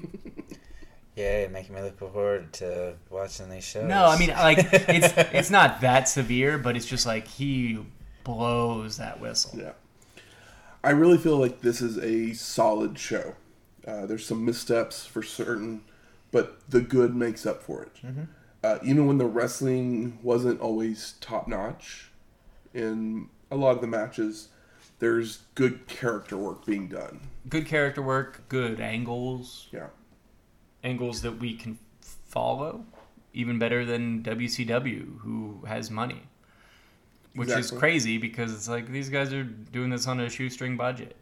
[1.16, 3.88] Yeah, making me look forward to watching these shows.
[3.88, 7.80] No, I mean like it's it's not that severe, but it's just like he
[8.24, 9.60] blows that whistle.
[9.60, 9.74] Yeah.
[10.84, 13.36] I really feel like this is a solid show.
[13.88, 15.84] Uh, there's some missteps for certain,
[16.32, 17.92] but the good makes up for it.
[18.64, 22.12] Uh, even when the wrestling wasn't always top notch
[22.74, 24.48] in a lot of the matches,
[25.00, 27.20] there's good character work being done.
[27.50, 29.88] Good character work, good angles, Yeah.
[30.84, 32.86] angles that we can follow,
[33.34, 36.24] even better than WCW, who has money.
[37.36, 41.16] Which is crazy because it's like these guys are doing this on a shoestring budget.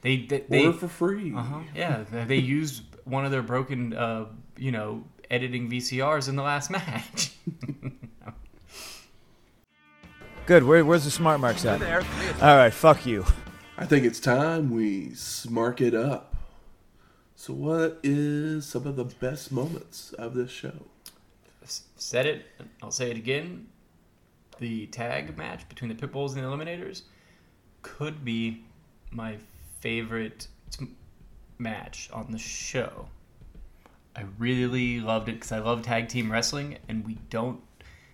[0.00, 1.34] They they, they Or for free.
[1.34, 4.26] uh-huh, yeah they, they used one of their broken uh,
[4.56, 7.32] you know editing VCRs in the last match.
[10.46, 10.64] Good.
[10.64, 11.82] Where, where's the smart marks at?
[12.42, 12.72] All right.
[12.72, 13.26] Fuck you.
[13.76, 16.34] I think it's time we smark it up.
[17.36, 20.72] So, what is some of the best moments of this show?
[21.62, 22.46] S- said it.
[22.82, 23.68] I'll say it again.
[24.58, 27.02] The tag match between the Pitbulls and the Eliminators
[27.82, 28.64] could be
[29.12, 29.36] my
[29.80, 30.48] favorite
[31.58, 33.08] match on the show.
[34.18, 37.60] I really loved it because I love tag team wrestling, and we don't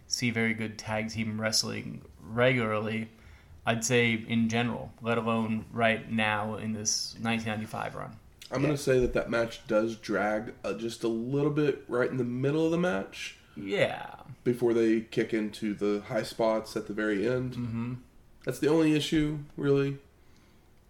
[0.07, 3.09] see very good tag team wrestling regularly.
[3.65, 8.17] I'd say in general, let alone right now in this 1995 run.
[8.53, 12.11] I'm going to say that that match does drag uh, just a little bit right
[12.11, 14.11] in the middle of the match Yeah,
[14.45, 17.55] before they kick into the high spots at the very end.
[17.55, 17.95] Mm-hmm.
[18.45, 19.97] That's the only issue, really.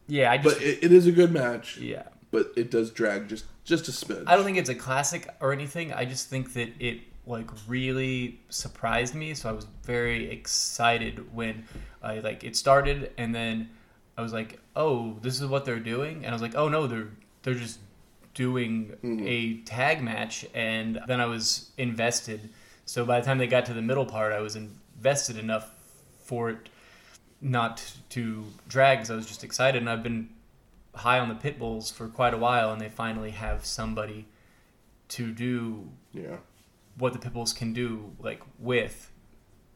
[0.08, 0.32] yeah.
[0.32, 2.08] I just But it, it is a good match, yeah.
[2.32, 4.24] but it does drag just just a spin.
[4.26, 5.92] I don't think it's a classic or anything.
[5.92, 9.34] I just think that it like really surprised me.
[9.34, 11.64] So I was very excited when
[12.02, 13.70] I like it started, and then
[14.16, 16.86] I was like, "Oh, this is what they're doing," and I was like, "Oh no,
[16.86, 17.08] they're
[17.42, 17.78] they're just
[18.34, 19.26] doing mm-hmm.
[19.26, 22.50] a tag match," and then I was invested.
[22.84, 25.70] So by the time they got to the middle part, I was invested enough
[26.24, 26.68] for it
[27.40, 30.28] not to drag because I was just excited, and I've been
[30.96, 34.26] high on the pit bulls for quite a while, and they finally have somebody
[35.08, 36.36] to do yeah.
[36.98, 39.10] what the pit bulls can do, like with.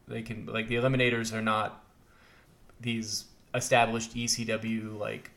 [0.07, 1.83] They can like the eliminators are not
[2.79, 5.31] these established ECW like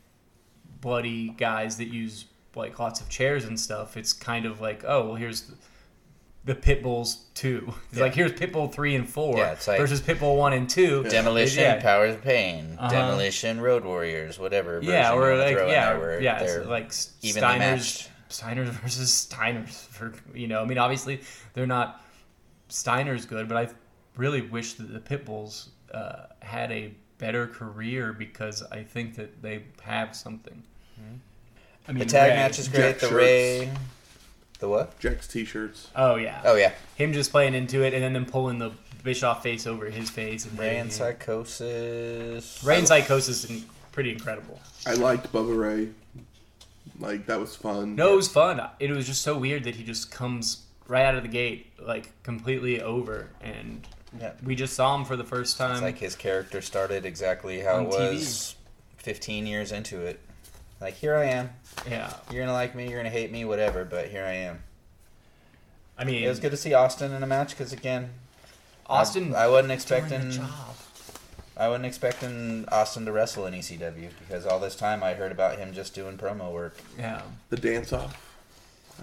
[0.81, 3.97] bloody guys that use like lots of chairs and stuff.
[3.97, 5.53] It's kind of like oh well here's
[6.45, 7.73] the, the pit bulls two.
[7.91, 10.53] It's like here's pit bull three and four Yeah, it's like- versus pit bull one
[10.53, 11.05] and two.
[11.05, 11.81] Demolition, Yeah.
[11.83, 12.91] Powers of Pain, Uh-huh.
[12.91, 14.81] Demolition, Road Warriors, whatever.
[14.83, 16.93] Yeah, version you or wanna like yeah, there yeah, it's like
[17.23, 18.11] evenly Steiners, matched.
[18.31, 20.63] Steiners versus Steiners for you know.
[20.63, 21.21] I mean, obviously
[21.55, 22.01] they're not
[22.69, 23.69] Steiners good, but I
[24.17, 29.65] really wish that the Pitbulls uh, had a better career because I think that they
[29.83, 30.63] have something.
[31.89, 32.81] I mean, The tag Rey- match is great.
[32.81, 33.13] Jack The shirts.
[33.15, 33.71] Rey,
[34.63, 34.99] the what?
[35.01, 35.89] Jack's t-shirts.
[35.97, 36.41] Oh yeah.
[36.45, 38.71] Oh yeah, Him just playing into it and then them pulling the
[39.03, 40.97] Bischoff face over his face and Rey and yeah.
[40.97, 42.63] Psychosis.
[42.65, 44.61] Rey and Psychosis is pretty incredible.
[44.87, 45.89] I liked Bubba Ray.
[47.01, 47.97] Like that was fun.
[47.97, 48.63] No, it was fun.
[48.79, 52.11] It was just so weird that he just comes right out of the gate, like
[52.23, 53.87] completely over, and
[54.21, 54.33] Yeah.
[54.45, 55.73] we just saw him for the first time.
[55.73, 58.13] It's like his character started exactly how On it TV.
[58.15, 58.55] was
[58.99, 60.21] 15 years into it.
[60.83, 61.51] Like, here I am.
[61.89, 64.59] yeah, You're gonna like me, you're gonna hate me, whatever, but here I am.
[65.97, 68.11] I mean, It was good to see Austin in a match because, again,
[68.87, 69.33] Austin.
[69.35, 70.29] I, I wasn't expecting.
[70.31, 70.51] the job.
[71.57, 75.59] I wasn't expecting Austin to wrestle in ECW because all this time I heard about
[75.59, 76.77] him just doing promo work.
[76.99, 78.19] Yeah, The dance off.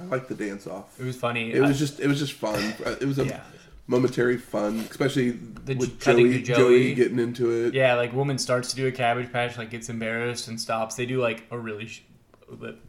[0.01, 0.99] I like the dance off.
[0.99, 1.53] it was funny.
[1.53, 2.73] It I- was just it was just fun.
[2.99, 3.41] It was a yeah,
[3.89, 6.93] momentary fun, especially The with Joey, Joey Joey.
[6.93, 7.73] getting into it.
[7.73, 7.95] yeah.
[7.95, 10.95] Like woman starts to do a cabbage patch, like gets embarrassed and stops.
[10.95, 12.03] They do like a really, sh-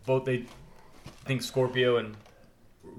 [0.07, 0.45] both they,
[1.07, 2.17] I think Scorpio and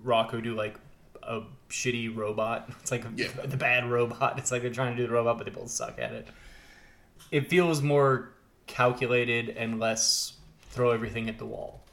[0.03, 0.76] Rocco do like
[1.23, 2.69] a shitty robot.
[2.82, 3.28] It's like Yeah.
[3.45, 4.36] the bad robot.
[4.40, 6.28] It's like they're trying to do the robot, but they both suck at it.
[7.30, 8.32] It feels more
[8.68, 10.34] calculated and less
[10.72, 11.84] throw everything at the wall.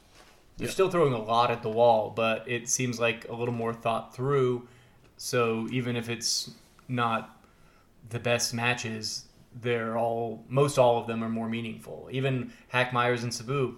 [0.57, 0.73] You're Yeah.
[0.73, 4.15] still throwing a lot at the wall, but it seems like a little more thought
[4.15, 4.67] through.
[5.21, 6.49] So even if it's
[6.87, 7.43] not
[8.09, 9.25] the best matches,
[9.61, 12.07] they're all most all of them are more meaningful.
[12.09, 13.75] Even Hack Myers and Sabu,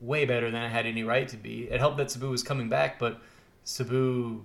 [0.00, 1.62] way better than it had any right to be.
[1.70, 3.22] It helped that Sabu was coming back, but
[3.64, 4.44] Sabu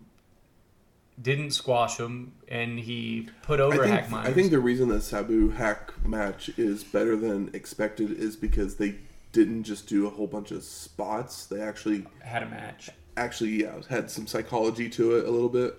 [1.21, 4.27] didn't squash him, and he put I over think, Hack Myers.
[4.29, 8.95] I think the reason the Sabu hack match is better than expected is because they
[9.33, 11.45] didn't just do a whole bunch of spots.
[11.47, 12.89] They actually Had a match.
[13.17, 15.75] actually yeah had some psychology to it a little bit.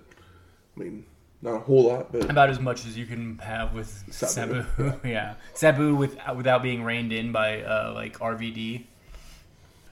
[0.79, 1.05] I mean,
[1.41, 4.93] not a whole lot, but About as much as you can have with Sabu, Sabu.
[5.07, 5.35] yeah.
[5.53, 8.83] Sabu with, without being reined in by uh, like RVD.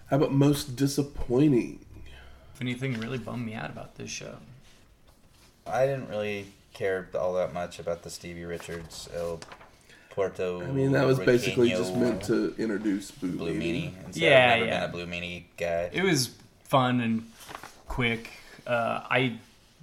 [0.10, 1.80] how about most disappointing?
[2.54, 4.38] If anything really bummed me out about this show.
[5.66, 9.40] I didn't really care all that much about the Stevie Richards El
[10.10, 10.64] Puerto.
[10.64, 13.92] I mean, that was basically just meant to introduce Blue, Blue Meanie.
[13.92, 14.14] Meanie.
[14.14, 14.80] So Yeah, I've never yeah.
[14.80, 15.90] been a Blue Meanie guy.
[15.94, 16.32] It was
[16.64, 17.30] fun and
[17.88, 18.32] quick.
[18.66, 19.40] Uh, I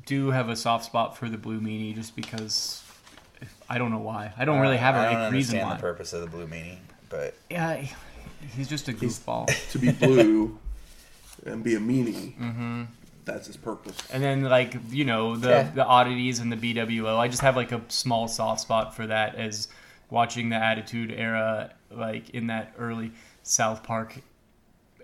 [0.06, 2.82] do have a soft spot for the Blue Meanie just because
[3.68, 4.32] I don't know why.
[4.36, 5.76] I don't uh, really have a I don't reason understand why.
[5.76, 6.78] the purpose of the Blue Meanie,
[7.09, 7.85] but Yeah,
[8.56, 9.48] he's just a goofball.
[9.72, 10.59] To be blue
[11.47, 12.82] and be a meanie, mm-hmm.
[13.24, 13.97] that's his purpose.
[14.12, 15.70] And then like you know the Yeah.
[15.74, 17.18] the oddities and the BWO.
[17.18, 19.68] I just have like a small soft spot for that as
[20.10, 23.12] watching the Attitude Era, like in that early
[23.43, 24.20] South Park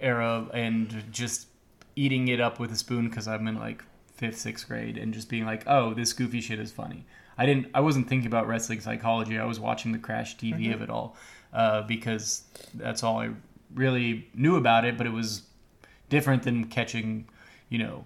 [0.00, 1.48] era, and just
[1.96, 3.82] eating it up with a spoon because I'm in like
[4.20, 7.06] fifth, sixth grade, and just being like, oh, this goofy shit is funny.
[7.38, 7.68] I didn't.
[7.74, 9.38] I wasn't thinking about wrestling psychology.
[9.38, 11.16] I was watching the crash TV of it all
[11.54, 12.42] uh, because
[12.74, 13.30] that's all I
[13.74, 14.98] really knew about it.
[14.98, 15.42] But it was
[16.10, 17.26] different than catching,
[17.70, 18.04] you know,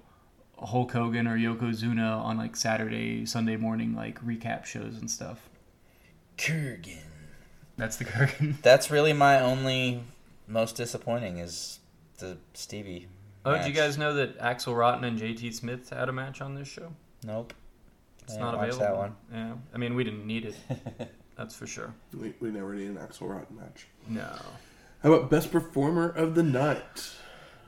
[0.56, 5.50] Hulk Hogan or Yokozuna on like Saturday, Sunday morning like recap shows and stuff.
[6.38, 7.02] Kurgan.
[7.76, 8.62] That's the Kurgan.
[8.62, 10.04] That's really my only
[10.46, 11.80] most disappointing is
[12.18, 13.08] the Stevie.
[13.44, 16.54] Oh, did you guys know that Axl Rotten and JT Smith had a match on
[16.54, 16.92] this show?
[17.26, 17.52] Nope.
[18.22, 18.86] It's I not didn't watch available.
[18.96, 19.16] that one.
[19.32, 20.56] Yeah, I mean we didn't need it.
[21.36, 21.92] That's for sure.
[22.18, 23.86] We, we never need an Axl Rotten match.
[24.08, 24.28] No,
[25.02, 27.10] How about best performer of the night?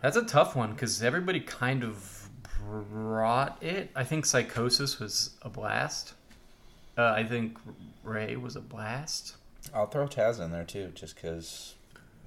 [0.02, 2.28] that's a tough one because everybody kind of
[2.90, 3.90] brought it.
[3.96, 6.14] I think Psychosis was a blast.
[6.96, 7.58] Uh, I think
[8.04, 9.34] Rey was a blast.
[9.74, 11.74] I'll throw Taz in there too, just because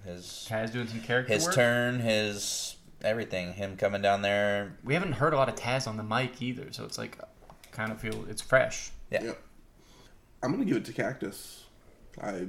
[0.04, 1.56] his Taz doing some character his work.
[1.56, 4.78] turn, his everything, him coming down there.
[4.84, 7.18] We haven't heard a lot of Taz on the mic either, so it's like
[7.72, 8.92] kind of feel it's fresh.
[9.12, 9.24] Yeah.
[9.24, 9.44] Yep.
[10.44, 11.66] I'm gonna give it to Cactus.
[12.22, 12.48] I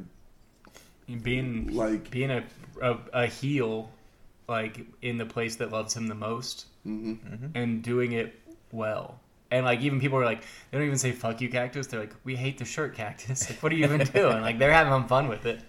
[1.22, 2.44] being Like- being a,
[2.80, 3.90] a a heel
[4.48, 7.50] like in the place that loves him the most mhm.
[7.54, 8.38] and doing it
[8.72, 9.18] well
[9.50, 12.14] and like even people are like they don't even say fuck you cactus they're like
[12.24, 15.28] we hate the shirt cactus like what are you even doing like they're having fun
[15.28, 15.60] with it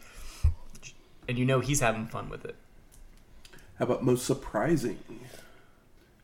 [1.27, 2.55] and you know he's having fun with it
[3.81, 4.99] How about most surprising?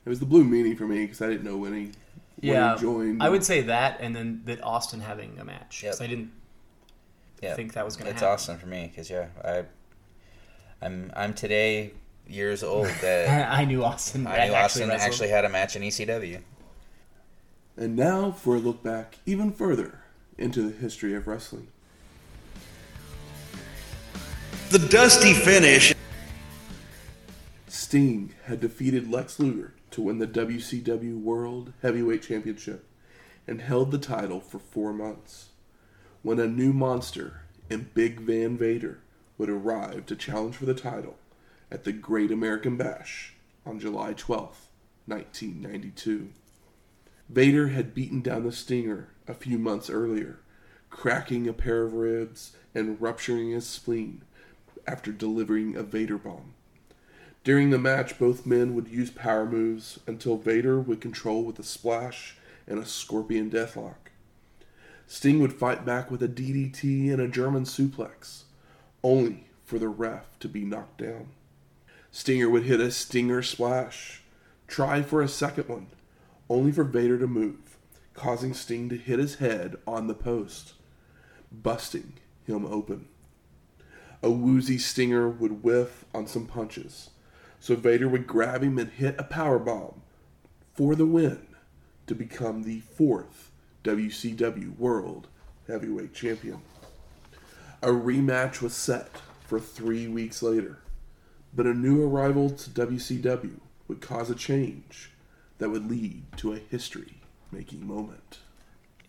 [0.06, 2.76] It was the Blue Meanie for me because I didn't know when he when yeah
[2.76, 3.24] he joined.
[3.24, 6.02] i would say that and then that austin having a match 'cause Yep.
[6.02, 6.32] i didn't
[7.42, 8.34] Yeah, think that was gonna It's happen.
[8.34, 9.64] awesome for me because yeah, I,
[10.84, 11.94] I'm I'm today
[12.28, 15.02] years old that i knew austin I knew Austin wrestled.
[15.12, 16.42] actually had a match in ECW.
[17.76, 20.02] And now for a look back even further
[20.38, 21.70] into the history of wrestling.
[24.70, 25.96] The dusty finish.
[27.78, 32.86] Sting had defeated Lex Luger to win the WCW World Heavyweight Championship
[33.46, 35.50] and held the title for four months.
[36.24, 39.02] When a new monster in Big Van Vader
[39.38, 41.20] would arrive to challenge for the title
[41.72, 44.72] at the Great American Bash on July 12th,
[45.06, 46.30] 1992.
[47.30, 50.40] Vader had beaten down the Stinger a few months earlier,
[50.90, 54.24] cracking a pair of ribs and rupturing his spleen
[54.88, 56.56] after delivering a Vader bomb.
[57.44, 61.64] During the match, both men would use power moves until Vader would control with a
[61.64, 62.36] splash
[62.68, 64.12] and a scorpion deathlock.
[65.08, 68.44] Sting would fight back with a DDT and a German suplex,
[69.02, 71.30] only for the ref to be knocked down.
[72.12, 74.22] Stinger would hit a Stinger splash,
[74.68, 75.88] try for a second one,
[76.50, 77.78] only for Vader to move,
[78.14, 80.74] causing Sting to hit his head on the post,
[81.52, 82.14] busting
[82.46, 83.08] him open.
[84.22, 87.12] A woozy Stinger would whiff on some punches,
[87.68, 90.02] so Vader would grab him and hit a power bomb
[90.74, 91.46] for the win
[92.06, 93.52] to become the fourth
[93.84, 95.28] WCW World
[95.68, 96.62] Heavyweight Champion.
[97.82, 99.10] A rematch was set
[99.46, 100.80] for three weeks later,
[101.54, 105.12] but a new arrival to WCW would cause a change
[105.58, 107.16] that would lead to a history
[107.52, 108.40] making moment.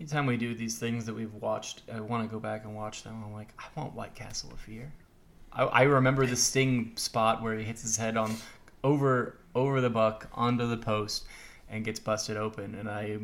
[0.00, 3.04] Anytime we do these things that we've watched, I want to go back and watch
[3.04, 3.22] them.
[3.24, 4.92] I'm like, I want White Castle of Fear.
[5.58, 8.36] I, I remember the Sting spot where he hits his head on
[8.84, 11.24] over over the buck onto the post
[11.68, 12.74] and gets busted open.
[12.76, 13.18] And I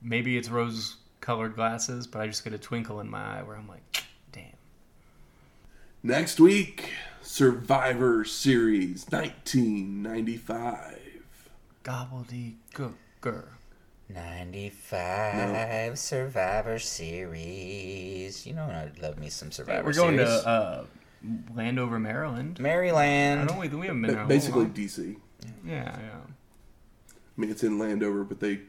[0.00, 3.56] maybe it's rose colored glasses, but I just get a twinkle in my eye where
[3.56, 3.82] I'm like,
[4.32, 4.44] damn.
[6.02, 6.90] Next week,
[7.22, 11.00] Survivor Series 1995.
[11.82, 13.48] Gobbledy Gooker.
[14.10, 18.46] 95 Survivor Series.
[18.46, 19.96] You know I love me some Survivor Series.
[19.98, 20.42] We're going Series.
[20.42, 20.84] to uh,
[21.54, 22.60] Landover, Maryland.
[22.60, 23.42] Maryland.
[23.42, 24.22] I don't we, we haven't been there.
[24.22, 24.74] Ba- basically long.
[24.74, 25.16] DC.
[25.64, 26.20] Yeah, yeah.
[27.08, 28.60] I mean, it's in Landover, but they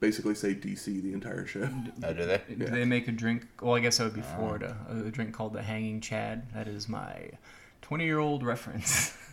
[0.00, 1.68] basically say DC the entire show.
[2.02, 2.40] Oh, do they?
[2.48, 3.46] Do they make a drink?
[3.60, 4.36] Well, I guess that would be oh.
[4.36, 4.76] Florida.
[4.90, 6.52] A drink called the Hanging Chad.
[6.52, 7.30] That is my
[7.82, 9.16] 20 year old reference.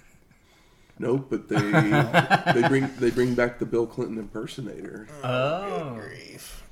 [0.99, 1.55] Nope, but they
[2.61, 5.07] they bring they bring back the Bill Clinton impersonator.
[5.23, 5.29] Oh.
[5.29, 5.93] oh.
[5.95, 6.63] Grief.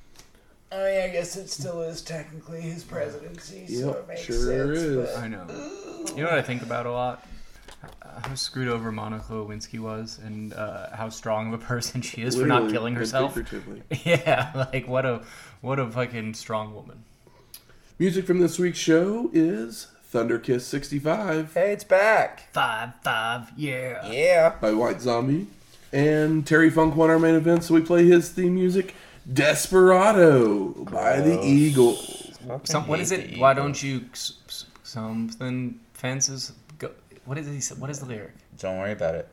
[0.71, 4.79] I mean, I guess it still is technically his presidency, so it makes sure sense.
[4.79, 4.95] is.
[5.13, 5.45] but- I know.
[6.15, 7.25] You know what I think about a lot?
[8.23, 12.35] How screwed over Monica Lewinsky was, and uh, how strong of a person she is
[12.35, 13.37] for not killing herself.
[14.03, 15.21] Yeah, like what a
[15.61, 17.03] what a fucking strong woman.
[17.99, 22.51] Music from this week's show is Thunder Kiss 65 Hey, it's back.
[22.53, 24.09] Five five, yeah.
[24.11, 24.55] Yeah.
[24.59, 25.47] by White Zombie.
[25.93, 28.93] And Terry Funk won our main event, so we play his theme music,
[29.33, 32.31] Desperado by the Eagles.
[32.63, 33.37] Some, what is it?
[33.37, 36.53] Why don't you s- s- something fences?
[36.79, 36.91] Go,
[37.25, 37.59] what is he?
[37.59, 38.31] say- What is the lyric?
[38.59, 39.27] Don't worry about it.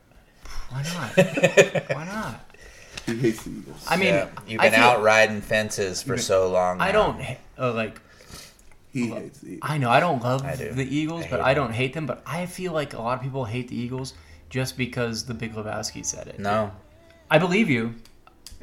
[0.71, 1.17] Why not?
[1.97, 2.51] Why not?
[3.07, 3.87] He hates the Eagles.
[3.89, 6.81] I mean, yeah, you've I been feel- out riding fences for so long.
[6.81, 6.93] I now.
[6.93, 8.01] don't ha- uh, like.
[8.93, 9.71] he hates the Eagles.
[9.71, 10.73] I know I don't love I do.
[10.73, 12.07] the Eagles, I but hate I don't hate them.
[12.07, 14.15] But I feel like a lot of people hate the Eagles
[14.51, 16.39] just because the Big Lebowski said it.
[16.41, 16.73] No.
[17.31, 17.95] I believe you.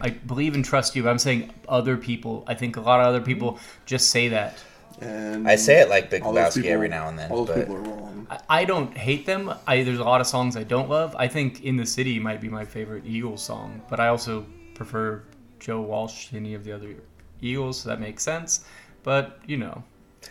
[0.01, 1.03] I believe and trust you.
[1.03, 2.43] But I'm saying other people.
[2.47, 3.85] I think a lot of other people mm-hmm.
[3.85, 4.57] just say that.
[4.99, 7.55] And I say it like Big all Lebowski people- every now and then, All those
[7.55, 8.27] but people are wrong.
[8.29, 9.51] I, I don't hate them.
[9.65, 11.15] I there's a lot of songs I don't love.
[11.17, 14.45] I think "In the City" might be my favorite Eagles song, but I also
[14.75, 15.23] prefer
[15.59, 16.93] Joe Walsh to any of the other
[17.41, 17.79] Eagles.
[17.81, 18.65] So that makes sense.
[19.03, 19.83] But you know,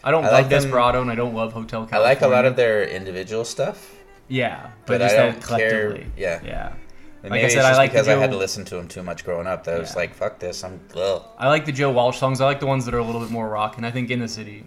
[0.05, 2.07] I don't I love like them- Desperado and I don't love Hotel California.
[2.07, 3.91] I like a lot of their individual stuff.
[4.29, 6.07] yeah, but but, just I don't care- collectively.
[6.17, 6.41] yeah.
[6.45, 6.73] yeah.
[7.23, 8.77] And Like I maybe said, it's I like the because I had to listen to
[8.79, 9.65] him too much growing up.
[9.65, 10.81] That I was like, "Fuck this." I'm.
[10.97, 11.23] Ugh.
[11.39, 12.41] I like the Joe Walsh songs.
[12.41, 14.21] I like the ones that are a little bit more rock, and I think "In
[14.21, 14.65] the City"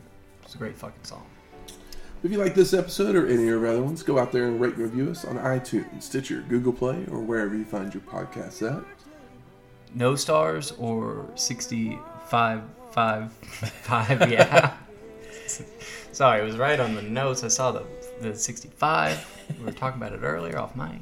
[0.47, 1.25] is a great fucking song.
[2.23, 4.61] If you like this episode or any of our other ones, go out there and
[4.61, 8.61] rate and review us on iTunes, Stitcher, Google Play, or wherever you find your podcasts
[8.61, 8.84] at.
[9.95, 12.61] No stars or sixty-five,
[12.91, 14.21] five, five.
[14.31, 14.73] Yeah.
[16.11, 17.43] Sorry, it was right on the notes.
[17.43, 17.84] I saw the
[18.21, 19.55] the sixty-five.
[19.59, 21.01] We were talking about it earlier off mic.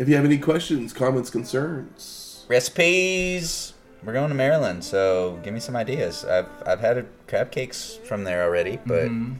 [0.00, 3.74] If you have any questions, comments, concerns, Recipes.
[4.02, 6.24] We're going to Maryland, so give me some ideas.
[6.24, 9.34] I've I've had a crab cakes from there already, but mm-hmm.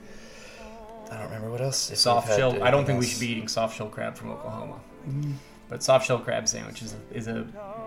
[1.11, 1.99] I don't remember what else.
[1.99, 2.63] Soft shell.
[2.63, 4.79] I don't anything think we should be eating soft shell crab from Oklahoma.
[5.09, 5.33] Mm-hmm.
[5.71, 7.47] But soft shell crab sandwich is a, is a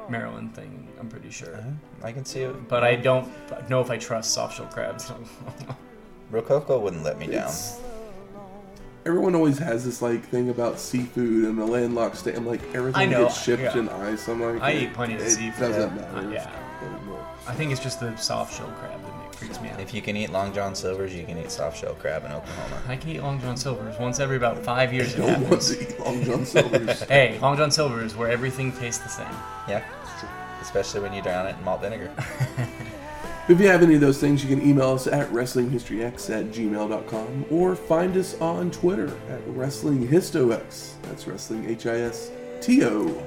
[0.10, 0.88] Maryland thing.
[1.00, 1.56] I'm pretty sure.
[1.56, 1.70] Uh-huh.
[2.02, 3.30] I can see it, But I don't
[3.70, 5.12] know if I trust soft shell crabs.
[6.32, 7.44] Rococo wouldn't let me down.
[7.44, 7.80] It's-
[9.06, 12.36] everyone always has this like thing about seafood and the landlocked state.
[12.36, 13.78] I'm like everything I know, gets shipped yeah.
[13.78, 14.28] in ice.
[14.28, 15.60] I'm like I it- eat plenty of it seafood.
[15.72, 16.18] Doesn't matter.
[16.18, 16.50] Uh, yeah.
[16.82, 17.26] anymore.
[17.48, 19.80] I think it's just the soft shell crab that freaks me out.
[19.82, 22.82] If you can eat Long John Silver's, you can eat soft shell crab in Oklahoma.
[22.88, 25.14] I can eat Long John Silver's once every about five years.
[25.14, 25.50] It No one happens.
[25.52, 27.02] wants to eat Long John Silver's.
[27.04, 29.28] Hey, Long John Silver's, where everything tastes the same.
[29.68, 29.84] Yeah,
[30.62, 32.12] especially when you drown it in malt vinegar.
[33.49, 37.45] If you have any of those things, you can email us at WrestlingHistoryX at gmail.com
[37.52, 40.94] or find us on Twitter at WrestlingHistoX.
[41.03, 43.22] That's Wrestling H I S T O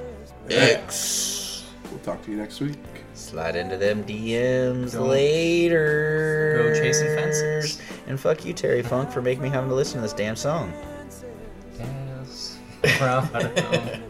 [0.48, 1.64] X.
[1.90, 2.78] We'll talk to you next week.
[3.12, 6.62] Slide into them DMs Go- later.
[6.62, 7.80] go chasing fences.
[8.06, 10.72] And fuck you, Terry Funk, for making me have to listen to this damn song.
[11.78, 12.58] Yes.
[12.98, 14.02] Proud